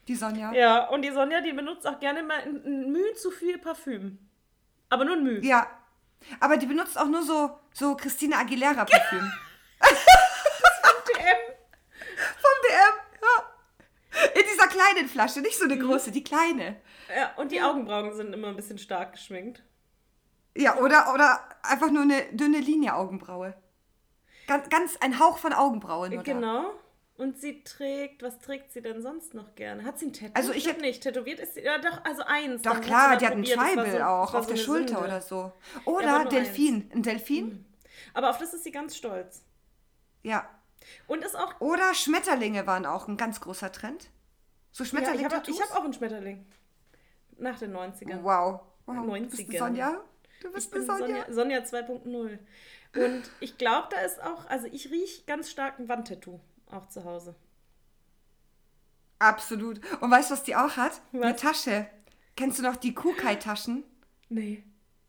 Die 0.09 0.15
Sonja. 0.17 0.53
Ja, 0.53 0.89
und 0.89 1.03
die 1.03 1.13
Sonja, 1.13 1.41
die 1.41 1.53
benutzt 1.53 1.87
auch 1.87 2.01
gerne 2.01 2.23
mal 2.23 2.41
ein, 2.41 2.63
ein 2.65 2.93
Mühe 2.93 3.15
zu 3.15 3.31
viel 3.31 3.59
Parfüm. 3.59 4.19
Aber 4.89 5.05
nur 5.05 5.17
ein 5.17 5.23
Mühe. 5.23 5.45
Ja. 5.45 5.67
Aber 6.41 6.57
die 6.57 6.67
benutzt 6.67 6.99
auch 6.99 7.07
nur 7.07 7.23
so, 7.23 7.59
so 7.73 7.97
Christina 7.97 8.39
Aguilera 8.39 8.85
Parfüm. 8.85 9.33
DM. 11.09 11.37
Vom 12.37 12.57
DM. 12.69 12.95
Ja. 13.23 14.31
In 14.35 14.43
dieser 14.53 14.69
kleinen 14.69 15.09
Flasche, 15.09 15.41
nicht 15.41 15.59
so 15.59 15.65
eine 15.65 15.79
große, 15.79 16.11
die 16.11 16.23
kleine. 16.25 16.77
Ja, 17.15 17.33
und 17.37 17.53
die 17.53 17.63
Augenbrauen 17.63 18.15
sind 18.15 18.33
immer 18.33 18.49
ein 18.49 18.57
bisschen 18.57 18.79
stark 18.79 19.13
geschminkt. 19.13 19.63
Ja, 20.57 20.77
oder, 20.79 21.15
oder 21.15 21.41
einfach 21.63 21.91
nur 21.91 22.03
eine 22.03 22.25
dünne 22.33 22.59
Linie 22.59 22.95
Augenbraue. 22.95 23.55
Ganz, 24.47 24.69
ganz 24.69 24.97
ein 25.01 25.19
Hauch 25.19 25.39
von 25.39 25.53
Augenbraue 25.53 26.11
nur 26.11 26.23
da. 26.23 26.71
Und 27.23 27.39
sie 27.41 27.63
trägt, 27.63 28.21
was 28.25 28.41
trägt 28.41 28.73
sie 28.73 28.83
denn 28.83 29.01
sonst 29.01 29.33
noch 29.33 29.55
gerne? 29.55 29.85
Hat 29.85 29.97
sie 29.97 30.07
ein 30.07 30.13
Tattoo? 30.13 30.33
Also 30.35 30.51
ich 30.53 30.63
Stimmt 30.63 30.79
hab- 30.79 30.83
nicht. 30.83 31.03
Tätowiert 31.05 31.39
ist 31.39 31.55
sie, 31.55 31.61
ja 31.61 31.79
doch, 31.79 32.05
also 32.05 32.23
eins. 32.27 32.63
Doch 32.63 32.81
klar, 32.81 33.17
die 33.17 33.25
hat 33.27 33.33
einen 33.35 33.45
probiert. 33.45 33.59
Das 33.59 33.77
war 33.77 33.85
Tribal 33.85 33.99
so- 33.99 34.05
auch 34.05 34.35
auf 34.35 34.45
so 34.47 34.51
der 34.51 34.57
Schulter 34.57 34.89
Sünde. 34.95 35.05
oder 35.05 35.21
so. 35.21 35.53
Oder 35.85 36.19
nur 36.19 36.29
Delfin. 36.31 36.91
Ein 36.93 37.05
Delfin? 37.05 37.65
Aber 38.13 38.31
auf 38.31 38.39
das 38.39 38.53
ist 38.55 38.65
sie 38.65 38.73
ganz 38.73 38.97
stolz. 38.97 39.45
Ja. 40.25 40.49
Und 41.07 41.23
ist 41.25 41.37
auch. 41.37 41.61
Oder 41.61 41.95
Schmetterlinge 41.95 42.67
waren 42.67 42.87
auch 42.87 43.07
ein 43.07 43.17
ganz 43.17 43.41
großer 43.41 43.71
Trend. 43.71 44.11
So 44.73 44.83
Ja, 44.83 45.15
ich 45.15 45.25
habe 45.25 45.37
hab 45.37 45.77
auch 45.77 45.85
einen 45.85 45.93
Schmetterling. 45.93 46.45
Nach 47.39 47.57
den 47.57 47.73
90ern. 47.73 48.25
wow. 48.25 48.63
wow. 48.87 48.97
Du 48.97 49.29
bist 49.29 49.39
90ern. 49.43 49.49
eine 49.49 49.59
Sonja? 49.59 50.01
Du 50.41 50.51
bist 50.51 50.75
eine 50.75 50.85
Sonja? 50.85 51.07
Sonja, 51.31 51.33
Sonja 51.33 51.59
2.0. 51.61 52.39
Und 52.97 53.23
ich 53.39 53.59
glaube, 53.59 53.87
da 53.93 53.99
ist 54.01 54.21
auch, 54.21 54.47
also 54.47 54.67
ich 54.67 54.91
rieche 54.91 55.23
ganz 55.25 55.51
stark 55.53 55.79
ein 55.79 55.89
Wandtattoo 55.89 56.41
auch 56.73 56.87
zu 56.89 57.05
Hause. 57.05 57.35
Absolut. 59.19 59.81
Und 60.01 60.11
weißt 60.11 60.31
du, 60.31 60.35
was 60.35 60.43
die 60.43 60.57
auch 60.57 60.77
hat? 60.77 61.01
Eine 61.13 61.23
Was? 61.23 61.41
Tasche. 61.41 61.87
Kennst 62.37 62.59
du 62.59 62.63
noch 62.63 62.77
die 62.77 62.95
Kukai-Taschen? 62.95 63.85
Nee. 64.29 64.65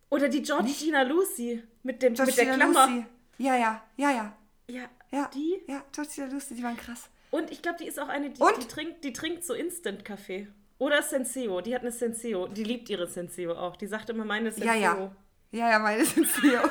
Oder 0.09 0.29
die 0.29 0.41
Georgina 0.43 1.01
Lucy 1.01 1.63
mit, 1.81 2.03
dem, 2.03 2.13
mit 2.13 2.37
der 2.37 2.53
Klammer. 2.53 2.87
Lucy. 2.87 3.05
Ja, 3.39 3.55
ja, 3.55 3.81
ja, 3.97 4.11
ja. 4.11 4.33
Ja, 4.67 4.83
Ja, 5.11 5.29
die. 5.33 5.61
Ja, 5.67 5.83
Georgina 5.91 6.27
Lucy, 6.27 6.53
die 6.55 6.63
waren 6.63 6.77
krass. 6.77 7.09
Und 7.31 7.49
ich 7.49 7.63
glaube, 7.63 7.79
die 7.79 7.87
ist 7.87 7.99
auch 7.99 8.09
eine, 8.09 8.29
die, 8.29 8.39
Und? 8.39 8.61
die 8.61 8.67
trinkt, 8.67 9.03
die 9.03 9.13
trinkt 9.13 9.43
so 9.43 9.53
Instant-Kaffee. 9.55 10.47
Oder 10.77 11.01
Senseo. 11.01 11.61
Die 11.61 11.73
hat 11.73 11.81
eine 11.81 11.91
Senseo. 11.91 12.47
Die 12.47 12.63
liebt 12.63 12.89
ihre 12.89 13.07
Senseo 13.07 13.53
auch. 13.53 13.75
Die 13.77 13.87
sagt 13.87 14.09
immer, 14.11 14.25
meine 14.25 14.51
Senseo. 14.51 14.71
Ja, 14.73 14.79
ja. 14.79 15.11
Ja, 15.51 15.69
ja, 15.71 15.79
meine 15.79 16.05
Senseo. 16.05 16.61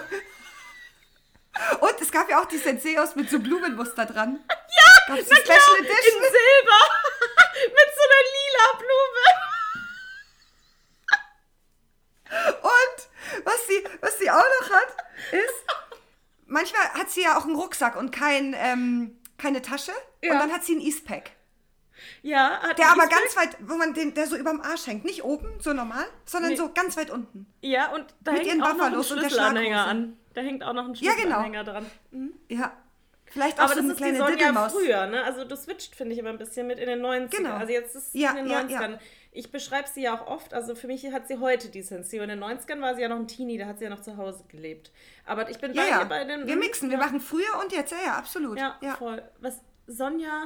Und 1.80 2.00
es 2.00 2.10
gab 2.12 2.28
ja 2.30 2.40
auch 2.40 2.46
die 2.46 2.58
Senseos 2.58 3.16
mit 3.16 3.28
so 3.30 3.40
Blumenmuster 3.40 4.06
dran. 4.06 4.38
Ja, 4.48 4.81
Gab's 5.08 5.28
die 5.28 5.34
Special 5.34 5.76
In 5.78 5.84
Edition? 5.84 6.22
Silber. 6.22 6.80
mit 7.64 7.88
so 7.96 8.02
einer 8.08 8.22
lila 8.34 8.66
Blume. 8.78 9.26
Und 12.62 13.44
was 13.44 13.66
sie, 13.66 13.84
was 14.00 14.18
sie 14.18 14.30
auch 14.30 14.36
noch 14.60 14.70
hat, 14.70 14.96
ist, 15.32 15.64
manchmal 16.46 16.82
hat 16.94 17.10
sie 17.10 17.22
ja 17.22 17.36
auch 17.38 17.44
einen 17.44 17.56
Rucksack 17.56 17.96
und 17.96 18.10
kein, 18.10 18.54
ähm, 18.56 19.18
keine 19.38 19.60
Tasche. 19.62 19.92
Ja. 20.22 20.32
Und 20.32 20.38
dann 20.38 20.52
hat 20.52 20.64
sie 20.64 20.72
einen 20.72 20.80
Eastpack. 20.82 21.30
Ja, 22.22 22.60
hat 22.62 22.78
Der 22.78 22.86
ein 22.90 22.92
aber 22.98 23.08
ganz 23.08 23.36
weit, 23.36 23.56
wo 23.60 23.74
man 23.76 23.94
den, 23.94 24.14
der 24.14 24.26
so 24.26 24.36
überm 24.36 24.60
Arsch 24.60 24.86
hängt. 24.86 25.04
Nicht 25.04 25.22
oben, 25.24 25.60
so 25.60 25.72
normal, 25.72 26.04
sondern 26.24 26.52
Nee. 26.52 26.56
so 26.56 26.72
ganz 26.72 26.96
weit 26.96 27.10
unten. 27.10 27.46
Ja, 27.60 27.92
und 27.92 28.12
da 28.20 28.32
Mit 28.32 28.40
hängt 28.42 28.52
ihren 28.54 28.62
auch 28.62 28.74
noch 28.76 28.86
ein 28.86 29.04
Schlüsselanhänger 29.04 29.86
an. 29.86 30.16
Da 30.34 30.40
hängt 30.40 30.64
auch 30.64 30.72
noch 30.72 30.86
ein 30.88 30.94
Ja, 30.94 31.12
genau. 31.12 31.42
Schlüsselanhänger 31.42 31.64
dran. 31.64 31.90
Ja. 32.48 32.72
Vielleicht 33.32 33.58
auch 33.58 33.64
Aber 33.64 33.74
so 33.74 33.80
das 33.80 33.84
eine 33.84 33.92
ist 33.92 33.98
die 33.98 34.02
kleine 34.02 34.18
Sonja 34.18 34.36
Diddelmaus. 34.36 34.72
früher, 34.72 35.06
ne? 35.06 35.24
Also 35.24 35.44
du 35.44 35.56
switcht, 35.56 35.96
finde 35.96 36.12
ich, 36.12 36.18
immer 36.18 36.28
ein 36.30 36.38
bisschen 36.38 36.66
mit 36.66 36.78
in 36.78 36.86
den 36.86 37.00
90ern. 37.00 37.36
Genau. 37.36 37.54
Also 37.54 37.72
jetzt 37.72 37.94
ist 37.96 38.14
Ja, 38.14 38.30
in 38.32 38.36
den 38.36 38.48
ja, 38.48 38.60
90ern. 38.60 38.92
ja. 38.92 38.98
Ich 39.34 39.50
beschreibe 39.50 39.88
sie 39.88 40.02
ja 40.02 40.14
auch 40.14 40.26
oft. 40.26 40.52
Also 40.52 40.74
für 40.74 40.86
mich 40.86 41.10
hat 41.10 41.26
sie 41.28 41.38
heute 41.38 41.70
die 41.70 41.80
Senseo. 41.80 42.22
In 42.22 42.28
den 42.28 42.40
90ern 42.44 42.80
war 42.82 42.94
sie 42.94 43.00
ja 43.02 43.08
noch 43.08 43.16
ein 43.16 43.26
Teenie, 43.28 43.56
da 43.56 43.64
hat 43.66 43.78
sie 43.78 43.84
ja 43.84 43.90
noch 43.90 44.02
zu 44.02 44.18
Hause 44.18 44.44
gelebt. 44.48 44.92
Aber 45.24 45.48
ich 45.48 45.58
bin 45.58 45.72
Ja, 45.72 45.82
bei 45.82 45.88
ja. 45.88 46.00
ihr 46.00 46.04
bei 46.06 46.24
den. 46.24 46.46
Wir 46.46 46.56
mixen, 46.56 46.90
wir 46.90 46.98
machen 46.98 47.20
früher 47.20 47.58
und 47.62 47.72
jetzt. 47.72 47.92
Ja, 47.92 47.98
ja, 48.04 48.12
absolut. 48.18 48.58
Ja, 48.58 48.76
ja. 48.82 48.94
voll. 48.96 49.22
Was 49.40 49.60
Sonja. 49.86 50.44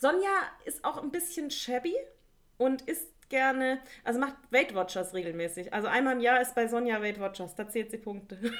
Sonja 0.00 0.30
ist 0.64 0.82
auch 0.84 1.02
ein 1.02 1.10
bisschen 1.10 1.50
shabby 1.50 1.94
und 2.56 2.80
isst 2.88 3.08
gerne, 3.28 3.78
also 4.04 4.18
macht 4.18 4.36
Weight 4.50 4.74
Watchers 4.74 5.12
regelmäßig. 5.12 5.74
Also 5.74 5.88
einmal 5.88 6.14
im 6.14 6.20
Jahr 6.20 6.40
ist 6.40 6.54
bei 6.54 6.66
Sonja 6.66 7.02
Weight 7.02 7.20
Watchers, 7.20 7.54
da 7.54 7.68
zählt 7.68 7.90
sie 7.90 7.98
Punkte. 7.98 8.38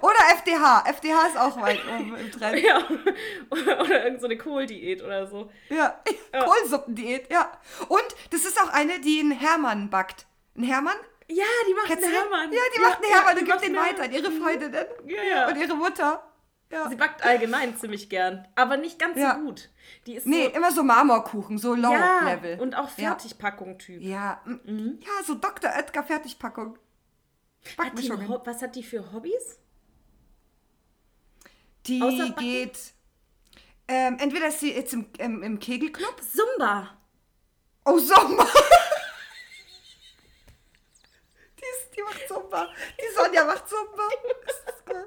Oder 0.00 0.14
FDH. 0.34 0.84
FDH 0.88 1.26
ist 1.26 1.36
auch 1.38 1.60
weit 1.60 1.80
oben 1.86 2.16
im 2.16 2.32
Trend. 2.32 2.62
ja. 2.62 2.78
Oder, 3.50 3.80
oder 3.80 4.04
irgendeine 4.04 4.18
so 4.20 4.26
eine 4.26 4.36
Kohldiät 4.38 5.02
oder 5.02 5.26
so. 5.26 5.50
Ja, 5.68 6.00
Kohlsuppendiät, 6.32 7.30
ja. 7.30 7.50
Und 7.88 8.04
das 8.30 8.44
ist 8.44 8.60
auch 8.60 8.72
eine, 8.72 9.00
die 9.00 9.20
einen 9.20 9.32
Hermann 9.32 9.90
backt. 9.90 10.26
Ein 10.56 10.64
Hermann? 10.64 10.96
Ja, 11.28 11.44
die 11.68 11.74
macht 11.74 11.86
Kennst 11.86 12.04
einen? 12.04 12.14
Hermann. 12.14 12.52
Ja, 12.52 12.60
die 12.76 12.80
macht 12.80 13.02
einen 13.02 13.12
Hermann 13.12 13.34
die 13.36 13.40
und 13.42 13.50
gibt 13.50 13.64
den 13.64 13.76
weiter 13.76 14.02
an 14.04 14.12
ihre 14.12 14.30
Freundinnen. 14.30 14.86
Ja, 15.06 15.22
ja. 15.22 15.48
Und 15.48 15.56
ihre 15.56 15.74
Mutter. 15.76 16.22
Ja. 16.70 16.88
Sie 16.88 16.96
backt 16.96 17.24
allgemein 17.24 17.76
ziemlich 17.76 18.08
gern, 18.08 18.48
aber 18.56 18.76
nicht 18.76 18.98
ganz 18.98 19.16
Ja. 19.18 19.34
so 19.36 19.40
gut. 19.46 19.70
Die 20.06 20.14
ist 20.16 20.26
Nee, 20.26 20.46
so, 20.46 20.50
immer 20.56 20.72
so 20.72 20.82
Marmorkuchen, 20.82 21.58
so 21.58 21.74
Low 21.74 21.92
ja, 21.92 22.38
und 22.58 22.74
auch 22.74 22.88
Ja. 22.96 23.08
Fertigpackung-Typ. 23.10 24.02
Ja, 24.02 24.40
Mhm. 24.44 24.98
ja, 25.00 25.24
so 25.24 25.34
Dr. 25.34 25.70
Oetker 25.70 26.02
Fertigpackung. 26.02 26.78
Hat 27.78 27.92
was 28.46 28.62
hat 28.62 28.74
die 28.74 28.82
für 28.82 29.12
Hobbys? 29.12 29.58
Die 31.86 32.34
geht. 32.38 32.78
Ähm, 33.86 34.16
entweder 34.18 34.48
ist 34.48 34.60
sie 34.60 34.72
jetzt 34.72 34.94
im, 34.94 35.06
im, 35.18 35.42
im 35.42 35.58
Kegelclub. 35.58 36.20
Zumba. 36.22 36.96
Oh, 37.84 37.98
Sommer! 37.98 38.46
die, 41.58 41.64
ist, 41.64 41.94
die 41.94 42.02
macht 42.02 42.26
Zumba. 42.26 42.68
Die 42.98 43.14
Sonja 43.14 43.44
macht 43.44 43.68
Zumba. 43.68 44.08
Das 44.46 44.74
ist 44.74 44.86
geil. 44.86 45.06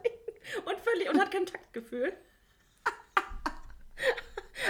Und, 0.65 0.79
völlig, 0.81 1.09
und 1.09 1.19
hat 1.19 1.31
kein 1.31 1.45
Taktgefühl. 1.47 2.15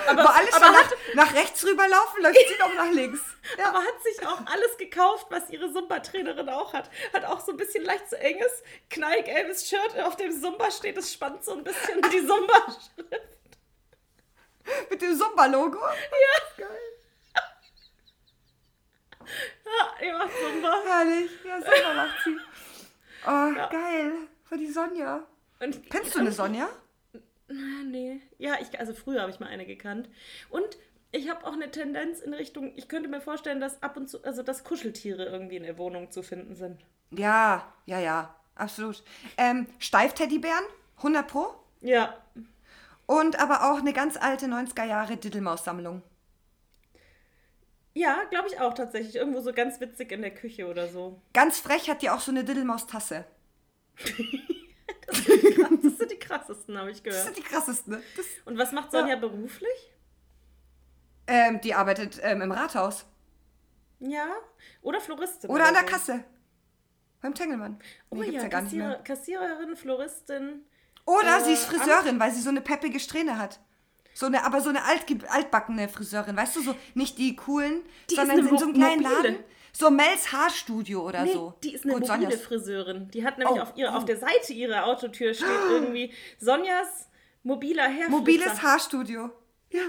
Aber 0.07 0.35
alles 0.35 0.53
aber 0.53 0.65
hat- 0.67 0.73
nach, 1.13 1.25
nach 1.27 1.33
rechts 1.35 1.63
rüberlaufen, 1.65 2.21
läuft 2.21 2.37
sie 2.37 2.59
noch 2.59 2.73
nach 2.73 2.91
links. 2.91 3.21
Ja. 3.57 3.69
Aber 3.69 3.79
hat 3.79 4.03
sich 4.03 4.27
auch 4.27 4.41
alles 4.45 4.75
gekauft, 4.77 5.27
was 5.29 5.49
ihre 5.49 5.71
Zumba-Trainerin 5.71 6.49
auch 6.49 6.73
hat. 6.73 6.89
Hat 7.13 7.23
auch 7.23 7.39
so 7.39 7.51
ein 7.53 7.57
bisschen 7.57 7.85
leicht 7.85 8.09
zu 8.09 8.19
enges, 8.19 8.51
knallgelbes 8.89 9.69
Shirt, 9.69 9.97
auf 10.01 10.17
dem 10.17 10.31
Zumba 10.41 10.69
steht. 10.69 10.97
Es 10.97 11.13
spannt 11.13 11.45
so 11.45 11.53
ein 11.53 11.63
bisschen 11.63 12.01
die 12.11 12.27
Zumba-Schrift. 12.27 12.91
Mit 14.89 15.01
dem 15.01 15.17
Zumba-Logo. 15.17 15.79
Ja. 15.79 16.65
Geil. 16.65 16.79
Ja, 19.65 19.93
die 20.01 20.11
macht 20.11 20.31
Zumba. 20.41 20.81
Herrlich. 20.85 21.31
Ja, 21.45 21.59
Zumba 21.61 21.93
macht 21.93 22.23
sie. 22.25 22.37
Oh, 23.25 23.69
geil. 23.71 24.13
War 24.49 24.57
die 24.57 24.71
Sonja. 24.71 25.25
Und 25.59 25.89
Kennst 25.89 26.15
du 26.15 26.19
eine 26.19 26.31
Sonja? 26.33 26.69
Ah, 27.49 27.83
nee. 27.85 28.21
Ja, 28.37 28.57
ich, 28.61 28.79
also 28.79 28.93
früher 28.93 29.21
habe 29.21 29.31
ich 29.31 29.39
mal 29.39 29.47
eine 29.47 29.65
gekannt. 29.65 30.09
Und 30.49 30.77
ich 31.11 31.29
habe 31.29 31.45
auch 31.45 31.53
eine 31.53 31.71
Tendenz 31.71 32.19
in 32.19 32.33
Richtung, 32.33 32.73
ich 32.75 32.87
könnte 32.87 33.09
mir 33.09 33.21
vorstellen, 33.21 33.59
dass 33.59 33.81
ab 33.81 33.97
und 33.97 34.09
zu, 34.09 34.23
also 34.23 34.43
dass 34.43 34.63
Kuscheltiere 34.63 35.25
irgendwie 35.25 35.55
in 35.55 35.63
der 35.63 35.77
Wohnung 35.77 36.11
zu 36.11 36.21
finden 36.21 36.55
sind. 36.55 36.81
Ja, 37.11 37.73
ja, 37.85 37.99
ja, 37.99 38.35
absolut. 38.55 39.03
Ähm, 39.37 39.67
Steifteddybären, 39.79 40.65
100 40.97 41.27
pro. 41.27 41.47
Ja. 41.81 42.17
Und 43.05 43.39
aber 43.39 43.71
auch 43.71 43.79
eine 43.79 43.93
ganz 43.93 44.17
alte 44.17 44.47
90er 44.47 44.83
Jahre 44.83 45.15
Diddelmaus-Sammlung. 45.15 46.01
Ja, 47.93 48.23
glaube 48.29 48.49
ich 48.49 48.59
auch 48.59 48.73
tatsächlich. 48.73 49.15
Irgendwo 49.15 49.39
so 49.39 49.53
ganz 49.53 49.79
witzig 49.79 50.11
in 50.11 50.21
der 50.21 50.33
Küche 50.33 50.67
oder 50.67 50.87
so. 50.87 51.19
Ganz 51.33 51.59
frech 51.59 51.89
hat 51.89 52.01
die 52.01 52.09
auch 52.09 52.19
so 52.19 52.31
eine 52.31 52.43
Diddelmaus-Tasse. 52.43 53.25
Das 55.07 55.17
sind 55.23 55.41
die, 55.41 55.53
krass- 55.53 55.79
das 55.83 55.97
sind 55.97 56.11
die 56.11 56.19
krassesten, 56.19 56.77
habe 56.77 56.91
ich 56.91 56.97
Das 57.01 57.03
gehört. 57.03 57.23
sind 57.25 57.37
die 57.37 57.41
krassesten, 57.41 57.93
ne? 57.93 58.03
Das, 58.15 58.25
Und 58.45 58.57
was 58.57 58.71
macht 58.73 58.91
Sonja 58.91 59.15
beruflich? 59.15 59.93
ähm, 61.27 61.59
die 61.61 61.73
arbeitet 61.73 62.19
ähm, 62.23 62.41
im 62.41 62.51
Rathaus. 62.51 63.05
Ja. 63.99 64.27
Oder 64.81 65.01
Floristin. 65.01 65.49
Oder 65.49 65.67
an 65.67 65.73
der 65.73 65.83
so. 65.83 65.89
Kasse. 65.89 66.23
Beim 67.21 67.33
Tengelmann. 67.33 67.79
Oh 68.09 68.15
Nee, 68.17 68.29
gibt's 68.31 68.43
ja, 68.43 68.49
ja 68.59 68.61
mehr. 68.89 69.01
Kassiererin, 69.03 69.75
Floristin. 69.75 70.63
Oder 71.05 71.39
Äh, 71.39 71.43
sie 71.45 71.53
ist 71.53 71.65
Friseurin, 71.65 72.19
weil 72.19 72.31
sie 72.31 72.41
so 72.41 72.49
eine 72.49 72.61
peppige 72.61 72.99
Strähne 72.99 73.37
hat. 73.39 73.59
So 74.13 74.25
eine, 74.27 74.43
aber 74.45 74.61
so 74.61 74.69
eine 74.69 74.83
alt, 74.83 75.05
altbackene 75.29 75.89
Friseurin, 75.89 76.35
weißt 76.37 76.55
du, 76.57 76.61
so 76.61 76.75
nicht 76.95 77.17
die 77.17 77.35
coolen, 77.35 77.81
Die 78.09 78.15
sondern 78.15 78.39
in 78.39 78.57
so 78.57 78.65
einem 78.65 78.73
kleinen 78.73 79.01
mobile. 79.03 79.15
Laden. 79.15 79.43
So 79.79 79.91
Mels 79.91 80.31
Haarstudio 80.31 81.05
oder 81.07 81.23
Nee, 81.23 81.33
so. 81.33 81.53
die 81.63 81.73
ist 81.75 81.83
eine 81.85 81.93
Gut, 81.93 82.07
mobile 82.07 82.21
Sonjas. 82.23 82.41
Friseurin. 82.41 83.11
Die 83.11 83.23
hat 83.23 83.37
nämlich 83.37 83.57
Oh, 83.59 83.61
auf, 83.61 83.73
ihrer, 83.77 83.93
oh. 83.93 83.97
auf 83.97 84.05
der 84.05 84.17
Seite 84.17 84.51
ihrer 84.53 84.85
Autotür 84.87 85.35
steht 85.35 85.47
irgendwie 85.69 86.11
Sonjas 86.39 87.07
mobiler 87.43 87.83
Haarflitzer. 87.83 88.09
Mobiles 88.09 88.61
Haarstudio. 88.63 89.29
Ja. 89.69 89.81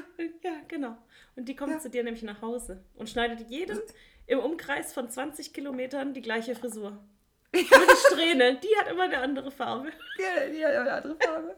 Ja, 0.42 0.52
genau. 0.68 0.98
Und 1.36 1.48
die 1.48 1.56
kommt 1.56 1.72
Ja. 1.72 1.78
zu 1.78 1.88
dir 1.88 2.04
nämlich 2.04 2.22
nach 2.22 2.42
Hause 2.42 2.84
und 2.96 3.08
schneidet 3.08 3.48
jedem 3.48 3.80
im 4.26 4.40
Umkreis 4.40 4.92
von 4.92 5.08
20 5.08 5.54
Kilometern 5.54 6.12
die 6.12 6.20
gleiche 6.20 6.54
Frisur. 6.54 6.90
Nur 7.54 7.62
die 7.62 7.96
Strähne, 8.12 8.56
die 8.56 8.76
hat 8.78 8.90
immer 8.90 9.04
eine 9.04 9.18
andere 9.18 9.50
Farbe. 9.50 9.88
Ja, 10.18 10.46
die 10.50 10.66
hat 10.66 10.74
eine 10.74 10.92
andere 10.92 11.16
Farbe. 11.16 11.56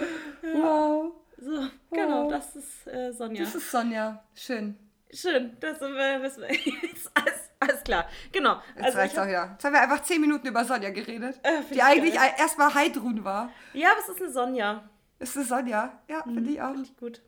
Wow. 0.42 1.12
So, 1.36 1.68
genau, 1.92 2.26
Oh. 2.26 2.30
das 2.30 2.56
ist 2.56 2.86
äh, 2.88 3.12
Sonja. 3.12 3.44
Das 3.44 3.54
ist 3.54 3.70
Sonja. 3.70 4.24
Schön. 4.34 4.76
Schön, 5.12 5.56
das 5.60 5.80
äh, 5.80 6.22
wissen 6.22 6.42
wir 6.42 6.52
jetzt. 6.54 7.10
Alles, 7.14 7.50
alles 7.60 7.82
klar. 7.84 8.08
Genau. 8.32 8.60
Jetzt 8.76 8.84
Also 8.84 8.98
reicht's 8.98 9.14
ich 9.14 9.20
auch 9.20 9.26
wieder. 9.26 9.50
Jetzt 9.52 9.64
haben 9.64 9.72
wir 9.72 9.80
einfach 9.80 10.02
zehn 10.02 10.20
Minuten 10.20 10.46
über 10.46 10.64
Sonja 10.64 10.90
geredet. 10.90 11.40
Äh, 11.42 11.62
die 11.68 11.74
ich 11.74 11.82
eigentlich 11.82 12.14
erstmal 12.14 12.74
Heidrun 12.74 13.24
war. 13.24 13.50
ja, 13.72 13.90
aber 13.92 14.00
es 14.00 14.08
ist 14.10 14.20
eine 14.22 14.30
Sonja. 14.30 14.88
Ist 15.18 15.34
das 15.36 15.48
Sonja? 15.48 15.98
Ja, 16.08 16.22
finde 16.22 16.50
ich 16.50 16.60
auch. 16.62 16.70
Finde 16.72 16.84
ich 16.88 16.96
gut. 16.96 17.22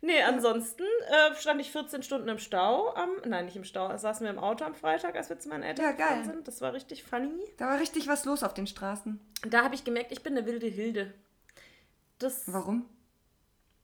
Nee, 0.00 0.22
ansonsten 0.22 0.82
äh, 1.08 1.34
stand 1.36 1.60
ich 1.60 1.70
14 1.70 2.02
Stunden 2.02 2.28
im 2.28 2.38
Stau 2.38 2.94
am, 2.94 3.10
nein, 3.26 3.44
nicht 3.44 3.56
im 3.56 3.64
Stau, 3.64 3.94
saßen 3.94 4.24
wir 4.24 4.30
im 4.32 4.38
Auto 4.38 4.64
am 4.64 4.74
Freitag, 4.74 5.14
als 5.14 5.28
wir 5.28 5.38
zu 5.38 5.50
meinen 5.50 5.62
Eltern 5.62 5.84
Ja, 5.84 5.92
gefahren 5.92 6.22
geil. 6.24 6.24
sind. 6.34 6.48
Das 6.48 6.62
war 6.62 6.72
richtig 6.72 7.04
funny. 7.04 7.30
Da 7.58 7.66
war 7.66 7.78
richtig 7.78 8.08
was 8.08 8.24
los 8.24 8.42
auf 8.42 8.54
den 8.54 8.66
Straßen. 8.66 9.20
Da 9.46 9.62
habe 9.62 9.74
ich 9.74 9.84
gemerkt, 9.84 10.10
ich 10.10 10.22
bin 10.22 10.36
eine 10.36 10.46
wilde 10.46 10.66
Hilde. 10.66 11.12
Das, 12.18 12.44
Warum? 12.52 12.88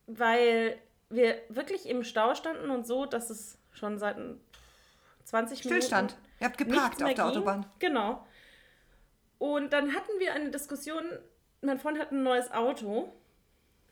weil 0.06 0.78
wir 1.10 1.36
wirklich 1.48 1.88
im 1.88 2.02
Stau 2.04 2.34
standen 2.34 2.70
und 2.70 2.86
so, 2.86 3.06
dass 3.06 3.30
es 3.30 3.58
schon 3.72 3.98
seit 3.98 4.16
ein- 4.16 4.40
20 5.24 5.58
Stillstand. 5.58 6.12
Minuten 6.12 6.30
Ihr 6.40 6.46
habt 6.46 6.58
geparkt 6.58 7.02
auf 7.02 7.14
der 7.14 7.14
ging. 7.14 7.24
Autobahn. 7.24 7.66
Genau. 7.78 8.24
Und 9.38 9.72
dann 9.72 9.92
hatten 9.94 10.12
wir 10.18 10.32
eine 10.34 10.50
Diskussion, 10.50 11.04
mein 11.62 11.78
Freund 11.78 11.98
hat 11.98 12.12
ein 12.12 12.22
neues 12.22 12.50
Auto, 12.52 13.12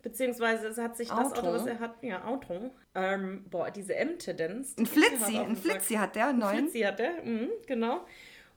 beziehungsweise 0.02 0.68
es 0.68 0.78
hat 0.78 0.96
sich 0.96 1.08
das 1.08 1.18
Auto? 1.32 1.40
Auto, 1.40 1.52
was 1.54 1.66
er 1.66 1.80
hat, 1.80 1.96
ja, 2.02 2.24
Auto, 2.24 2.70
ähm, 2.94 3.44
boah, 3.50 3.70
diese 3.70 3.94
M-Tendenz. 3.96 4.76
Ein 4.78 4.86
Flitzi, 4.86 5.38
ein 5.38 5.56
Flitzi 5.56 5.94
hat 5.94 6.14
der, 6.14 6.32
neuen. 6.32 6.56
Flitzi 6.68 6.80
hat 6.80 6.98
der, 6.98 7.22
mhm, 7.24 7.48
genau. 7.66 8.06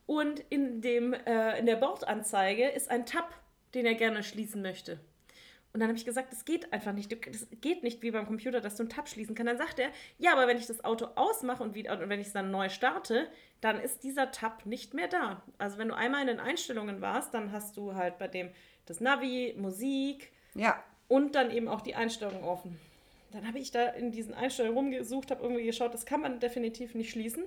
Und 0.05 0.39
in, 0.49 0.82
dem, 0.82 1.14
äh, 1.14 1.58
in 1.60 1.66
der 1.66 1.76
Bordanzeige 1.78 2.70
ist 2.70 2.89
ein 2.89 3.05
Tab, 3.05 3.34
den 3.74 3.86
er 3.86 3.95
gerne 3.95 4.24
schließen 4.24 4.62
möchte. 4.62 4.99
Und 5.78 5.82
dann 5.82 5.90
habe 5.90 5.98
ich 6.00 6.06
gesagt, 6.06 6.32
das 6.32 6.44
geht 6.44 6.74
einfach 6.74 6.92
nicht. 6.92 7.12
Das 7.12 7.46
geht 7.62 7.84
nicht 7.84 8.02
wie 8.02 8.10
beim 8.10 8.26
Computer, 8.26 8.62
dass 8.62 8.78
du 8.78 8.82
einen 8.82 8.90
Tab 8.90 9.08
schließen 9.08 9.36
kannst. 9.36 9.52
Dann 9.52 9.58
sagt 9.60 9.78
er, 9.78 9.92
ja, 10.18 10.34
aber 10.34 10.48
wenn 10.48 10.58
ich 10.58 10.66
das 10.66 10.84
Auto 10.84 11.06
ausmache 11.14 11.62
und, 11.62 11.76
wieder, 11.76 11.94
und 12.02 12.10
wenn 12.10 12.20
ich 12.20 12.26
es 12.26 12.34
dann 12.34 12.50
neu 12.50 12.68
starte, 12.70 13.28
dann 13.62 13.80
ist 13.80 14.04
dieser 14.04 14.32
Tab 14.32 14.66
nicht 14.66 14.96
mehr 14.96 15.08
da. 15.08 15.44
Also 15.60 15.78
wenn 15.78 15.90
du 15.90 15.96
einmal 15.96 16.22
in 16.22 16.28
den 16.30 16.40
Einstellungen 16.40 17.00
warst, 17.00 17.32
dann 17.36 17.52
hast 17.52 17.78
du 17.78 17.94
halt 17.94 18.18
bei 18.18 18.28
dem 18.28 18.50
das 18.88 19.02
Navi, 19.02 19.54
Musik 19.56 20.32
Ja. 20.56 20.84
und 21.10 21.36
dann 21.36 21.52
eben 21.52 21.68
auch 21.68 21.82
die 21.82 21.94
Einstellungen 21.94 22.44
offen. 22.44 22.80
Dann 23.32 23.48
habe 23.48 23.60
ich 23.60 23.70
da 23.70 23.90
in 23.90 24.12
diesen 24.12 24.34
Einstellungen 24.34 24.76
rumgesucht, 24.76 25.30
habe 25.30 25.44
irgendwie 25.44 25.64
geschaut, 25.64 25.94
das 25.94 26.08
kann 26.08 26.22
man 26.22 26.40
definitiv 26.40 26.96
nicht 26.96 27.12
schließen. 27.12 27.44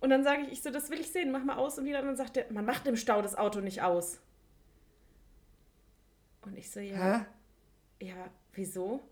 Und 0.00 0.08
dann 0.08 0.24
sage 0.24 0.40
ich, 0.46 0.52
ich 0.52 0.62
so, 0.62 0.70
das 0.70 0.88
will 0.88 1.00
ich 1.00 1.12
sehen, 1.12 1.30
mach 1.32 1.44
mal 1.44 1.56
aus. 1.58 1.78
Und 1.78 1.84
wieder 1.84 2.00
dann 2.00 2.16
sagt 2.16 2.38
er, 2.38 2.50
man 2.50 2.64
macht 2.64 2.86
im 2.86 2.96
Stau 2.96 3.20
das 3.20 3.36
Auto 3.36 3.60
nicht 3.60 3.82
aus. 3.82 4.20
Und 6.40 6.56
ich 6.56 6.70
so, 6.70 6.80
ja, 6.80 7.18
Hä? 7.18 7.26
Ja, 8.00 8.30
wieso? 8.52 9.02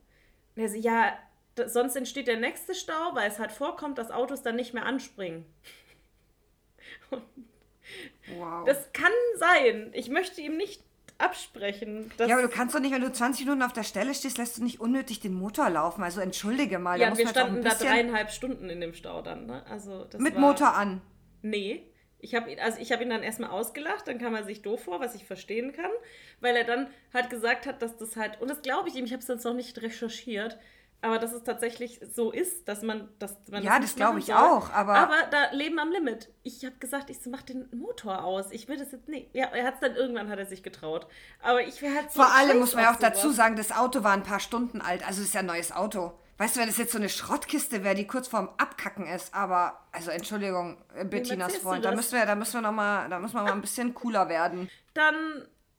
Und 0.54 0.62
er 0.62 0.68
so, 0.68 0.76
ja, 0.76 1.18
da, 1.54 1.68
sonst 1.68 1.96
entsteht 1.96 2.28
der 2.28 2.38
nächste 2.38 2.74
Stau, 2.74 3.14
weil 3.14 3.30
es 3.30 3.38
halt 3.38 3.52
vorkommt, 3.52 3.98
dass 3.98 4.10
Autos 4.10 4.42
dann 4.42 4.56
nicht 4.56 4.74
mehr 4.74 4.86
anspringen. 4.86 5.44
Wow. 8.36 8.64
Das 8.66 8.92
kann 8.92 9.12
sein. 9.36 9.90
Ich 9.92 10.08
möchte 10.08 10.40
ihm 10.40 10.56
nicht 10.56 10.82
absprechen. 11.18 12.10
Ja, 12.18 12.34
aber 12.34 12.42
du 12.42 12.48
kannst 12.48 12.74
doch 12.74 12.80
nicht, 12.80 12.92
wenn 12.92 13.00
du 13.00 13.12
20 13.12 13.46
Minuten 13.46 13.62
auf 13.62 13.72
der 13.72 13.84
Stelle 13.84 14.14
stehst, 14.14 14.38
lässt 14.38 14.58
du 14.58 14.64
nicht 14.64 14.80
unnötig 14.80 15.20
den 15.20 15.34
Motor 15.34 15.70
laufen. 15.70 16.02
Also 16.02 16.20
entschuldige 16.20 16.78
mal. 16.78 16.98
ja, 17.00 17.16
wir 17.16 17.28
standen 17.28 17.58
ein 17.58 17.64
da 17.64 17.74
dreieinhalb 17.74 18.30
Stunden 18.30 18.68
in 18.68 18.80
dem 18.80 18.92
Stau 18.94 19.22
dann. 19.22 19.46
Ne? 19.46 19.64
Also 19.70 20.06
mit 20.18 20.36
Motor 20.36 20.74
an. 20.74 21.00
Nee. 21.42 21.86
Ich 22.26 22.34
habe 22.34 22.50
ihn, 22.50 22.58
also 22.58 22.80
ich 22.80 22.90
ihn 22.90 23.10
dann 23.10 23.22
erstmal 23.22 23.50
ausgelacht, 23.50 24.08
dann 24.08 24.18
kam 24.18 24.34
er 24.34 24.42
sich 24.42 24.60
doof 24.62 24.82
vor, 24.82 24.98
was 24.98 25.14
ich 25.14 25.24
verstehen 25.24 25.72
kann, 25.72 25.90
weil 26.40 26.56
er 26.56 26.64
dann 26.64 26.88
halt 27.14 27.30
gesagt 27.30 27.66
hat, 27.66 27.80
dass 27.82 27.96
das 27.96 28.16
halt, 28.16 28.40
und 28.40 28.50
das 28.50 28.62
glaube 28.62 28.88
ich 28.88 28.96
ihm, 28.96 29.04
ich 29.04 29.12
habe 29.12 29.22
es 29.22 29.28
jetzt 29.28 29.44
noch 29.44 29.54
nicht 29.54 29.80
recherchiert, 29.80 30.58
aber 31.02 31.20
dass 31.20 31.32
es 31.32 31.44
tatsächlich 31.44 32.00
so 32.14 32.32
ist, 32.32 32.66
dass 32.66 32.82
man, 32.82 33.08
dass 33.20 33.36
man 33.48 33.62
Ja, 33.62 33.74
das 33.78 33.82
nicht 33.82 33.96
glaube 33.96 34.18
ich 34.18 34.26
soll. 34.26 34.34
auch, 34.34 34.70
aber- 34.72 34.94
Aber 34.96 35.14
da 35.30 35.52
Leben 35.52 35.78
am 35.78 35.92
Limit. 35.92 36.30
Ich 36.42 36.64
habe 36.64 36.74
gesagt, 36.80 37.10
ich 37.10 37.20
so, 37.20 37.30
mach 37.30 37.42
den 37.42 37.68
Motor 37.70 38.24
aus. 38.24 38.50
Ich 38.50 38.66
will 38.66 38.76
das 38.76 38.90
jetzt 38.90 39.06
nicht. 39.06 39.28
Ja, 39.32 39.46
er 39.52 39.64
hat 39.64 39.74
es 39.74 39.80
dann 39.80 39.94
irgendwann 39.94 40.28
hat 40.30 40.38
er 40.40 40.46
sich 40.46 40.64
getraut. 40.64 41.06
Aber 41.42 41.60
ich 41.62 41.80
wäre 41.80 41.94
halt 41.94 42.10
so 42.10 42.22
Vor 42.22 42.34
allem 42.34 42.58
muss 42.58 42.74
man 42.74 42.84
ja 42.84 42.92
auch 42.92 42.96
dazu 42.98 43.30
sagen, 43.30 43.54
das 43.56 43.70
Auto 43.70 44.02
war 44.02 44.14
ein 44.14 44.22
paar 44.24 44.40
Stunden 44.40 44.80
alt. 44.80 45.06
Also 45.06 45.20
es 45.20 45.28
ist 45.28 45.34
ja 45.34 45.40
ein 45.40 45.46
neues 45.46 45.70
Auto. 45.70 46.12
Weißt 46.38 46.56
du, 46.56 46.60
wenn 46.60 46.68
das 46.68 46.76
jetzt 46.76 46.92
so 46.92 46.98
eine 46.98 47.08
Schrottkiste 47.08 47.82
wäre, 47.82 47.94
die 47.94 48.06
kurz 48.06 48.28
vorm 48.28 48.50
Abkacken 48.58 49.06
ist, 49.06 49.32
aber, 49.34 49.80
also 49.92 50.10
Entschuldigung, 50.10 50.76
äh, 50.94 51.04
Bettinas 51.04 51.56
Freund, 51.56 51.84
da 51.84 51.90
das? 51.90 51.96
müssen 51.96 52.18
wir, 52.18 52.26
da 52.26 52.34
müssen 52.34 52.54
wir 52.54 52.60
noch 52.60 52.72
mal, 52.72 53.08
da 53.08 53.18
müssen 53.18 53.34
wir 53.36 53.42
mal 53.42 53.52
ein 53.52 53.62
bisschen 53.62 53.94
cooler 53.94 54.28
werden. 54.28 54.68
Dann 54.92 55.14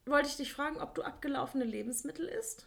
wollte 0.08 0.30
ich 0.30 0.38
dich 0.38 0.51
fragen, 0.53 0.80
ob 0.82 0.95
du 0.95 1.03
abgelaufene 1.03 1.64
Lebensmittel 1.64 2.28
isst. 2.28 2.66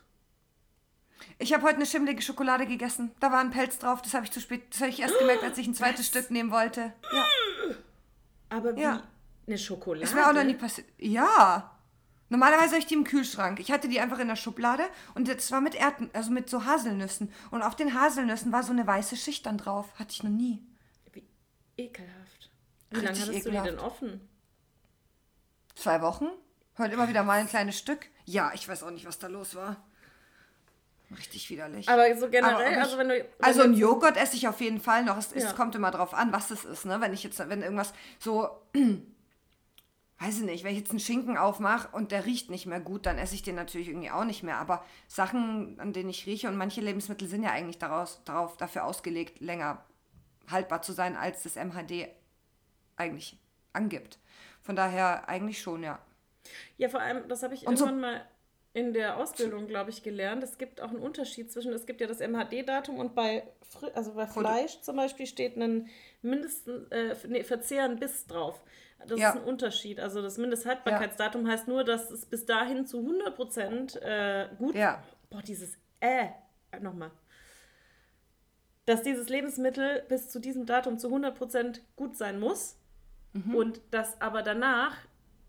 Ich 1.38 1.53
habe 1.53 1.64
heute 1.64 1.76
eine 1.76 1.86
schimmelige 1.86 2.22
Schokolade 2.22 2.64
gegessen. 2.66 3.11
Da 3.20 3.30
war 3.32 3.41
ein 3.41 3.51
Pelz 3.51 3.78
drauf. 3.78 4.01
Das 4.03 4.14
habe 4.14 4.24
ich 4.24 4.30
zu 4.30 4.41
spät, 4.41 4.62
das 4.72 4.80
habe 4.80 4.91
ich 4.91 5.01
erst 5.01 5.18
gemerkt, 5.18 5.43
als 5.43 5.59
ich 5.59 5.66
ein 5.66 5.74
zweites 5.74 6.07
Stück 6.07 6.30
nehmen 6.30 6.51
wollte. 6.51 6.93
Ja, 7.12 7.26
Aber 8.51 8.74
wie 8.76 8.80
Ja. 8.82 9.03
eine 9.47 9.59
Schokolade? 9.59 10.05
ist 10.05 10.14
mir 10.14 10.26
auch 10.28 10.32
noch 10.32 10.45
nie 10.45 10.55
passiert. 10.55 10.86
Ja. 10.99 11.70
Normalerweise 12.31 12.70
habe 12.70 12.78
ich 12.78 12.87
die 12.87 12.95
im 12.95 13.05
Kühlschrank. 13.05 13.61
Ich 13.61 13.70
hatte 13.70 13.89
die 13.89 14.01
einfach 14.01 14.18
in 14.20 14.28
der 14.28 14.37
Schublade 14.37 14.85
und 15.14 15.28
das 15.28 15.51
war 15.53 15.61
mit 15.61 15.74
Erden, 15.74 16.09
also 16.14 16.31
mit 16.31 16.49
so 16.49 16.64
Haselnüssen. 16.64 17.33
Und 17.51 17.62
auf 17.62 17.76
den 17.76 17.93
Haselnüssen 17.93 18.53
war 18.53 18.62
so 18.62 18.72
eine 18.72 18.87
weiße 18.87 19.16
Schicht 19.16 19.45
dann 19.47 19.59
drauf. 19.59 19.87
Hatte 19.99 20.12
ich 20.12 20.22
noch 20.22 20.31
nie. 20.31 20.62
Wie 21.12 21.24
ekelhaft. 21.76 22.51
Wie 22.91 22.97
lange 22.97 23.09
hattest 23.09 23.28
du 23.28 23.33
die 23.33 23.39
ekelhaft. 23.39 23.66
denn 23.68 23.78
offen? 23.78 24.28
Zwei 25.74 26.01
Wochen? 26.03 26.26
Heute 26.78 26.95
immer 26.95 27.09
wieder 27.09 27.22
mal 27.24 27.41
ein 27.41 27.49
kleines 27.49 27.78
Stück. 27.78 28.07
Ja, 28.24 28.53
ich 28.55 28.68
weiß 28.68 28.85
auch 28.85 28.91
nicht, 28.91 29.07
was 29.07 29.18
da 29.18 29.26
los 29.26 29.55
war. 29.55 29.76
Richtig 31.16 31.51
widerlich. 31.51 31.89
Aber 31.89 32.05
so 32.16 32.28
generell, 32.28 32.55
Aber 32.55 32.70
ich- 32.70 32.76
also 32.78 32.97
wenn 32.97 33.09
du. 33.09 33.14
Wenn 33.16 33.26
Also 33.41 33.62
ein 33.62 33.74
Joghurt 33.74 34.16
esse 34.16 34.37
ich 34.37 34.47
auf 34.47 34.61
jeden 34.61 34.81
Fall 34.81 35.03
noch. 35.05 35.16
Es, 35.18 35.33
es 35.33 35.43
Ja. 35.43 35.53
kommt 35.53 35.74
immer 35.74 35.91
drauf 35.91 36.14
an, 36.14 36.33
was 36.33 36.53
es 36.53 36.64
ist. 36.64 36.85
Ne? 36.87 37.01
Wenn 37.01 37.12
ich 37.12 37.24
jetzt, 37.24 37.41
wenn 37.41 37.62
irgendwas 37.62 37.93
so, 38.20 38.49
weiß 40.21 40.39
ich 40.41 40.45
nicht, 40.45 40.64
wenn 40.64 40.73
ich 40.73 40.79
jetzt 40.81 40.91
einen 40.91 41.01
Schinken 41.01 41.39
aufmache 41.39 41.89
und 41.97 42.12
der 42.12 42.27
riecht 42.27 42.51
nicht 42.51 42.66
mehr 42.66 42.81
gut, 42.81 43.07
dann 43.07 43.16
esse 43.18 43.35
ich 43.35 43.43
den 43.43 43.55
natürlich 43.55 43.89
irgendwie 43.89 44.11
auch 44.11 44.25
nicht 44.25 44.43
mehr. 44.43 44.59
Aber 44.59 44.85
Sachen, 45.09 45.81
an 45.81 45.93
denen 45.93 46.11
ich 46.11 46.27
rieche 46.27 46.49
und 46.49 46.57
manche 46.57 46.81
Lebensmittel 46.83 47.27
sind 47.27 47.43
ja 47.43 47.51
eigentlich 47.51 47.79
daraus, 47.79 48.21
darauf, 48.25 48.57
dafür 48.59 48.85
ausgelegt, 48.85 49.41
länger 49.41 49.85
haltbar 50.51 50.83
zu 50.83 50.93
sein, 50.93 51.16
als 51.16 51.43
das 51.43 51.57
MHD 51.57 52.09
eigentlich 52.97 53.39
angibt. 53.73 54.18
Von 54.61 54.77
daher 54.77 55.29
eigentlich 55.29 55.61
schon, 55.62 55.83
ja. 55.83 55.99
Ja, 56.77 56.89
vor 56.89 57.01
allem, 57.01 57.29
das 57.29 57.43
habe 57.43 57.55
ich 57.55 57.66
Und 57.66 57.79
so- 57.79 57.87
irgendwann 57.87 58.12
mal 58.12 58.27
in 58.73 58.93
der 58.93 59.16
Ausbildung, 59.16 59.66
glaube 59.66 59.91
ich, 59.91 60.03
gelernt. 60.03 60.43
Es 60.45 60.57
gibt 60.59 60.81
auch 60.81 60.91
einen 60.91 61.01
Unterschied 61.01 61.51
zwischen, 61.51 61.73
es 61.73 61.87
gibt 61.87 62.01
ja 62.01 62.07
das 62.07 62.21
MHD-Datum 62.21 62.99
und 62.99 63.14
bei, 63.14 63.45
also 63.95 64.14
bei 64.14 64.27
Fleisch 64.27 64.81
zum 64.83 64.97
Beispiel 64.97 65.27
steht 65.27 65.57
ein 65.57 65.89
mindestens, 66.23 66.89
äh, 66.91 67.16
nee, 67.29 67.43
Verzehren 67.43 67.99
bis 67.99 68.27
drauf. 68.27 68.62
Das 69.07 69.18
ja. 69.18 69.30
ist 69.30 69.36
ein 69.36 69.44
Unterschied. 69.44 70.01
Also 70.01 70.22
das 70.22 70.38
Mindesthaltbarkeitsdatum 70.38 71.46
ja. 71.46 71.53
heißt 71.53 71.68
nur, 71.68 71.84
dass 71.84 72.11
es 72.11 72.26
bis 72.26 72.46
dahin 72.46 72.86
zu 72.86 72.98
100 72.98 73.34
Prozent 73.34 74.03
äh, 74.03 74.48
gut... 74.59 74.74
Ja. 74.74 75.03
Boah, 75.30 75.42
dieses 75.42 75.78
äh, 76.01 76.28
nochmal. 76.80 77.11
Dass 78.86 79.03
dieses 79.03 79.28
Lebensmittel 79.28 80.05
bis 80.09 80.28
zu 80.28 80.40
diesem 80.40 80.66
Datum 80.66 80.98
zu 80.98 81.09
100 81.09 81.36
Prozent 81.36 81.82
gut 81.96 82.16
sein 82.16 82.40
muss 82.40 82.76
mhm. 83.32 83.55
und 83.55 83.80
dass 83.90 84.20
aber 84.20 84.42
danach 84.42 84.96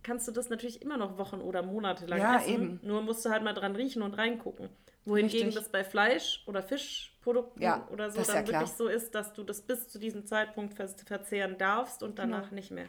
kannst 0.03 0.27
du 0.27 0.31
das 0.31 0.49
natürlich 0.49 0.81
immer 0.81 0.97
noch 0.97 1.17
Wochen 1.17 1.41
oder 1.41 1.61
Monate 1.61 2.05
lang 2.05 2.19
ja, 2.19 2.37
essen. 2.37 2.49
Eben. 2.49 2.79
Nur 2.83 3.01
musst 3.01 3.25
du 3.25 3.29
halt 3.29 3.43
mal 3.43 3.53
dran 3.53 3.75
riechen 3.75 4.01
und 4.01 4.17
reingucken. 4.17 4.69
Wohingegen 5.05 5.47
Richtig. 5.47 5.63
das 5.63 5.71
bei 5.71 5.83
Fleisch- 5.83 6.43
oder 6.45 6.61
Fischprodukten 6.61 7.61
ja, 7.61 7.87
oder 7.91 8.11
so 8.11 8.21
dann 8.21 8.45
ja 8.45 8.47
wirklich 8.47 8.71
so 8.71 8.87
ist, 8.87 9.15
dass 9.15 9.33
du 9.33 9.43
das 9.43 9.61
bis 9.61 9.87
zu 9.87 9.97
diesem 9.97 10.25
Zeitpunkt 10.25 10.75
verzehren 10.75 11.57
darfst 11.57 12.03
und 12.03 12.19
danach 12.19 12.43
genau. 12.43 12.55
nicht 12.55 12.71
mehr. 12.71 12.85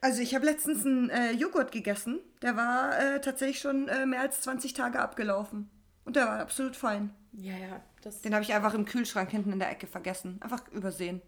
Also 0.00 0.22
ich 0.22 0.34
habe 0.34 0.44
letztens 0.44 0.84
einen 0.84 1.10
äh, 1.10 1.32
Joghurt 1.32 1.72
gegessen, 1.72 2.20
der 2.42 2.56
war 2.56 2.98
äh, 2.98 3.20
tatsächlich 3.20 3.60
schon 3.60 3.88
äh, 3.88 4.06
mehr 4.06 4.20
als 4.20 4.42
20 4.42 4.72
Tage 4.74 5.00
abgelaufen. 5.00 5.70
Und 6.04 6.16
der 6.16 6.26
war 6.26 6.38
absolut 6.38 6.76
fein. 6.76 7.14
Ja, 7.32 7.56
ja. 7.56 7.82
Den 8.24 8.34
habe 8.34 8.44
ich 8.44 8.54
einfach 8.54 8.74
im 8.74 8.84
Kühlschrank 8.84 9.30
hinten 9.30 9.52
in 9.52 9.58
der 9.58 9.70
Ecke 9.70 9.88
vergessen. 9.88 10.40
Einfach 10.40 10.68
übersehen. 10.68 11.20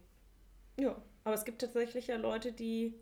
Ja, 0.79 0.97
aber 1.25 1.35
es 1.35 1.45
gibt 1.45 1.61
tatsächlich 1.61 2.07
ja 2.07 2.17
Leute, 2.17 2.53
die 2.53 2.95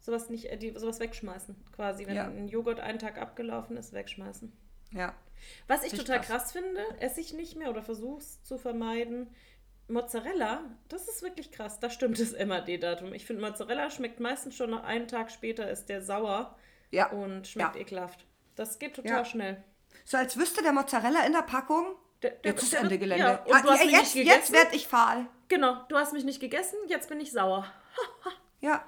sowas 0.00 0.30
nicht, 0.30 0.46
äh, 0.46 0.56
die 0.56 0.72
sowas 0.78 1.00
wegschmeißen, 1.00 1.54
quasi. 1.72 2.06
Wenn 2.06 2.16
ja. 2.16 2.26
ein 2.26 2.48
Joghurt 2.48 2.80
einen 2.80 2.98
Tag 2.98 3.18
abgelaufen 3.18 3.76
ist, 3.76 3.92
wegschmeißen. 3.92 4.50
Ja. 4.92 5.14
Was 5.66 5.84
ich 5.84 5.92
total 5.92 6.20
krass. 6.20 6.28
krass 6.44 6.52
finde, 6.52 6.80
esse 7.00 7.20
ich 7.20 7.34
nicht 7.34 7.56
mehr 7.56 7.70
oder 7.70 7.82
versuche 7.82 8.18
es 8.18 8.42
zu 8.42 8.58
vermeiden. 8.58 9.28
Mozzarella, 9.88 10.60
das 10.88 11.08
ist 11.08 11.22
wirklich 11.22 11.50
krass. 11.50 11.80
Da 11.80 11.90
stimmt 11.90 12.20
das 12.20 12.32
MAD-Datum. 12.32 13.14
Ich 13.14 13.24
finde, 13.24 13.42
Mozzarella 13.42 13.90
schmeckt 13.90 14.20
meistens 14.20 14.54
schon 14.54 14.70
nach 14.70 14.84
einem 14.84 15.08
Tag 15.08 15.30
später, 15.30 15.70
ist 15.70 15.86
der 15.88 16.02
sauer 16.02 16.56
ja. 16.90 17.10
und 17.10 17.46
schmeckt 17.46 17.74
ja. 17.74 17.80
ekelhaft. 17.80 18.24
Das 18.54 18.78
geht 18.78 18.96
total 18.96 19.18
ja. 19.18 19.24
schnell. 19.24 19.64
So 20.04 20.16
als 20.16 20.36
wüsste 20.36 20.62
der 20.62 20.72
Mozzarella 20.72 21.24
in 21.26 21.32
der 21.32 21.42
Packung, 21.42 21.96
der, 22.22 22.32
der, 22.32 22.52
jetzt 22.52 22.62
ist 22.64 22.72
der, 22.72 22.80
Ende 22.80 22.98
Gelände. 22.98 23.24
Ja, 23.24 23.44
ah, 23.50 23.84
jetzt 23.84 24.14
jetzt 24.14 24.52
werde 24.52 24.74
ich 24.74 24.88
fahl. 24.88 25.26
Genau, 25.48 25.84
du 25.88 25.96
hast 25.96 26.12
mich 26.12 26.24
nicht 26.24 26.40
gegessen, 26.40 26.76
jetzt 26.88 27.08
bin 27.08 27.20
ich 27.20 27.32
sauer. 27.32 27.64
ja, 28.60 28.84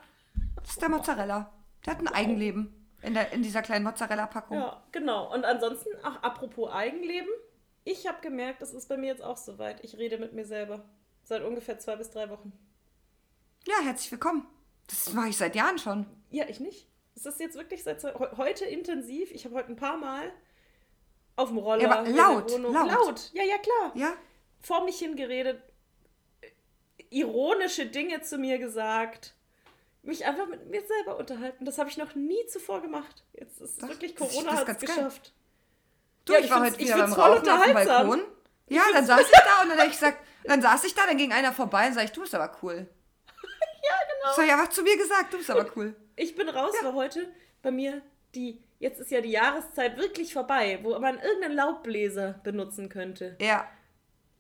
das 0.57 0.71
ist 0.71 0.83
der 0.83 0.89
Mozzarella. 0.89 1.53
Der 1.87 1.95
hat 1.95 2.01
ein 2.01 2.09
Eigenleben 2.09 2.75
in, 3.03 3.15
der, 3.15 3.33
in 3.33 3.43
dieser 3.43 3.63
kleinen 3.63 3.85
Mozzarella-Packung. 3.85 4.59
Ja, 4.59 4.83
genau. 4.93 5.33
Und 5.33 5.45
ansonsten, 5.45 5.91
ach, 6.03 6.23
apropos 6.23 6.71
Eigenleben, 6.71 7.31
ich 7.85 8.07
habe 8.07 8.21
gemerkt, 8.21 8.63
das 8.63 8.73
ist 8.73 8.89
bei 8.89 8.97
mir 8.97 9.09
jetzt 9.09 9.23
auch 9.23 9.37
soweit. 9.37 9.83
Ich 9.85 9.97
rede 9.97 10.19
mit 10.19 10.33
mir 10.33 10.45
selber. 10.45 10.89
Seit 11.23 11.43
ungefähr 11.43 11.79
zwei 11.79 11.97
bis 11.97 12.11
drei 12.11 12.29
Wochen. 12.31 12.53
Ja, 13.67 13.77
herzlich 13.83 14.11
willkommen. 14.11 14.47
Das 14.87 15.13
mache 15.13 15.29
ich 15.29 15.37
seit 15.37 15.55
Jahren 15.55 15.79
schon. 15.79 16.07
Ja, 16.31 16.49
ich 16.49 16.61
nicht. 16.61 16.89
Es 17.15 17.27
ist 17.27 17.41
jetzt 17.41 17.57
wirklich 17.57 17.83
seit 17.83 18.03
heute 18.37 18.65
intensiv. 18.65 19.31
Ich 19.31 19.45
habe 19.45 19.55
heute 19.55 19.69
ein 19.69 19.77
paar 19.77 19.99
Mal 19.99 20.33
auf 21.37 21.49
dem 21.49 21.59
Roller. 21.59 21.83
Ja, 21.83 21.99
aber 21.99 22.09
laut, 22.09 22.51
laut. 22.59 22.91
Laut. 22.91 23.31
Ja, 23.35 23.45
ja, 23.45 23.59
klar. 23.59 23.93
Ja. 23.95 24.15
Vor 24.61 24.85
mich 24.85 24.99
hingeredet. 24.99 25.63
Ironische 27.11 27.87
Dinge 27.87 28.23
zu 28.23 28.39
mir 28.39 28.59
gesagt 28.59 29.35
mich 30.03 30.25
einfach 30.25 30.49
mit 30.49 30.69
mir 30.69 30.83
selber 30.85 31.19
unterhalten. 31.19 31.65
Das 31.65 31.79
habe 31.79 31.91
ich 31.91 31.97
noch 31.97 32.15
nie 32.15 32.47
zuvor 32.47 32.81
gemacht. 32.81 33.25
Jetzt 33.33 33.61
ist 33.61 33.83
es 33.83 33.89
wirklich 33.89 34.17
Corona 34.17 34.57
hat 34.57 34.69
es 34.69 34.79
geschafft. 34.79 35.33
Du, 36.31 36.35
ja, 36.35 36.39
ich, 36.39 36.45
ich 36.47 36.51
war 36.51 36.61
heute 36.61 36.79
wieder 36.79 36.97
beim 36.97 37.13
Rauchen 37.13 37.49
auf 37.49 37.65
dem 37.65 37.75
Balkon. 37.75 38.23
Ja, 38.69 38.83
dann 38.93 39.05
saß 39.05 39.21
ich 39.33 39.39
da 39.39 39.63
und 39.63 39.69
dann 39.71 39.87
ich 39.87 39.93
gesagt, 39.93 40.19
dann 40.45 40.63
saß 40.63 40.85
ich 40.85 40.95
da, 40.95 41.07
dann 41.07 41.17
ging 41.17 41.33
einer 41.33 41.53
vorbei 41.53 41.89
und 41.89 41.95
sag 41.95 42.05
ich, 42.05 42.13
du 42.13 42.21
bist 42.21 42.35
aber 42.35 42.57
cool. 42.63 42.75
ja, 42.77 42.85
genau. 42.85 44.27
Das 44.27 44.37
habe 44.37 44.47
ich 44.47 44.53
einfach 44.53 44.69
zu 44.69 44.83
mir 44.83 44.97
gesagt, 44.97 45.33
du 45.33 45.39
bist 45.39 45.51
aber 45.51 45.67
cool. 45.77 45.97
Ich 46.17 46.37
bin 46.37 46.49
raus, 46.49 46.73
ja. 46.81 46.87
weil 46.87 46.95
heute 46.95 47.29
bei 47.63 47.71
mir 47.71 48.01
die, 48.35 48.63
jetzt 48.79 49.01
ist 49.01 49.11
ja 49.11 49.21
die 49.21 49.31
Jahreszeit 49.31 49.97
wirklich 49.97 50.33
vorbei, 50.33 50.79
wo 50.83 50.97
man 50.99 51.19
irgendeinen 51.19 51.57
Laubbläser 51.57 52.41
benutzen 52.45 52.89
könnte. 52.89 53.37
Ja. 53.41 53.69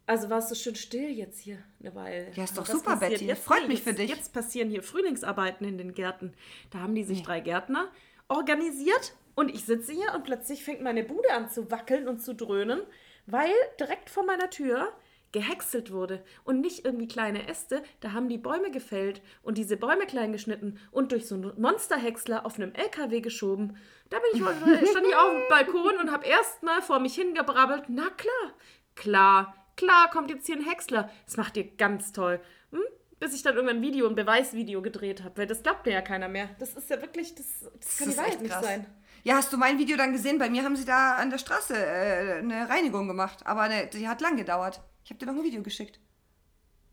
Also 0.06 0.30
war 0.30 0.38
es 0.38 0.48
so 0.48 0.54
schön 0.54 0.76
still 0.76 1.10
jetzt 1.10 1.40
hier 1.40 1.58
eine 1.80 1.94
Weile. 1.94 2.30
Ja, 2.34 2.44
ist 2.44 2.56
doch 2.56 2.66
super, 2.66 2.96
Betty. 2.96 3.26
Jetzt, 3.26 3.44
Freut 3.44 3.66
mich 3.68 3.82
für 3.82 3.94
dich. 3.94 4.10
Jetzt 4.10 4.32
passieren 4.32 4.68
hier 4.68 4.82
Frühlingsarbeiten 4.82 5.66
in 5.66 5.78
den 5.78 5.94
Gärten. 5.94 6.34
Da 6.70 6.78
haben 6.78 6.94
die 6.94 7.04
sich 7.04 7.18
nee. 7.18 7.24
drei 7.24 7.40
Gärtner 7.40 7.88
organisiert 8.28 9.14
und 9.34 9.48
ich 9.48 9.64
sitze 9.64 9.92
hier 9.92 10.14
und 10.14 10.24
plötzlich 10.24 10.64
fängt 10.64 10.82
meine 10.82 11.04
Bude 11.04 11.32
an 11.32 11.48
zu 11.48 11.70
wackeln 11.70 12.08
und 12.08 12.22
zu 12.22 12.34
dröhnen, 12.34 12.80
weil 13.26 13.52
direkt 13.78 14.10
vor 14.10 14.24
meiner 14.24 14.50
Tür 14.50 14.92
gehäckselt 15.32 15.92
wurde 15.92 16.24
und 16.44 16.60
nicht 16.60 16.84
irgendwie 16.84 17.06
kleine 17.06 17.48
Äste, 17.48 17.82
da 18.00 18.12
haben 18.12 18.28
die 18.28 18.38
Bäume 18.38 18.70
gefällt 18.70 19.22
und 19.42 19.58
diese 19.58 19.76
Bäume 19.76 20.06
klein 20.06 20.32
geschnitten 20.32 20.78
und 20.90 21.12
durch 21.12 21.26
so 21.26 21.36
einen 21.36 21.60
Monsterhäcksler 21.60 22.44
auf 22.44 22.56
einem 22.56 22.74
LKW 22.74 23.20
geschoben. 23.20 23.76
Da 24.08 24.18
bin 24.18 24.40
ich, 24.40 24.40
stand 24.90 25.06
ich 25.06 25.16
auf 25.16 25.30
dem 25.30 25.48
Balkon 25.48 25.98
und 25.98 26.10
habe 26.10 26.26
erstmal 26.26 26.82
vor 26.82 26.98
mich 26.98 27.14
hingebrabbelt, 27.14 27.84
na 27.88 28.08
klar, 28.10 28.54
klar, 28.96 29.54
klar, 29.76 30.10
kommt 30.10 30.30
jetzt 30.30 30.46
hier 30.46 30.56
ein 30.56 30.64
Häcksler. 30.64 31.10
Das 31.26 31.36
macht 31.36 31.56
ihr 31.56 31.64
ganz 31.76 32.12
toll. 32.12 32.40
Hm? 32.72 32.80
Bis 33.20 33.34
ich 33.34 33.42
dann 33.42 33.54
irgendwann 33.54 33.78
ein 33.78 33.82
Video, 33.82 34.08
ein 34.08 34.14
Beweisvideo 34.14 34.82
gedreht 34.82 35.22
habe, 35.22 35.38
weil 35.38 35.46
das 35.46 35.62
glaubt 35.62 35.86
mir 35.86 35.92
ja 35.92 36.02
keiner 36.02 36.28
mehr. 36.28 36.48
Das 36.58 36.74
ist 36.74 36.88
ja 36.90 37.00
wirklich, 37.02 37.34
das, 37.34 37.70
das 37.78 37.98
kann 37.98 38.10
die 38.10 38.16
Wahrheit 38.16 38.40
nicht 38.40 38.60
sein. 38.60 38.86
Ja, 39.22 39.36
hast 39.36 39.52
du 39.52 39.56
mein 39.56 39.78
Video 39.78 39.96
dann 39.96 40.12
gesehen? 40.12 40.38
Bei 40.38 40.48
mir 40.48 40.64
haben 40.64 40.76
sie 40.76 40.84
da 40.84 41.16
an 41.16 41.30
der 41.30 41.38
Straße 41.38 41.74
äh, 41.74 42.38
eine 42.38 42.68
Reinigung 42.68 43.06
gemacht, 43.06 43.46
aber 43.46 43.68
ne, 43.68 43.86
die 43.86 44.08
hat 44.08 44.20
lang 44.20 44.36
gedauert. 44.36 44.80
Ich 45.04 45.10
habe 45.10 45.18
dir 45.18 45.26
noch 45.26 45.34
ein 45.34 45.44
Video 45.44 45.62
geschickt. 45.62 46.00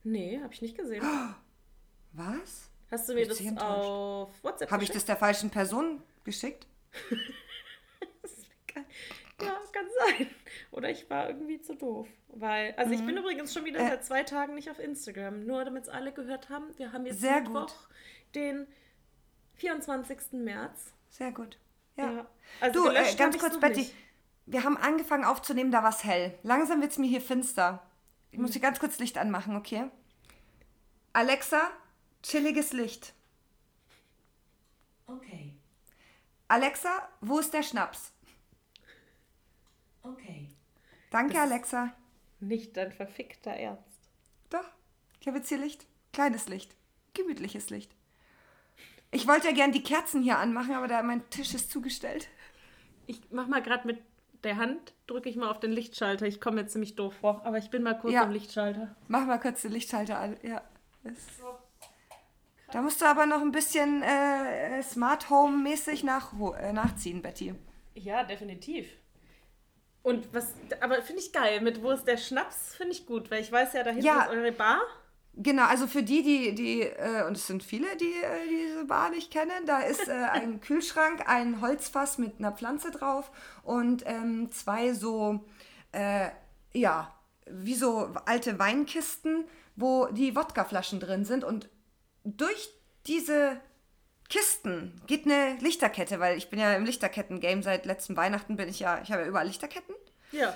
Nee, 0.04 0.40
habe 0.42 0.54
ich 0.54 0.62
nicht 0.62 0.78
gesehen. 0.78 1.04
Was? 2.14 2.70
Hast 2.90 3.10
du 3.10 3.14
mir 3.14 3.28
das 3.28 3.42
auf 3.58 4.32
WhatsApp 4.44 4.72
Habe 4.72 4.84
ich 4.84 4.92
das 4.92 5.06
der 5.06 5.18
falschen 5.18 5.50
Person 5.50 6.02
geschickt? 6.24 6.68
Ja, 9.40 9.56
kann 9.72 9.86
sein. 10.08 10.28
Oder 10.72 10.90
ich 10.90 11.10
war 11.10 11.28
irgendwie 11.28 11.62
zu 11.62 11.76
doof. 11.76 12.08
Weil, 12.30 12.74
also 12.76 12.94
mhm. 12.94 13.00
ich 13.00 13.06
bin 13.06 13.18
übrigens 13.18 13.54
schon 13.54 13.66
wieder 13.66 13.80
äh. 13.80 13.90
seit 13.90 14.06
zwei 14.06 14.24
Tagen 14.24 14.56
nicht 14.56 14.70
auf 14.70 14.80
Instagram. 14.80 15.46
Nur 15.46 15.64
damit 15.64 15.84
es 15.84 15.90
alle 15.90 16.12
gehört 16.12 16.50
haben, 16.50 16.66
wir 16.78 16.92
haben 16.92 17.06
jetzt 17.06 17.22
Sehr 17.22 17.42
Mittwoch, 17.42 17.68
gut. 17.68 18.36
den 18.36 18.68
24. 19.56 20.34
März. 20.34 20.94
Sehr 21.10 21.32
gut. 21.32 21.60
Ja. 21.98 22.12
ja. 22.12 22.28
Also 22.62 22.84
du, 22.84 22.89
äh, 22.89 23.16
ganz 23.16 23.38
kurz, 23.38 23.60
Betty. 23.60 23.82
Nicht. 23.82 23.95
Wir 24.45 24.64
haben 24.64 24.78
angefangen 24.78 25.26
aufzunehmen, 25.26 25.72
da 25.72 25.84
war 25.84 25.89
es 25.89 26.04
hell. 26.04 26.38
Langsam 26.43 26.82
wird 26.82 26.91
es 26.91 26.98
mir 26.98 27.08
hier 27.08 27.22
finster. 27.22 27.86
Ich 28.32 28.39
muss 28.39 28.54
hier 28.54 28.62
ganz 28.62 28.80
kurz 28.80 28.98
Licht 29.00 29.18
anmachen, 29.18 29.56
okay? 29.56 29.89
Alexa, 31.12 31.70
chilliges 32.24 32.72
Licht. 32.72 33.14
Okay. 35.06 35.54
Alexa, 36.48 37.10
wo 37.22 37.39
ist 37.39 37.54
der 37.54 37.64
Schnaps? 37.64 38.14
Okay. 40.04 40.50
Danke, 41.10 41.34
das 41.34 41.41
Alexa. 41.43 41.93
Nicht 42.39 42.78
dein 42.78 42.91
verfickter 42.91 43.52
Ernst. 43.52 44.10
Doch. 44.50 44.70
Ich 45.20 45.28
habe 45.28 45.38
jetzt 45.38 45.50
hier 45.50 45.58
Licht. 45.58 45.86
Kleines 46.14 46.48
Licht. 46.48 46.76
Gemütliches 47.14 47.70
Licht. 47.70 47.97
Ich 49.12 49.28
wollte 49.28 49.47
ja 49.47 49.53
gern 49.53 49.72
die 49.72 49.84
Kerzen 49.84 50.22
hier 50.22 50.38
anmachen, 50.38 50.74
aber 50.74 50.88
da 50.88 51.01
mein 51.01 51.30
Tisch 51.30 51.53
ist 51.53 51.72
zugestellt. 51.72 52.28
Ich 53.05 53.22
mach 53.32 53.47
mal 53.47 53.62
gerade 53.62 53.88
mit 53.88 53.99
der 54.43 54.58
Hand, 54.58 54.93
drücke 55.08 55.30
ich 55.30 55.36
mal 55.36 55.49
auf 55.49 55.60
den 55.60 55.72
Lichtschalter. 55.72 56.26
Ich 56.26 56.41
komme 56.41 56.62
jetzt 56.62 56.74
ziemlich 56.74 56.95
doof 56.95 57.14
vor, 57.22 57.45
aber 57.45 57.58
ich 57.58 57.70
bin 57.70 57.84
mal 57.84 57.97
kurz 57.97 58.14
ja. 58.14 58.24
am 58.24 58.32
Lichtschalter. 58.32 58.95
Mach 59.08 59.26
mal 59.26 59.39
kurz 59.39 59.62
den 59.62 59.72
Lichtschalter 59.72 60.20
an. 60.20 60.38
Ja. 60.43 60.62
Da 62.72 62.82
musst 62.82 63.01
du 63.01 63.05
aber 63.05 63.26
noch 63.26 63.41
ein 63.41 63.51
bisschen 63.51 64.03
äh, 64.03 64.84
Smart 64.84 65.30
Home 65.30 65.58
mäßig 65.58 66.03
nach, 66.03 66.34
äh, 66.60 66.74
nachziehen, 66.74 67.22
Betty. 67.22 67.55
Ja, 67.95 68.24
definitiv. 68.24 68.88
Und 70.03 70.34
was, 70.34 70.53
aber 70.82 71.01
finde 71.01 71.22
ich 71.22 71.34
geil, 71.34 71.62
mit 71.62 71.82
wo 71.82 71.91
ist 71.91 72.05
der 72.05 72.18
Schnaps, 72.18 72.76
finde 72.76 72.93
ich 72.93 73.05
gut, 73.05 73.32
weil 73.32 73.41
ich 73.41 73.51
weiß 73.51 73.74
ja, 73.74 73.84
da 73.84 73.91
hinten 73.91 74.05
ja, 74.05 74.24
ist 74.24 74.30
eure 74.30 74.51
Bar. 74.51 74.82
Genau, 75.40 75.66
also 75.66 75.86
für 75.86 76.02
die, 76.02 76.24
die, 76.24 76.56
die, 76.56 76.82
äh, 76.82 77.24
und 77.28 77.38
es 77.38 77.46
sind 77.46 77.62
viele, 77.62 77.96
die 77.98 78.12
äh, 78.12 78.48
diese 78.50 78.86
Bar 78.86 79.12
nicht 79.12 79.32
kennen, 79.32 79.68
da 79.68 79.82
ist 79.82 80.08
äh, 80.08 80.12
ein 80.12 80.62
Kühlschrank, 80.62 81.30
ein 81.30 81.62
Holzfass 81.62 82.18
mit 82.18 82.40
einer 82.40 82.52
Pflanze 82.52 82.90
drauf 82.90 83.32
und 83.62 84.04
ähm, 84.08 84.52
zwei 84.52 84.94
so, 84.94 85.46
äh, 85.92 86.30
ja, 86.74 87.14
wie 87.46 87.76
so 87.76 88.10
alte 88.26 88.58
Weinkisten, 88.58 89.46
wo 89.76 90.08
die 90.08 90.36
Wodkaflaschen 90.36 91.00
drin 91.00 91.24
sind 91.24 91.44
und 91.44 91.70
durch 92.24 92.70
diese 93.06 93.62
Kisten 94.30 95.00
geht 95.06 95.26
eine 95.26 95.58
Lichterkette, 95.60 96.20
weil 96.20 96.36
ich 96.36 96.50
bin 96.50 96.60
ja 96.60 96.74
im 96.74 96.84
Lichterketten-Game 96.84 97.62
seit 97.62 97.86
letztem 97.86 98.18
Weihnachten 98.18 98.56
bin 98.56 98.70
ich 98.70 98.80
ja, 98.80 99.00
ich 99.04 99.12
habe 99.12 99.22
ja 99.22 99.28
überall 99.28 99.46
Lichterketten. 99.46 99.96
Ja. 100.32 100.54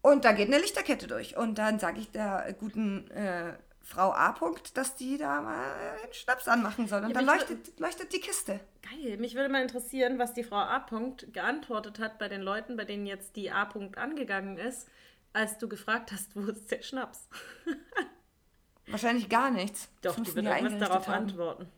Und 0.00 0.24
da 0.24 0.32
geht 0.32 0.46
eine 0.46 0.58
Lichterkette 0.58 1.06
durch. 1.06 1.36
Und 1.36 1.58
dann 1.58 1.78
sage 1.78 2.00
ich 2.00 2.10
der 2.10 2.54
guten 2.58 3.10
äh, 3.10 3.52
Frau 3.88 4.12
A. 4.12 4.32
-Punkt, 4.32 4.74
dass 4.74 4.96
die 4.96 5.16
da 5.16 5.40
mal 5.40 5.96
den 6.04 6.12
Schnaps 6.12 6.46
anmachen 6.46 6.86
soll. 6.86 7.04
Und 7.04 7.08
Ja, 7.08 7.14
dann 7.14 7.24
leuchtet, 7.24 7.80
leuchtet 7.80 8.12
die 8.12 8.20
Kiste. 8.20 8.60
Geil. 8.82 9.16
Mich 9.16 9.34
würde 9.34 9.48
mal 9.48 9.62
interessieren, 9.62 10.18
was 10.18 10.34
die 10.34 10.44
Frau 10.44 10.56
A. 10.56 10.76
-Punkt 10.76 11.32
geantwortet 11.32 11.98
hat 11.98 12.18
bei 12.18 12.28
den 12.28 12.42
Leuten, 12.42 12.76
bei 12.76 12.84
denen 12.84 13.06
jetzt 13.06 13.34
die 13.34 13.50
A. 13.50 13.62
-Punkt 13.62 13.96
angegangen 13.96 14.58
ist, 14.58 14.90
als 15.32 15.56
du 15.56 15.70
gefragt 15.70 16.12
hast, 16.12 16.36
wo 16.36 16.42
ist 16.50 16.70
der 16.70 16.82
Schnaps? 16.82 17.30
Wahrscheinlich 18.88 19.30
gar 19.30 19.50
nichts. 19.50 19.88
Doch, 20.02 20.16
die 20.16 20.34
wird 20.34 20.44
irgendwas 20.44 20.78
darauf 20.78 21.08
haben. 21.08 21.24
antworten. 21.24 21.72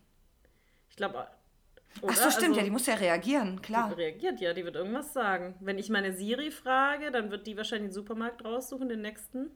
Ich 0.91 0.97
glaube. 0.97 1.29
Ach 2.05 2.17
so, 2.17 2.31
stimmt, 2.33 2.57
ja, 2.57 2.65
die 2.65 2.71
muss 2.71 2.87
ja 2.87 2.95
reagieren, 2.95 3.63
klar. 3.63 3.89
Die 3.91 4.03
reagiert 4.03 4.41
ja, 4.41 4.53
die 4.53 4.65
wird 4.65 4.75
irgendwas 4.75 5.13
sagen. 5.13 5.55
Wenn 5.61 5.79
ich 5.79 5.89
meine 5.91 6.13
Siri 6.13 6.51
frage, 6.51 7.13
dann 7.13 7.31
wird 7.31 7.47
die 7.47 7.57
wahrscheinlich 7.57 7.91
den 7.91 7.95
Supermarkt 7.95 8.45
raussuchen, 8.45 8.89
den 8.89 9.03
nächsten. 9.03 9.53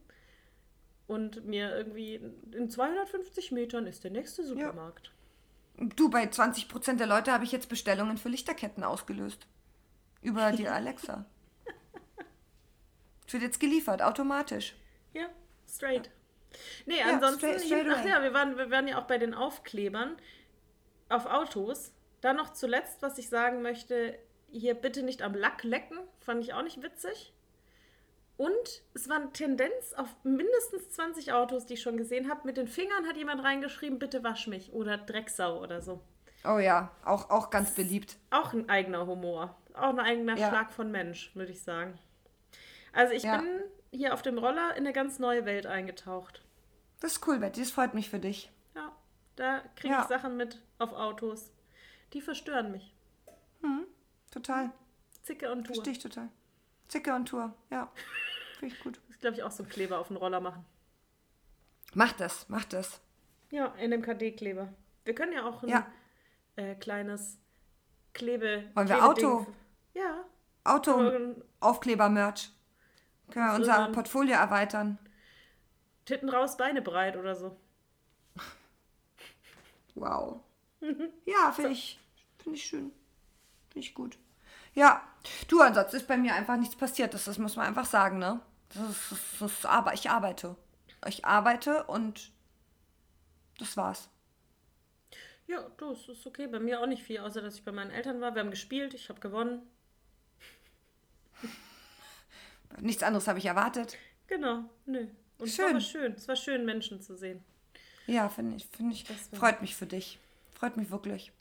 Und 1.07 1.45
mir 1.45 1.75
irgendwie 1.77 2.21
in 2.53 2.71
250 2.71 3.53
Metern 3.53 3.87
ist 3.87 4.05
der 4.05 4.11
nächste 4.11 4.45
Supermarkt. 4.45 5.13
Du, 5.77 6.09
bei 6.09 6.25
20% 6.25 6.97
der 6.97 7.07
Leute 7.07 7.33
habe 7.33 7.45
ich 7.45 7.53
jetzt 7.53 7.69
Bestellungen 7.69 8.17
für 8.17 8.29
Lichterketten 8.29 8.83
ausgelöst. 8.85 9.47
Über 10.23 10.53
die 10.53 10.69
Alexa. 10.69 11.27
Es 13.27 13.33
wird 13.33 13.43
jetzt 13.43 13.61
geliefert, 13.61 14.03
automatisch. 14.03 14.75
Ja, 15.13 15.29
straight. 15.69 16.11
Nee, 16.87 16.99
Ja, 17.01 17.15
ansonsten, 17.15 17.59
straight- 17.59 17.61
straight 17.67 17.87
ach 17.91 18.05
ja, 18.05 18.23
wir 18.23 18.33
waren, 18.33 18.57
wir 18.57 18.71
waren 18.71 18.87
ja 18.89 18.99
auch 18.99 19.07
bei 19.07 19.19
den 19.19 19.35
Aufklebern 19.35 20.17
auf 21.09 21.27
Autos. 21.27 21.93
Dann 22.21 22.37
noch 22.37 22.53
zuletzt, 22.55 23.03
was 23.03 23.19
ich 23.19 23.29
sagen 23.29 23.61
möchte, 23.61 24.19
hier 24.51 24.75
bitte 24.75 25.03
nicht 25.03 25.21
am 25.23 25.35
Lack 25.35 25.65
lecken, 25.65 25.99
fand 26.21 26.43
ich 26.43 26.55
auch 26.55 26.63
nicht 26.63 26.83
witzig. 26.83 27.33
Und 28.37 28.82
es 28.95 29.09
war 29.09 29.16
eine 29.16 29.32
Tendenz 29.32 29.93
auf 29.97 30.09
mindestens 30.24 30.91
20 30.91 31.32
Autos, 31.32 31.66
die 31.66 31.74
ich 31.74 31.82
schon 31.82 31.97
gesehen 31.97 32.28
habe. 32.28 32.41
Mit 32.45 32.57
den 32.57 32.66
Fingern 32.66 33.07
hat 33.07 33.16
jemand 33.16 33.45
reingeschrieben, 33.45 33.99
bitte 33.99 34.24
wasch 34.24 34.49
mich 34.49 34.72
oder 34.72 34.99
Drecksau 34.99 35.61
oder 35.62 35.80
so. 35.82 36.01
Oh 36.45 36.59
ja, 36.59 36.91
auch, 37.05 37.30
auch 37.30 37.51
ganz 37.51 37.74
beliebt. 37.74 38.16
Auch 38.30 38.53
ein 38.53 38.68
eigener 38.68 39.07
Humor. 39.07 39.57
Auch 39.74 39.91
ein 39.91 40.01
eigener 40.01 40.37
Ja. 40.37 40.49
Schlag 40.49 40.72
von 40.72 40.91
Mensch, 40.91 41.35
würde 41.35 41.53
ich 41.53 41.62
sagen. 41.62 41.99
Also 42.93 43.14
ich 43.14 43.22
Ja. 43.22 43.39
bin 43.39 43.49
hier 43.93 44.12
auf 44.14 44.22
dem 44.22 44.37
Roller 44.39 44.70
in 44.76 44.85
eine 44.85 44.93
ganz 44.93 45.18
neue 45.18 45.45
Welt 45.47 45.66
eingetaucht. 45.66 46.43
Das 47.01 47.12
ist 47.12 47.26
cool, 47.28 47.39
Betty, 47.39 47.61
das 47.61 47.70
freut 47.70 47.95
mich 47.95 48.11
für 48.11 48.18
dich. 48.18 48.51
Ja, 48.74 48.93
da 49.37 49.62
kriege 49.76 49.95
Ja. 49.95 50.03
ich 50.03 50.09
Sachen 50.09 50.37
mit 50.37 50.61
auf 50.78 50.93
Autos. 50.93 51.53
Die 52.12 52.20
verstören 52.20 52.72
mich. 52.72 52.93
Total. 54.30 54.70
Zicke 55.22 55.51
und 55.53 55.64
Tour. 55.64 55.76
Verstehe 55.76 55.93
ich 55.93 55.99
total. 56.01 56.28
Zicke 56.89 57.14
und 57.14 57.26
Tour, 57.26 57.55
ja. 57.70 57.91
Finde 58.59 58.75
ich 58.75 58.81
gut. 58.83 59.01
Das 59.09 59.19
glaube 59.21 59.37
ich 59.37 59.43
auch 59.43 59.51
so 59.51 59.63
einen 59.63 59.71
Kleber 59.71 59.99
auf 59.99 60.09
den 60.09 60.17
Roller 60.17 60.41
machen. 60.41 60.65
Mach 61.95 62.13
das, 62.13 62.49
mach 62.49 62.65
das. 62.65 63.01
Ja, 63.51 63.73
NMKD-Kleber. 63.79 64.73
Wir 65.05 65.15
können 65.15 65.33
ja 65.33 65.47
auch 65.49 65.63
ein 65.63 65.69
Ja. 65.69 65.87
äh, 66.57 66.75
kleines 66.75 67.39
Klebe. 68.13 68.65
Wollen 68.75 68.89
wir 68.89 69.05
Auto? 69.05 69.47
Ja. 69.93 70.25
Auto, 70.65 71.13
Aufkleber-Merch. 71.61 72.51
Können 73.31 73.47
wir 73.47 73.55
unser 73.55 73.89
Portfolio 73.93 74.35
erweitern. 74.37 74.99
Titten 76.05 76.29
raus, 76.29 76.57
Beine 76.57 76.83
breit 76.83 77.17
oder 77.17 77.35
so. 77.35 77.57
Wow. 79.95 80.41
Ja, 81.25 81.51
finde 81.53 81.71
ich, 81.71 81.99
find 82.43 82.57
ich 82.57 82.65
schön. 82.65 82.93
Finde 83.71 83.87
ich 83.87 83.95
gut. 83.95 84.19
Ja, 84.75 85.03
du, 85.49 85.61
ansonsten 85.61 85.97
ist 85.97 86.07
bei 86.09 86.16
mir 86.16 86.35
einfach 86.35 86.57
nichts 86.57 86.77
passiert. 86.77 87.14
Das, 87.14 87.25
das 87.25 87.39
muss 87.39 87.57
man 87.57 87.66
einfach 87.66 87.87
sagen, 87.87 88.18
ne? 88.18 88.41
Das 88.70 88.89
ist, 88.91 89.12
das 89.41 89.53
ist, 89.53 89.66
aber 89.66 89.95
ich 89.95 90.11
arbeite. 90.11 90.57
Ich 91.07 91.25
arbeite 91.25 91.85
und 91.85 92.31
das 93.59 93.77
war's. 93.77 94.09
Ja, 95.47 95.61
du, 95.77 95.93
es 95.93 96.09
ist 96.09 96.27
okay. 96.27 96.47
Bei 96.47 96.59
mir 96.59 96.81
auch 96.81 96.87
nicht 96.87 97.03
viel, 97.03 97.20
außer 97.20 97.43
dass 97.43 97.57
ich 97.57 97.64
bei 97.64 97.72
meinen 97.72 97.91
Eltern 97.91 98.20
war. 98.20 98.35
Wir 98.35 98.41
haben 98.41 98.51
gespielt, 98.51 98.95
ich 98.95 99.09
habe 99.11 99.20
gewonnen. 99.20 99.62
Nichts 102.81 103.03
anderes 103.03 103.29
habe 103.29 103.39
ich 103.39 103.45
erwartet. 103.47 103.97
Genau, 104.27 104.64
nö. 104.87 105.07
Und 105.39 105.49
es 105.49 105.55
Schön. 105.55 105.64
war 105.64 105.70
aber 105.72 105.81
schön. 105.81 106.12
Es 106.12 106.27
war 106.29 106.37
schön, 106.37 106.64
Menschen 106.64 107.01
zu 107.01 107.16
sehen. 107.16 107.45
Ja, 108.07 108.29
finde 108.29 108.57
ich, 108.57 108.66
finde 108.66 108.95
ich. 108.95 109.05
Das 109.05 109.31
war- 109.33 109.39
Freut 109.41 109.61
mich 109.62 109.77
für 109.77 109.87
dich. 109.87 110.18
Freut 110.55 110.77
mich 110.77 110.91
wirklich. 110.91 111.33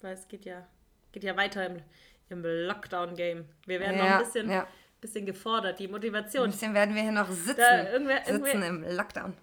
Weil 0.00 0.14
es 0.14 0.28
geht 0.28 0.44
ja, 0.44 0.66
geht 1.12 1.24
ja 1.24 1.36
weiter 1.36 1.66
im, 1.66 1.82
im 2.30 2.42
Lockdown-Game. 2.44 3.44
Wir 3.66 3.80
werden 3.80 3.98
noch 3.98 4.04
Ja, 4.04 4.18
ein 4.18 4.24
bisschen, 4.24 4.50
ja. 4.50 4.66
bisschen 5.00 5.26
gefordert, 5.26 5.78
die 5.78 5.86
Ein 5.86 5.92
Motivation. 5.92 6.50
bisschen 6.50 6.74
werden 6.74 6.94
wir 6.94 7.02
hier 7.02 7.12
noch 7.12 7.30
sitzen. 7.30 7.56
Da 7.56 7.84
irgendwer- 7.92 8.24
sitzen 8.24 8.44
irgendwer- 8.62 8.66
im 8.90 8.96
Lockdown. 8.96 9.34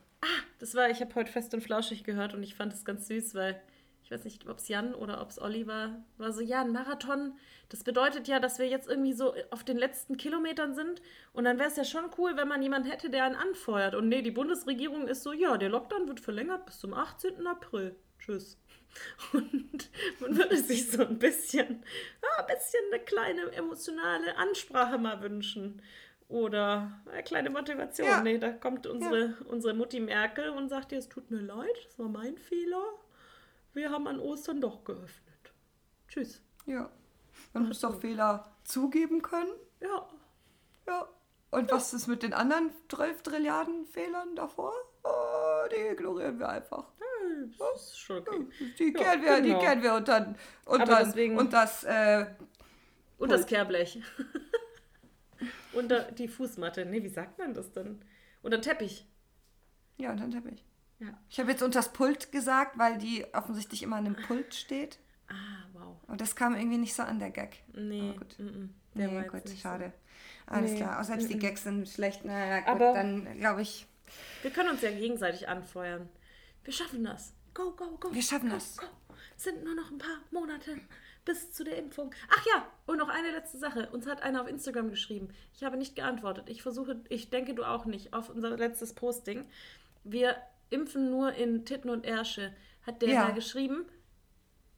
Das 0.60 0.74
war, 0.76 0.90
ich 0.90 1.02
habe 1.02 1.14
heute 1.16 1.32
fest 1.32 1.54
und 1.54 1.62
flauschig 1.62 2.04
gehört 2.04 2.34
und 2.34 2.42
ich 2.44 2.56
fand 2.56 2.74
es 2.74 2.84
ganz 2.86 3.08
süß, 3.08 3.36
weil 3.36 3.62
ich 4.04 4.12
weiß 4.12 4.24
nicht, 4.24 4.48
ob 4.48 4.58
es 4.60 4.68
Jan 4.68 4.94
oder 4.94 5.22
ob 5.22 5.30
es 5.30 5.42
Olli 5.42 5.66
war, 5.68 6.04
war 6.18 6.32
so, 6.32 6.42
ja, 6.42 6.62
ein 6.62 6.72
Marathon, 6.72 7.34
das 7.70 7.84
bedeutet 7.84 8.28
ja, 8.28 8.40
dass 8.40 8.60
wir 8.60 8.68
jetzt 8.68 8.88
irgendwie 8.88 9.14
so 9.14 9.34
auf 9.50 9.64
den 9.64 9.78
letzten 9.78 10.16
Kilometern 10.18 10.76
sind 10.76 11.02
und 11.34 11.44
dann 11.44 11.58
wäre 11.58 11.70
es 11.70 11.76
ja 11.76 11.84
schon 11.84 12.06
cool, 12.18 12.38
wenn 12.38 12.48
man 12.48 12.62
jemanden 12.62 12.90
hätte, 12.90 13.10
der 13.10 13.24
einen 13.24 13.36
anfeuert. 13.36 13.96
Und 13.96 14.08
nee, 14.10 14.22
die 14.22 14.32
Bundesregierung 14.32 15.08
ist 15.08 15.24
so, 15.24 15.34
ja, 15.34 15.58
der 15.58 15.70
Lockdown 15.70 16.08
wird 16.08 16.20
verlängert 16.20 16.66
bis 16.68 16.80
zum 16.80 16.94
18. 16.94 17.48
April. 17.48 17.96
Tschüss. 18.26 18.58
Und 19.34 19.90
man 20.20 20.38
würde 20.38 20.58
sich 20.58 20.90
so 20.90 21.02
ein 21.06 21.20
bisschen, 21.20 21.84
ja, 22.24 22.44
ein 22.44 22.48
bisschen 22.48 22.82
eine 22.92 23.04
kleine 23.04 23.52
emotionale 23.52 24.38
Ansprache 24.38 24.98
mal 24.98 25.22
wünschen. 25.22 25.82
Oder 26.28 27.04
eine 27.12 27.22
kleine 27.24 27.50
Motivation. 27.52 28.08
Ja. 28.08 28.22
Nee, 28.22 28.40
da 28.40 28.52
kommt 28.52 28.88
unsere, 28.88 29.36
unsere 29.48 29.76
Mutti 29.76 30.00
Merkel 30.00 30.50
und 30.50 30.70
sagt 30.70 30.92
dir, 30.92 30.98
es 30.98 31.08
tut 31.08 31.30
mir 31.30 31.42
leid, 31.42 31.70
das 31.86 32.00
war 32.00 32.08
mein 32.10 32.38
Fehler. 32.38 32.84
Wir 33.74 33.92
haben 33.92 34.08
an 34.08 34.20
Ostern 34.20 34.60
doch 34.60 34.84
geöffnet. 34.84 35.54
Tschüss. 36.08 36.42
Ja. 36.66 36.90
Man 37.54 37.68
muss 37.68 37.82
doch 37.82 38.00
Fehler 38.00 38.56
zugeben 38.64 39.22
können. 39.22 39.52
Ja, 39.82 40.10
Ja. 40.88 41.08
Und 41.52 41.72
was 41.72 41.94
ist 41.94 42.08
mit 42.08 42.24
den 42.24 42.34
anderen 42.34 42.72
12 42.90 43.22
Trilliarden 43.22 43.86
Fehlern 43.86 44.36
davor? 44.36 44.74
Oh, 45.04 45.68
die 45.72 45.94
ignorieren 45.94 46.40
wir 46.40 46.50
einfach. 46.50 46.92
Das 47.58 47.82
ist 47.84 47.98
schon 48.00 48.18
okay. 48.28 48.46
Die 48.80 48.94
Ja, 48.94 49.00
kehren 49.00 49.22
wir, 49.24 49.42
genau. 49.42 49.60
die 49.60 49.66
kehren 49.66 49.84
wir 49.84 49.94
unter, 49.94 50.16
Aber 50.16 50.36
unter, 50.66 51.04
deswegen- 51.04 51.38
und 51.38 51.54
das, 51.54 51.84
äh, 51.84 52.26
Und 53.18 53.32
das 53.32 53.46
Kehrblech. 53.46 54.02
Und 55.74 55.90
da, 55.90 56.00
die 56.12 56.28
Fußmatte. 56.28 56.86
Nee, 56.86 57.04
wie 57.04 57.10
sagt 57.10 57.38
man 57.38 57.54
das 57.54 57.72
denn? 57.74 58.02
Und 58.42 58.52
der 58.52 58.62
Teppich. 58.62 59.06
ja, 59.98 60.12
unter 60.12 60.24
den 60.28 60.32
Teppich. 60.32 60.64
Ja. 61.00 61.10
Ich 61.30 61.40
habe 61.40 61.52
jetzt 61.52 61.62
unter 61.62 61.80
das 61.80 61.92
Pult 61.92 62.32
gesagt, 62.32 62.78
weil 62.78 62.98
die 62.98 63.26
offensichtlich 63.34 63.84
immer 63.84 63.98
an 63.98 64.06
dem 64.06 64.16
Pult 64.16 64.54
steht. 64.56 64.98
Ah, 65.28 65.34
wow. 65.74 65.98
Und 66.08 66.22
das 66.22 66.36
kam 66.38 66.56
irgendwie 66.56 66.78
nicht 66.78 66.94
so 66.96 67.04
an, 67.04 67.20
der 67.20 67.32
Gag. 67.32 67.58
Nee, 67.74 68.12
Aber 68.12 68.20
gut. 68.20 68.40
mm, 68.40 68.44
mm, 68.46 68.74
Nee, 68.94 69.28
gut, 69.28 69.42
schade. 69.62 69.92
Alles 70.46 70.72
Nee, 70.72 70.78
klar. 70.78 71.00
Auch 71.00 71.04
selbst 71.04 71.30
die 71.30 71.34
mm, 71.34 71.38
mm. 71.38 71.42
Gags 71.42 71.64
sind 71.64 71.90
schlecht. 71.90 72.24
Naja, 72.24 72.60
gut, 72.62 72.70
Aber- 72.70 72.94
dann 72.94 73.38
glaube 73.40 73.62
ich, 73.62 73.86
So. 74.08 74.44
Wir 74.44 74.52
können 74.52 74.70
uns 74.70 74.82
ja 74.82 74.92
gegenseitig 74.92 75.50
anfeuern. 75.50 76.08
Wir 76.66 76.74
schaffen 76.74 77.04
das. 77.06 77.34
Go, 77.54 77.72
go, 77.72 77.98
go. 77.98 78.14
Wir 78.14 78.22
schaffen 78.22 78.50
go, 78.50 78.56
das. 78.56 78.76
Go. 78.78 78.86
Es 79.38 79.44
sind 79.46 79.64
nur 79.64 79.76
noch 79.76 79.90
ein 79.92 79.98
paar 79.98 80.20
Monate 80.32 80.78
bis 81.24 81.52
zu 81.52 81.64
der 81.64 81.78
Impfung. 81.78 82.14
Ach 82.30 82.46
ja, 82.46 82.68
und 82.86 82.98
noch 82.98 83.10
eine 83.10 83.32
letzte 83.32 83.58
Sache. 83.58 83.90
Uns 83.92 84.06
hat 84.08 84.22
einer 84.24 84.42
auf 84.42 84.48
Instagram 84.48 84.90
geschrieben. 84.90 85.30
Ich 85.54 85.64
habe 85.64 85.78
nicht 85.78 85.96
geantwortet. 85.96 86.50
Ich 86.50 86.62
versuche, 86.62 87.02
ich 87.10 87.30
denke 87.30 87.56
du 87.56 87.64
auch 87.64 87.86
nicht, 87.86 88.14
auf 88.14 88.30
unser 88.30 88.58
letztes 88.58 88.94
Posting. 88.94 89.46
Wir 90.04 90.36
impfen 90.70 91.10
nur 91.10 91.34
in 91.34 91.66
Titten 91.66 91.90
und 91.90 92.06
Ärsche. 92.06 92.54
Hat 92.86 93.02
der 93.02 93.10
Ja. 93.10 93.30
geschrieben. 93.32 93.86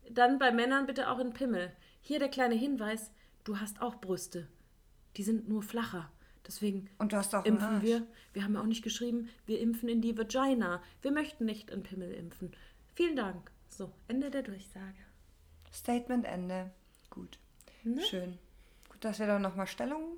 Dann 0.10 0.40
bei 0.40 0.52
Männern 0.52 0.86
bitte 0.86 1.10
auch 1.10 1.20
in 1.20 1.34
Pimmel. 1.34 1.76
Hier 2.02 2.20
der 2.20 2.30
kleine 2.30 2.56
Hinweis. 2.56 3.12
Du 3.44 3.60
hast 3.60 3.82
auch 3.82 3.96
Brüste. 3.96 4.48
Die 5.18 5.24
sind 5.24 5.50
nur 5.50 5.64
flacher. 5.64 6.12
Deswegen 6.48 6.90
und 6.98 7.12
du 7.12 7.18
hast 7.18 7.36
auch 7.36 7.46
impfen 7.46 7.82
wir. 7.82 8.08
Wir 8.34 8.44
haben 8.44 8.54
ja 8.54 8.62
auch 8.62 8.66
nicht 8.66 8.84
geschrieben, 8.84 9.30
wir 9.46 9.60
impfen 9.60 9.90
in 9.90 10.02
die 10.02 10.18
Vagina. 10.18 10.82
Wir 11.02 11.12
möchten 11.12 11.46
nicht 11.46 11.70
in 11.70 11.84
Pimmel 11.84 12.14
impfen. 12.14 12.56
Vielen 12.96 13.18
Dank. 13.18 13.52
So, 13.68 13.92
Ende 14.08 14.32
der 14.32 14.44
Durchsage. 14.44 14.96
Statement 15.74 16.26
Ende. 16.26 16.72
Gut. 17.10 17.38
Ne? 17.84 18.02
Schön. 18.02 18.38
Gut, 18.90 19.04
dass 19.04 19.20
wir 19.20 19.28
da 19.28 19.40
nochmal 19.40 19.68
Stellung 19.68 20.18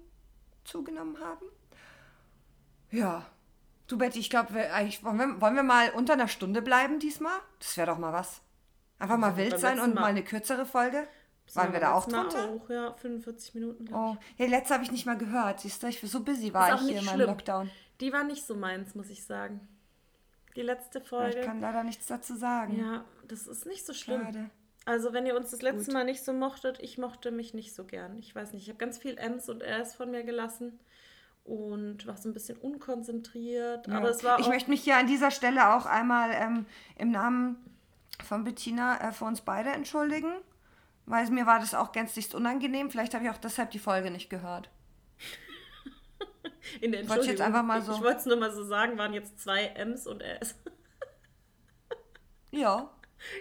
zugenommen 0.63 1.19
haben. 1.19 1.45
Ja. 2.91 3.25
Du 3.87 3.97
Betty, 3.97 4.19
ich 4.19 4.29
glaube, 4.29 4.53
wollen 4.53 5.17
wir, 5.17 5.41
wollen 5.41 5.55
wir 5.55 5.63
mal 5.63 5.89
unter 5.91 6.13
einer 6.13 6.27
Stunde 6.27 6.61
bleiben 6.61 6.99
diesmal? 6.99 7.39
Das 7.57 7.75
wäre 7.75 7.87
doch 7.87 7.97
mal 7.97 8.13
was. 8.13 8.41
Einfach 8.99 9.17
mal 9.17 9.35
wild 9.35 9.59
sein 9.59 9.79
und 9.79 9.95
mal 9.95 10.01
Mal. 10.01 10.07
eine 10.07 10.23
kürzere 10.23 10.65
Folge. 10.65 11.07
Waren 11.55 11.73
wir 11.73 11.79
da 11.79 11.93
auch 11.93 12.05
drunter? 12.05 12.49
Auch, 12.49 12.69
ja, 12.69 12.93
45 12.93 13.55
Minuten. 13.55 13.93
Oh, 13.93 14.17
ja, 14.37 14.45
die 14.45 14.51
letzte 14.51 14.73
habe 14.73 14.83
ich 14.83 14.91
nicht 14.91 15.05
mal 15.05 15.17
gehört. 15.17 15.61
Siehst 15.61 15.81
du, 15.81 15.87
ich 15.87 15.99
so 16.01 16.23
busy 16.23 16.53
war 16.53 16.75
ich 16.75 16.81
hier 16.81 16.99
in 16.99 17.05
meinem. 17.05 17.27
Lockdown. 17.27 17.69
Die 18.01 18.13
war 18.13 18.23
nicht 18.23 18.45
so 18.45 18.55
meins, 18.55 18.95
muss 18.95 19.09
ich 19.09 19.25
sagen. 19.25 19.67
Die 20.55 20.61
letzte 20.61 21.01
Folge. 21.01 21.39
Ich 21.39 21.45
kann 21.45 21.59
leider 21.61 21.83
nichts 21.83 22.07
dazu 22.07 22.35
sagen. 22.35 22.77
ja, 22.77 23.03
das 23.27 23.47
ist 23.47 23.65
nicht 23.65 23.85
so 23.85 23.93
schlimm. 23.93 24.23
Schade. 24.23 24.49
Also, 24.85 25.13
wenn 25.13 25.25
ihr 25.25 25.35
uns 25.35 25.51
das 25.51 25.61
letzte 25.61 25.85
Gut. 25.85 25.93
Mal 25.93 26.05
nicht 26.05 26.23
so 26.23 26.33
mochtet, 26.33 26.79
ich 26.79 26.97
mochte 26.97 27.31
mich 27.31 27.53
nicht 27.53 27.75
so 27.75 27.83
gern. 27.83 28.17
Ich 28.17 28.33
weiß 28.33 28.53
nicht, 28.53 28.63
ich 28.63 28.69
habe 28.69 28.79
ganz 28.79 28.97
viel 28.97 29.17
M's 29.17 29.49
und 29.49 29.61
R's 29.61 29.93
von 29.93 30.09
mir 30.11 30.23
gelassen. 30.23 30.79
und 31.43 32.05
war 32.05 32.15
so 32.17 32.29
ein 32.29 32.33
bisschen 32.33 32.57
unkonzentriert. 32.57 33.87
Ja. 33.87 33.97
Aber 33.97 34.09
es 34.09 34.23
war 34.23 34.39
ich 34.39 34.47
möchte 34.47 34.69
mich 34.69 34.83
hier 34.83 34.97
an 34.97 35.07
dieser 35.07 35.31
Stelle 35.31 35.75
auch 35.75 35.85
einmal 35.85 36.31
ähm, 36.33 36.65
im 36.95 37.11
Namen 37.11 37.57
von 38.23 38.43
Bettina 38.43 38.99
äh, 39.01 39.11
für 39.11 39.25
uns 39.25 39.41
beide 39.41 39.69
entschuldigen, 39.71 40.31
weil 41.09 41.29
mir 41.31 41.45
war 41.45 41.59
das 41.59 41.73
auch 41.73 41.91
gänzlichst 41.91 42.33
unangenehm. 42.35 42.89
Vielleicht 42.91 43.13
habe 43.13 43.25
ich 43.25 43.29
auch 43.31 43.37
deshalb 43.37 43.71
die 43.71 43.79
Folge 43.79 44.11
nicht 44.11 44.29
gehört. 44.29 44.69
in 46.81 46.91
der 46.91 47.01
Entschuldigung. 47.01 47.41
einfach 47.45 47.63
mal 47.63 47.79
Ich, 47.79 47.85
so- 47.85 47.93
ich 47.93 48.01
wollte 48.01 48.19
es 48.19 48.25
nur 48.25 48.37
mal 48.37 48.51
so 48.51 48.63
sagen, 48.63 48.97
waren 48.97 49.13
jetzt 49.13 49.39
zwei 49.39 49.65
M's 49.75 50.07
und 50.07 50.21
S. 50.21 50.55
Ja. 52.51 52.89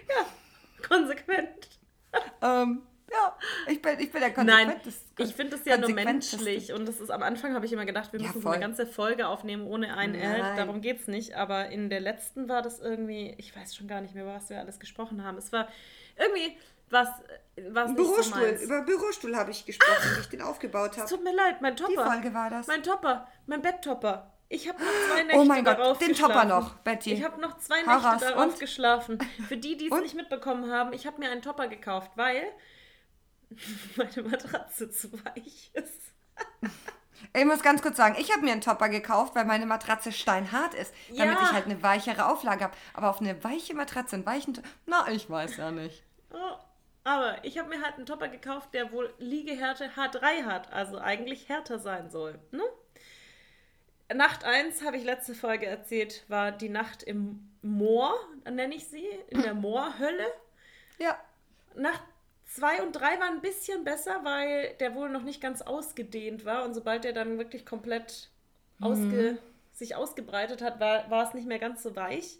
Konsequent. 0.87 1.69
Ähm, 2.41 2.83
ja, 3.11 3.37
ich 3.67 3.81
bin, 3.81 3.99
ich 3.99 4.11
bin 4.11 4.21
der 4.21 4.43
Nein, 4.43 4.67
konsequenteste- 4.69 5.23
ich 5.23 5.35
finde 5.35 5.57
das 5.57 5.65
ja 5.65 5.77
nur 5.77 5.91
menschlich. 5.91 6.73
Und 6.73 6.87
das 6.87 6.99
ist 6.99 7.09
am 7.09 7.23
Anfang 7.23 7.53
habe 7.55 7.65
ich 7.65 7.73
immer 7.73 7.85
gedacht, 7.85 8.13
wir 8.13 8.19
Ja, 8.19 8.27
müssen 8.27 8.39
so 8.41 8.41
voll. 8.41 8.53
eine 8.55 8.61
ganze 8.61 8.85
Folge 8.85 9.27
aufnehmen 9.27 9.65
ohne 9.65 9.95
ein 9.97 10.13
L. 10.15 10.39
Nein. 10.41 10.57
Darum 10.57 10.81
geht 10.81 10.99
es 11.01 11.07
nicht. 11.07 11.33
Aber 11.35 11.69
in 11.69 11.89
der 11.89 11.99
letzten 12.01 12.47
war 12.49 12.61
das 12.61 12.79
irgendwie, 12.79 13.33
ich 13.37 13.55
weiß 13.55 13.75
schon 13.75 13.87
gar 13.87 14.01
nicht 14.01 14.13
mehr, 14.13 14.23
über 14.23 14.35
was 14.35 14.49
wir 14.49 14.59
alles 14.59 14.79
gesprochen 14.79 15.23
haben. 15.23 15.37
Es 15.37 15.51
war 15.51 15.67
irgendwie 16.17 16.55
was, 16.91 17.07
was 17.71 17.89
so 17.89 17.95
Bürostuhl. 17.95 18.41
meins. 18.41 18.61
Über 18.63 18.81
Bürostuhl 18.81 19.35
habe 19.35 19.51
ich 19.51 19.65
gesprochen, 19.65 20.15
wie 20.15 20.19
ich 20.21 20.29
den 20.29 20.41
aufgebaut 20.41 20.97
habe. 20.97 21.09
tut 21.09 21.23
mir 21.23 21.33
leid, 21.35 21.61
mein 21.61 21.75
Topper. 21.75 22.05
Folge 22.05 22.33
war 22.33 22.49
das. 22.49 22.67
Mein 22.67 22.83
Topper, 22.83 23.27
mein 23.45 23.61
Betttopper. 23.61 24.31
Ich 24.51 24.67
habe 24.67 24.79
noch 24.83 24.89
zwei 25.07 25.23
Nächte 25.23 25.39
Oh 25.39 25.45
mein 25.45 25.63
Gott, 25.63 25.77
den 26.01 26.07
geschlafen. 26.09 26.33
Topper 26.33 26.45
noch, 26.45 26.75
Betty. 26.77 27.13
Ich 27.13 27.23
habe 27.23 27.39
noch 27.39 27.59
zwei 27.59 27.85
Hau 27.85 27.99
Nächte 28.11 28.25
darauf 28.25 28.45
Und? 28.53 28.59
geschlafen. 28.59 29.19
Für 29.47 29.57
die, 29.57 29.77
die 29.77 29.91
es 29.91 30.01
nicht 30.01 30.15
mitbekommen 30.15 30.71
haben, 30.71 30.91
ich 30.91 31.05
habe 31.05 31.19
mir 31.19 31.29
einen 31.29 31.43
Topper 31.43 31.67
gekauft, 31.67 32.11
weil 32.15 32.43
meine 33.95 34.23
Matratze 34.27 34.89
zu 34.89 35.11
weich 35.23 35.71
ist. 35.73 36.13
Ich 37.35 37.45
muss 37.45 37.61
ganz 37.61 37.81
kurz 37.81 37.97
sagen, 37.97 38.15
ich 38.17 38.31
habe 38.31 38.43
mir 38.43 38.53
einen 38.53 38.61
Topper 38.61 38.89
gekauft, 38.89 39.35
weil 39.35 39.45
meine 39.45 39.65
Matratze 39.65 40.11
steinhart 40.11 40.73
ist, 40.73 40.93
damit 41.09 41.35
Ja. 41.37 41.43
ich 41.43 41.51
halt 41.51 41.65
eine 41.65 41.83
weichere 41.83 42.25
Auflage 42.27 42.63
habe. 42.63 42.73
Aber 42.93 43.09
auf 43.09 43.19
eine 43.21 43.43
weiche 43.43 43.75
Matratze, 43.75 44.15
einen 44.15 44.25
weichen 44.25 44.53
To- 44.55 44.61
Na, 44.87 45.07
ich 45.11 45.29
weiß 45.29 45.57
ja 45.57 45.69
nicht. 45.69 46.03
Oh, 46.31 46.57
aber 47.03 47.37
ich 47.43 47.57
habe 47.57 47.69
mir 47.69 47.81
halt 47.81 47.95
einen 47.95 48.05
Topper 48.05 48.27
gekauft, 48.27 48.73
der 48.73 48.91
wohl 48.91 49.13
Liegehärte 49.19 49.89
H3 49.95 50.43
hat, 50.45 50.71
also 50.73 50.99
eigentlich 50.99 51.49
härter 51.49 51.79
sein 51.79 52.09
soll. 52.09 52.39
Ne? 52.51 52.63
Nacht 54.13 54.43
1, 54.43 54.83
habe 54.83 54.97
ich 54.97 55.03
letzte 55.03 55.35
Folge 55.35 55.65
erzählt, 55.65 56.25
war 56.27 56.51
die 56.51 56.69
Nacht 56.69 57.03
im 57.03 57.47
Moor, 57.61 58.15
nenne 58.43 58.75
ich 58.75 58.87
sie, 58.87 59.07
in 59.29 59.41
der 59.41 59.53
Moorhölle. 59.55 60.27
Ja. 60.97 61.19
Nacht 61.75 62.03
2 62.45 62.81
und 62.81 62.93
3 62.93 63.19
waren 63.19 63.35
ein 63.35 63.41
bisschen 63.41 63.83
besser, 63.83 64.21
weil 64.23 64.73
der 64.79 64.95
wohl 64.95 65.09
noch 65.09 65.21
nicht 65.21 65.41
ganz 65.41 65.61
ausgedehnt 65.61 66.45
war. 66.45 66.63
Und 66.65 66.73
sobald 66.73 67.03
der 67.03 67.13
dann 67.13 67.37
wirklich 67.37 67.65
komplett 67.65 68.29
ausge, 68.81 69.37
sich 69.73 69.95
ausgebreitet 69.95 70.61
hat, 70.61 70.79
war, 70.79 71.09
war 71.11 71.27
es 71.27 71.33
nicht 71.33 71.47
mehr 71.47 71.59
ganz 71.59 71.83
so 71.83 71.95
weich. 71.95 72.39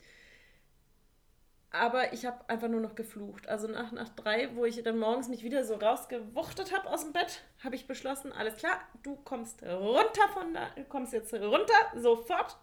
Aber 1.71 2.13
ich 2.13 2.25
habe 2.25 2.49
einfach 2.49 2.67
nur 2.67 2.81
noch 2.81 2.95
geflucht. 2.95 3.47
Also 3.47 3.67
nach 3.67 3.91
Nacht 3.91 4.13
3, 4.15 4.55
wo 4.55 4.65
ich 4.65 4.81
dann 4.81 4.97
morgens 4.97 5.27
mich 5.27 5.43
wieder 5.43 5.63
so 5.63 5.75
rausgewuchtet 5.75 6.75
habe 6.75 6.89
aus 6.89 7.03
dem 7.03 7.13
Bett, 7.13 7.43
habe 7.63 7.75
ich 7.75 7.85
beschlossen, 7.85 8.31
alles 8.31 8.55
klar, 8.55 8.79
du 9.03 9.15
kommst 9.17 9.61
runter 9.61 10.27
von 10.33 10.53
da, 10.53 10.67
du 10.75 10.83
kommst 10.85 11.13
jetzt 11.13 11.31
runter, 11.33 11.73
sofort. 11.95 12.57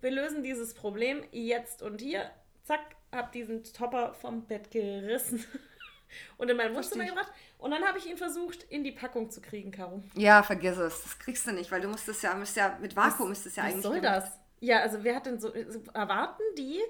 Wir 0.00 0.12
lösen 0.12 0.42
dieses 0.42 0.74
Problem 0.74 1.24
jetzt 1.32 1.82
und 1.82 2.00
hier. 2.00 2.30
Zack, 2.64 2.80
hab 3.10 3.32
diesen 3.32 3.64
Topper 3.64 4.14
vom 4.14 4.46
Bett 4.46 4.70
gerissen 4.70 5.44
und 6.38 6.48
in 6.48 6.56
mein 6.56 6.72
Wohnzimmer 6.74 7.04
gebracht. 7.04 7.32
Und 7.58 7.72
dann 7.72 7.84
habe 7.84 7.98
ich 7.98 8.06
ihn 8.08 8.16
versucht, 8.16 8.62
in 8.64 8.84
die 8.84 8.92
Packung 8.92 9.30
zu 9.30 9.40
kriegen, 9.40 9.72
Caro. 9.72 10.00
Ja, 10.14 10.44
vergiss 10.44 10.76
es. 10.76 11.02
Das 11.02 11.18
kriegst 11.18 11.44
du 11.46 11.52
nicht, 11.52 11.72
weil 11.72 11.80
du 11.80 11.88
musst 11.88 12.08
es 12.08 12.22
ja, 12.22 12.34
musst 12.34 12.56
ja 12.56 12.78
mit 12.80 12.94
Vakuum 12.94 13.32
ist 13.32 13.46
es 13.46 13.56
ja 13.56 13.64
Was 13.64 13.70
eigentlich. 13.70 13.82
soll 13.82 14.00
gemacht. 14.00 14.22
das? 14.22 14.40
Ja, 14.60 14.78
also 14.80 15.02
wer 15.02 15.16
hat 15.16 15.26
denn 15.26 15.40
so 15.40 15.52
erwarten 15.92 16.42
die, 16.56 16.80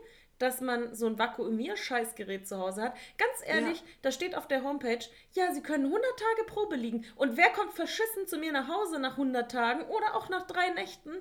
dass 0.43 0.61
man 0.61 0.95
so 0.95 1.07
ein 1.07 1.18
Vakuumier-Scheißgerät 1.18 2.47
zu 2.47 2.59
Hause 2.59 2.82
hat? 2.82 2.97
Ganz 3.16 3.32
ehrlich, 3.47 3.78
Ja. 3.78 3.86
da 4.03 4.12
steht 4.12 4.34
auf 4.34 4.49
der 4.49 4.62
Homepage, 4.64 4.99
ja, 5.32 5.53
sie 5.53 5.62
können 5.62 5.86
100 5.86 6.05
Tage 6.18 6.45
Probe 6.47 6.76
liegen. 6.76 7.05
Und 7.16 7.36
wer 7.36 7.51
kommt 7.51 7.72
verschissen 7.74 8.26
zu 8.26 8.36
mir 8.38 8.53
nach 8.53 8.68
Hause 8.68 8.99
nach 8.99 9.16
100 9.16 9.51
Tagen 9.51 9.82
oder 9.88 10.14
auch 10.16 10.28
nach 10.28 10.47
drei 10.47 10.70
Nächten 10.70 11.12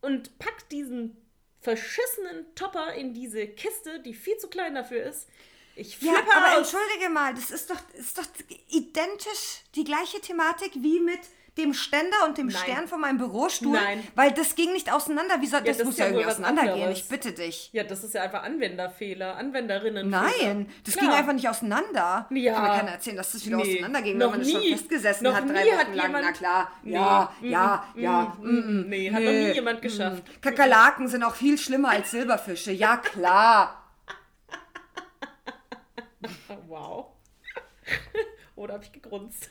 und 0.00 0.38
packt 0.38 0.72
diesen 0.72 1.16
verschissenen 1.60 2.46
Topper 2.54 2.94
in 2.94 3.12
diese 3.12 3.46
Kiste, 3.46 4.00
die 4.00 4.14
viel 4.14 4.38
zu 4.38 4.48
klein 4.48 4.74
dafür 4.74 5.02
ist? 5.04 5.28
Ich 5.76 6.00
Ja, 6.02 6.12
flippe 6.14 6.34
aber 6.34 6.52
aus. 6.58 6.72
entschuldige 6.74 7.08
mal, 7.10 7.32
das 7.34 7.50
ist 7.50 7.70
doch, 7.70 7.78
ist 7.94 8.18
doch 8.18 8.26
identisch 8.68 9.62
die 9.74 9.84
gleiche 9.84 10.20
Thematik 10.20 10.72
wie 10.76 11.00
mit 11.00 11.20
dem 11.58 11.74
Ständer 11.74 12.24
und 12.26 12.38
dem 12.38 12.46
Nein. 12.46 12.56
Stern 12.56 12.88
von 12.88 13.00
meinem 13.00 13.18
Bürostuhl. 13.18 13.72
Nein. 13.72 14.06
Weil 14.14 14.32
das 14.32 14.54
ging 14.54 14.72
nicht 14.72 14.92
auseinander. 14.92 15.40
Wie 15.40 15.46
soll, 15.46 15.62
das, 15.62 15.78
das 15.78 15.86
muss 15.86 15.98
ja 15.98 16.04
ja 16.06 16.10
irgendwie 16.12 16.26
auseinandergehen. 16.30 16.74
anderes. 16.74 16.98
Ich 16.98 17.08
bitte 17.08 17.32
dich. 17.32 17.70
Ja, 17.72 17.84
das 17.84 18.04
ist 18.04 18.14
ja 18.14 18.22
einfach 18.22 18.42
Anwenderfehler, 18.42 19.36
Anwenderinnen. 19.36 20.08
Nein, 20.08 20.68
das 20.84 20.96
ging 20.96 21.10
einfach 21.10 21.32
nicht 21.32 21.48
auseinander. 21.48 22.26
Ja. 22.30 22.54
Kann 22.54 22.62
mir 22.62 22.68
keiner 22.78 22.90
erzählen, 22.92 23.16
dass 23.16 23.32
das 23.32 23.44
wieder 23.44 23.56
Nee, 23.56 23.62
auseinanderging, 23.74 24.16
noch 24.18 24.26
wenn 24.26 24.30
man 24.30 24.40
das 24.40 24.50
schon 24.52 24.60
nie. 24.60 24.72
festgesessen 24.72 25.24
Noch 25.24 25.34
hat, 25.34 25.48
drei 25.48 25.64
nie 25.64 25.70
Wochen 25.70 25.78
hat 25.78 25.94
lang. 25.94 26.12
Na 26.12 26.32
klar, 26.32 26.72
Nee, 26.82 26.92
ja, 26.94 27.32
mm, 27.40 27.44
ja, 27.50 27.86
mm, 27.94 28.00
ja. 28.00 28.36
mm, 28.40 28.88
nee, 28.88 29.10
hat 29.12 29.22
noch 29.22 29.30
nie 29.30 29.52
jemand 29.52 29.82
geschafft. 29.82 30.22
mm. 30.26 30.40
Kakerlaken 30.40 31.08
sind 31.08 31.22
auch 31.24 31.34
viel 31.34 31.58
schlimmer 31.58 31.90
als 31.90 32.10
Silberfische. 32.10 32.72
Ja, 32.72 32.96
klar. 32.96 33.76
Wow. 36.68 37.06
Oder 38.56 38.74
habe 38.74 38.84
ich 38.84 38.92
gegrunzt? 38.92 39.50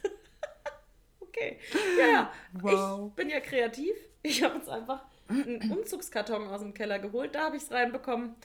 Okay. 1.40 1.60
Ja, 2.00 2.08
ja. 2.08 2.32
Wow. 2.54 3.10
Ich 3.10 3.16
bin 3.16 3.30
ja 3.30 3.40
kreativ. 3.40 3.96
Ich 4.22 4.44
habe 4.44 4.56
jetzt 4.56 4.70
einfach 4.70 5.04
einen 5.30 5.72
Umzugskarton 5.72 6.48
aus 6.48 6.62
dem 6.62 6.74
Keller 6.74 7.00
geholt. 7.00 7.36
Da 7.36 7.46
habe 7.46 7.58
ich 7.58 7.64
es 7.64 7.72
reinbekommen. 7.72 8.36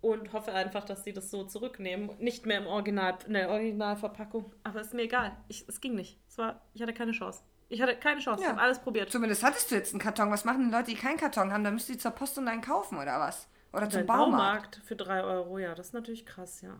Und 0.00 0.32
hoffe 0.32 0.52
einfach, 0.52 0.84
dass 0.84 1.02
sie 1.02 1.12
das 1.12 1.28
so 1.28 1.42
zurücknehmen. 1.42 2.10
Nicht 2.20 2.46
mehr 2.46 2.58
im 2.58 2.68
Original, 2.68 3.18
in 3.26 3.34
der 3.34 3.48
Originalverpackung. 3.50 4.54
Aber 4.62 4.80
ist 4.80 4.94
mir 4.94 5.02
egal. 5.02 5.36
Ich, 5.48 5.64
es 5.68 5.80
ging 5.80 5.96
nicht. 5.96 6.20
Es 6.28 6.38
war, 6.38 6.60
ich 6.72 6.80
hatte 6.80 6.94
keine 6.94 7.10
Chance. 7.10 7.42
Ich 7.68 7.82
hatte 7.82 7.96
keine 7.96 8.20
Chance. 8.20 8.40
Ich 8.40 8.46
Ja. 8.46 8.52
habe 8.52 8.62
alles 8.62 8.78
probiert. 8.78 9.10
Zumindest 9.10 9.42
hattest 9.42 9.70
du 9.70 9.74
jetzt 9.74 9.92
einen 9.92 10.00
Karton. 10.00 10.30
Was 10.30 10.44
machen 10.44 10.60
denn 10.60 10.70
Leute, 10.70 10.92
die 10.92 10.96
keinen 10.96 11.16
Karton 11.16 11.52
haben? 11.52 11.64
Dann 11.64 11.74
müsst 11.74 11.90
ihr 11.90 11.98
zur 11.98 12.12
Post 12.12 12.38
und 12.38 12.46
einen 12.46 12.62
kaufen 12.62 12.96
oder 12.96 13.18
was? 13.18 13.48
Oder 13.72 13.90
zum 13.90 14.06
Baumarkt. 14.06 14.30
Baumarkt 14.30 14.80
für 14.84 14.94
3 14.94 15.24
Euro, 15.24 15.58
ja, 15.58 15.74
das 15.74 15.88
ist 15.88 15.92
natürlich 15.94 16.24
krass, 16.24 16.60
ja. 16.62 16.78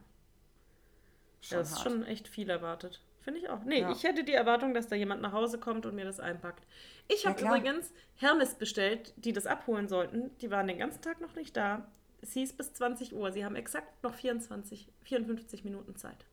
Schon 1.40 1.56
ja, 1.56 1.58
das 1.58 1.70
ist 1.70 1.74
hart. 1.76 1.82
schon 1.92 2.04
echt 2.06 2.28
viel 2.28 2.48
erwartet. 2.48 3.02
Finde 3.28 3.40
ich 3.40 3.50
auch. 3.50 3.62
Nee, 3.64 3.80
Ja. 3.82 3.90
ich 3.92 4.04
hätte 4.04 4.24
die 4.24 4.32
Erwartung, 4.32 4.72
dass 4.72 4.88
da 4.88 4.96
jemand 4.96 5.20
nach 5.20 5.32
Hause 5.32 5.58
kommt 5.58 5.84
und 5.84 5.94
mir 5.94 6.06
das 6.06 6.18
einpackt. 6.18 6.66
Ich 7.08 7.24
Ja, 7.24 7.30
habe 7.30 7.42
übrigens 7.42 7.92
Hermes 8.16 8.54
bestellt, 8.54 9.12
die 9.16 9.34
das 9.34 9.46
abholen 9.46 9.86
sollten. 9.86 10.30
Die 10.38 10.50
waren 10.50 10.66
den 10.66 10.78
ganzen 10.78 11.02
Tag 11.02 11.20
noch 11.20 11.34
nicht 11.34 11.54
da. 11.54 11.86
Es 12.22 12.32
hieß 12.32 12.54
bis 12.54 12.72
20 12.72 13.14
Uhr. 13.14 13.30
Sie 13.30 13.44
haben 13.44 13.54
exakt 13.54 14.02
noch 14.02 14.14
24, 14.14 14.88
54 15.04 15.62
Minuten 15.62 15.94
Zeit. 15.94 16.24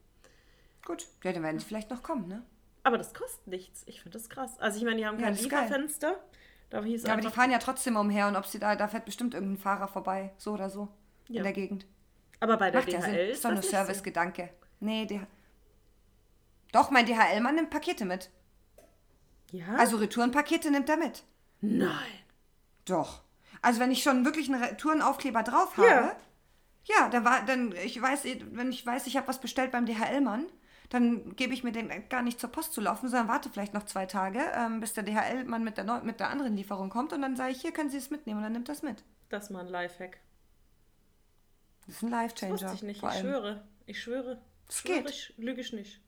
Gut. 0.85 1.05
Ja, 1.21 1.33
dann 1.33 1.43
werden 1.43 1.59
sie 1.59 1.65
vielleicht 1.65 1.89
noch 1.89 2.01
kommen, 2.01 2.29
ne? 2.29 2.43
Aber 2.83 2.97
das 2.97 3.13
kostet 3.13 3.45
nichts. 3.47 3.83
Ich 3.87 4.01
finde 4.01 4.17
das 4.17 4.29
krass. 4.29 4.57
Also 4.59 4.77
ich 4.77 4.85
meine, 4.85 4.95
die 4.95 5.05
haben 5.05 5.19
Ja, 5.19 5.25
kein 5.25 5.35
geil. 5.35 5.43
Lieferfenster. 5.43 6.15
Da 6.69 6.81
hieß 6.81 7.03
Ja, 7.03 7.11
aber 7.11 7.21
die 7.23 7.27
fahren 7.27 7.51
ja 7.51 7.57
trotzdem 7.59 7.97
umher 7.97 8.29
und 8.29 8.37
ob 8.37 8.45
sie 8.45 8.59
da, 8.59 8.77
da 8.77 8.87
fährt 8.87 9.03
bestimmt 9.03 9.33
irgendein 9.33 9.57
Fahrer 9.57 9.89
vorbei. 9.89 10.31
So 10.37 10.53
oder 10.53 10.69
so. 10.69 10.87
Ja. 11.27 11.39
In 11.39 11.43
der 11.43 11.51
Gegend. 11.51 11.85
aber 12.39 12.55
bei 12.55 12.71
der 12.71 12.79
Macht 12.79 12.93
ja 12.93 13.01
Sinn. 13.01 13.11
DHL 13.15 13.29
Ist 13.31 13.43
doch 13.43 13.49
nur 13.49 13.57
nicht 13.57 13.65
so. 13.65 13.71
Servicegedanke. 13.71 14.49
Nee, 14.79 15.05
der. 15.05 15.27
Doch, 16.75 16.89
mein 16.91 17.05
DHL-Mann 17.05 17.55
nimmt 17.55 17.69
Pakete 17.69 18.03
mit. 18.03 18.29
Ja? 19.51 19.75
Also 19.77 19.95
Retourenpakete 19.95 20.69
nimmt 20.71 20.89
er 20.89 20.97
mit. 20.97 21.23
nein. 21.61 21.89
Doch. 22.83 23.21
Also 23.61 23.79
wenn 23.79 23.91
ich 23.91 24.03
schon 24.03 24.25
wirklich 24.25 24.51
einen 24.51 24.61
Retourenaufkleber 24.61 25.41
drauf 25.41 25.77
habe, 25.77 25.87
Ja. 25.87 26.15
ja, 26.83 27.09
dann 27.09 27.23
war, 27.23 27.45
dann 27.45 27.71
ich 27.71 27.99
weiß, 27.99 28.25
wenn 28.51 28.71
ich 28.71 28.85
weiß, 28.85 29.07
ich 29.07 29.15
habe 29.15 29.27
was 29.29 29.39
bestellt 29.39 29.71
beim 29.71 29.85
DHL-Mann, 29.85 30.45
dann 30.89 31.35
gebe 31.37 31.53
ich 31.53 31.63
mir 31.63 31.71
den 31.71 31.89
gar 32.09 32.21
nicht 32.21 32.39
zur 32.41 32.51
Post 32.51 32.73
zu 32.73 32.81
laufen, 32.81 33.07
sondern 33.09 33.29
warte 33.29 33.49
vielleicht 33.49 33.73
noch 33.73 33.83
zwei 33.85 34.05
Tage, 34.05 34.39
ähm, 34.53 34.81
bis 34.81 34.93
der 34.93 35.03
DHL-Mann 35.03 35.63
mit 35.63 35.77
der, 35.77 35.85
neu- 35.85 36.01
mit 36.01 36.19
der 36.19 36.29
anderen 36.29 36.55
Lieferung 36.57 36.89
kommt 36.89 37.13
und 37.13 37.21
dann 37.21 37.35
sage 37.37 37.53
ich, 37.53 37.61
hier 37.61 37.71
können 37.71 37.89
Sie 37.89 37.97
es 37.97 38.11
mitnehmen 38.11 38.37
und 38.39 38.43
dann 38.43 38.51
nimmt 38.53 38.67
das 38.69 38.83
mit. 38.83 39.03
Das 39.29 39.45
ist 39.45 39.49
mal 39.49 39.61
ein 39.61 39.69
Lifehack. 39.71 40.19
Das 41.87 41.95
ist 41.95 42.03
ein 42.03 42.11
Das 42.11 42.19
Life-Changer. 42.19 42.51
wusste 42.53 42.71
ich 42.75 42.83
nicht. 42.83 43.01
Ich 43.03 43.13
schwöre. 43.19 43.67
Ich 43.87 44.01
schwöre. 44.03 44.41
Das 44.67 44.77
schwöre 44.79 45.01
geht. 45.01 45.09
Ich, 45.09 45.33
lüge 45.37 45.61
ich 45.61 45.71
nicht. 45.73 46.01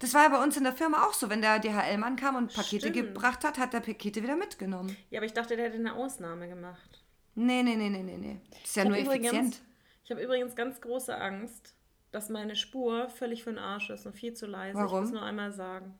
Das 0.00 0.14
war 0.14 0.22
ja 0.24 0.28
bei 0.28 0.42
uns 0.42 0.56
in 0.56 0.64
der 0.64 0.72
Firma 0.72 1.04
auch 1.04 1.12
so. 1.12 1.28
Wenn 1.30 1.40
der 1.42 1.58
DHL-Mann 1.58 2.16
kam 2.16 2.36
und 2.36 2.52
Pakete 2.54 2.88
Stimmt. 2.88 2.94
gebracht 3.14 3.44
hat, 3.44 3.58
hat 3.58 3.74
er 3.74 3.80
Pakete 3.80 4.22
wieder 4.22 4.36
mitgenommen. 4.36 4.96
Ja, 5.10 5.18
aber 5.18 5.26
ich 5.26 5.32
dachte, 5.32 5.56
der 5.56 5.66
hätte 5.66 5.76
eine 5.78 5.94
Ausnahme 5.94 6.48
gemacht. 6.48 7.02
Nee, 7.34 7.62
nee, 7.62 7.76
nee, 7.76 7.88
nee, 7.88 8.02
nee, 8.02 8.16
nee. 8.16 8.40
Das 8.50 8.60
ist 8.64 8.76
ja 8.76 8.82
Ich 8.84 8.88
nur 8.88 8.98
übrigens- 8.98 9.26
effizient. 9.26 9.60
Ich 10.04 10.10
habe 10.10 10.22
übrigens 10.22 10.56
ganz 10.56 10.80
große 10.80 11.16
Angst, 11.16 11.74
dass 12.12 12.30
meine 12.30 12.56
Spur 12.56 13.08
völlig 13.10 13.44
für 13.44 13.50
den 13.50 13.58
Arsch 13.58 13.90
ist 13.90 14.06
und 14.06 14.14
viel 14.14 14.32
zu 14.34 14.46
leise. 14.46 14.78
Warum? 14.78 14.98
Ich 14.98 15.00
muss 15.02 15.12
nur 15.12 15.22
einmal 15.22 15.52
sagen. 15.52 15.98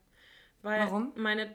Weil 0.63 0.81
Warum? 0.81 1.11
meine 1.15 1.53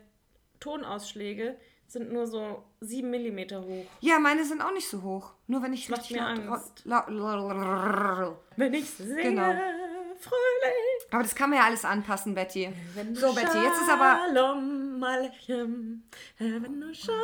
Tonausschläge 0.60 1.56
sind 1.86 2.12
nur 2.12 2.26
so 2.26 2.64
7 2.80 3.10
mm 3.10 3.54
hoch. 3.62 3.84
Ja, 4.00 4.18
meine 4.18 4.44
sind 4.44 4.62
auch 4.62 4.72
nicht 4.72 4.88
so 4.88 5.02
hoch. 5.02 5.32
Nur 5.46 5.62
wenn 5.62 5.72
ich 5.72 5.88
macht 5.90 6.00
richtig 6.02 6.16
mir 6.16 6.22
laut, 6.22 6.38
Angst. 6.38 6.82
laut, 6.84 7.08
laut, 7.10 8.36
Wenn 8.56 8.72
ich 8.74 8.88
singe, 8.90 9.22
Genau. 9.22 9.42
fröhlich. 10.18 10.83
Aber 11.14 11.22
das 11.22 11.36
kann 11.36 11.50
man 11.50 11.60
ja 11.60 11.66
alles 11.66 11.84
anpassen, 11.84 12.34
Betty. 12.34 12.70
Du 12.96 13.14
So, 13.14 13.32
Betty, 13.32 13.56
jetzt 13.58 13.82
ist 13.82 13.88
aber. 13.88 14.18
Shalom 14.26 15.00
Alechem. 15.00 16.02
Shalom 16.36 17.14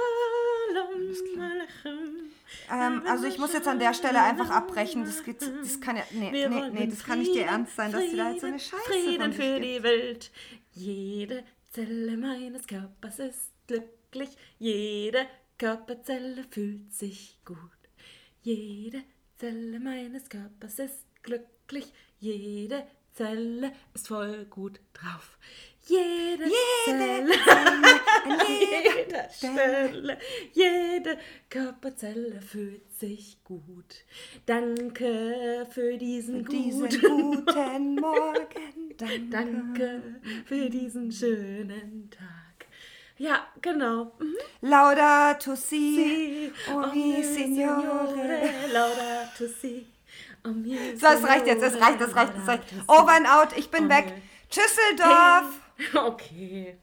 Alechem. 1.40 2.30
Ähm, 2.70 3.02
also 3.08 3.26
ich 3.26 3.38
muss 3.38 3.52
jetzt 3.52 3.66
an 3.66 3.80
der 3.80 3.92
Stelle 3.92 4.22
einfach 4.22 4.48
abbrechen. 4.50 5.04
Das, 5.04 5.24
geht, 5.24 5.42
das 5.42 5.80
kann 5.80 5.96
ja. 5.96 6.04
Nee, 6.12 6.30
nee, 6.30 6.70
nee, 6.70 6.86
das 6.86 7.02
kann 7.02 7.18
nicht 7.18 7.34
dir 7.34 7.46
ernst 7.46 7.74
sein, 7.74 7.90
dass 7.90 8.08
du 8.08 8.16
da 8.16 8.30
jetzt 8.30 8.42
so 8.42 8.46
eine 8.46 8.60
Scheiße 8.60 8.82
Frieden 8.84 9.32
für 9.32 9.58
die 9.58 9.82
Welt. 9.82 10.30
Jede 10.70 11.42
Zelle 11.70 12.16
meines 12.16 12.68
Körpers 12.68 13.18
ist 13.18 13.50
glücklich. 13.66 14.28
Jede 14.60 15.26
Körperzelle 15.58 16.44
fühlt 16.48 16.94
sich 16.94 17.40
gut. 17.44 17.58
Jede 18.42 19.02
Zelle 19.36 19.80
meines 19.80 20.28
Körpers 20.28 20.78
ist 20.78 21.04
glücklich. 21.24 21.92
Jede 22.20 22.84
Zelle 23.12 23.72
ist 23.94 24.08
voll 24.08 24.46
gut 24.46 24.80
drauf. 24.92 25.38
Jede, 25.86 26.44
Zelle, 26.84 27.32
an 27.46 28.40
jeder 28.48 29.28
Stelle, 29.30 30.18
jede 30.52 31.18
Körperzelle 31.48 32.40
fühlt 32.42 32.92
sich 32.92 33.38
gut. 33.44 34.04
Danke 34.46 35.66
für 35.70 35.96
diesen, 35.96 36.44
Diesen 36.44 36.88
guten 36.88 37.00
guten 37.46 37.94
Morgen. 37.96 38.94
Danke. 38.98 39.28
Danke 39.30 40.02
für 40.44 40.70
diesen 40.70 41.10
schönen 41.10 42.10
Tag. 42.10 42.66
Ja, 43.16 43.46
genau. 43.60 44.12
Mhm. 44.18 44.36
Laudato 44.62 45.54
si. 45.56 45.94
Si, 45.96 46.52
Oh, 46.72 46.86
mi 46.94 47.22
Signore. 47.22 48.50
Laudato 48.72 49.46
si. 49.60 49.86
So, 50.44 51.06
es 51.06 51.24
reicht 51.24 51.46
jetzt, 51.46 51.62
es 51.62 51.80
reicht, 51.80 52.00
es 52.00 52.14
reicht, 52.16 52.32
es 52.40 52.48
reicht. 52.48 52.62
Over 52.88 53.12
and 53.16 53.26
out, 53.28 53.48
ich 53.56 53.70
bin 53.70 53.88
weg. 53.88 54.12
Tschüsseldorf. 54.50 55.44
Okay. 55.94 56.76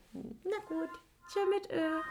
Na 0.44 0.58
gut. 0.68 0.90
Tschö 1.32 1.40
mit 1.54 1.70
Ö. 1.72 2.02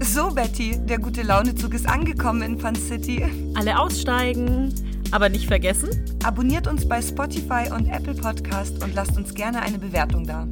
So, 0.00 0.30
Betty, 0.30 0.78
der 0.86 0.98
gute 0.98 1.22
Launezug 1.22 1.74
ist 1.74 1.88
angekommen 1.88 2.42
in 2.42 2.58
Fun 2.60 2.76
City. 2.76 3.24
Alle 3.56 3.78
aussteigen. 3.78 4.72
Aber 5.12 5.28
nicht 5.28 5.48
vergessen, 5.48 5.90
Abonniert 6.22 6.66
uns 6.68 6.86
bei 6.86 7.00
Spotify 7.00 7.70
und 7.74 7.88
Apple 7.88 8.14
Podcast 8.14 8.82
und 8.84 8.94
lasst 8.94 9.16
uns 9.16 9.34
gerne 9.34 9.62
eine 9.62 9.78
Bewertung 9.78 10.26
da. 10.26 10.42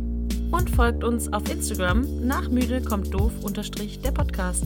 und 0.50 0.70
folgt 0.74 1.04
uns 1.04 1.30
auf 1.32 1.48
Instagram 1.50 2.26
nach 2.26 2.48
müde 2.48 2.80
kommt 2.82 3.12
doof 3.12 3.32
unterstrich 3.42 4.00
der 4.00 4.12
Podcast. 4.12 4.64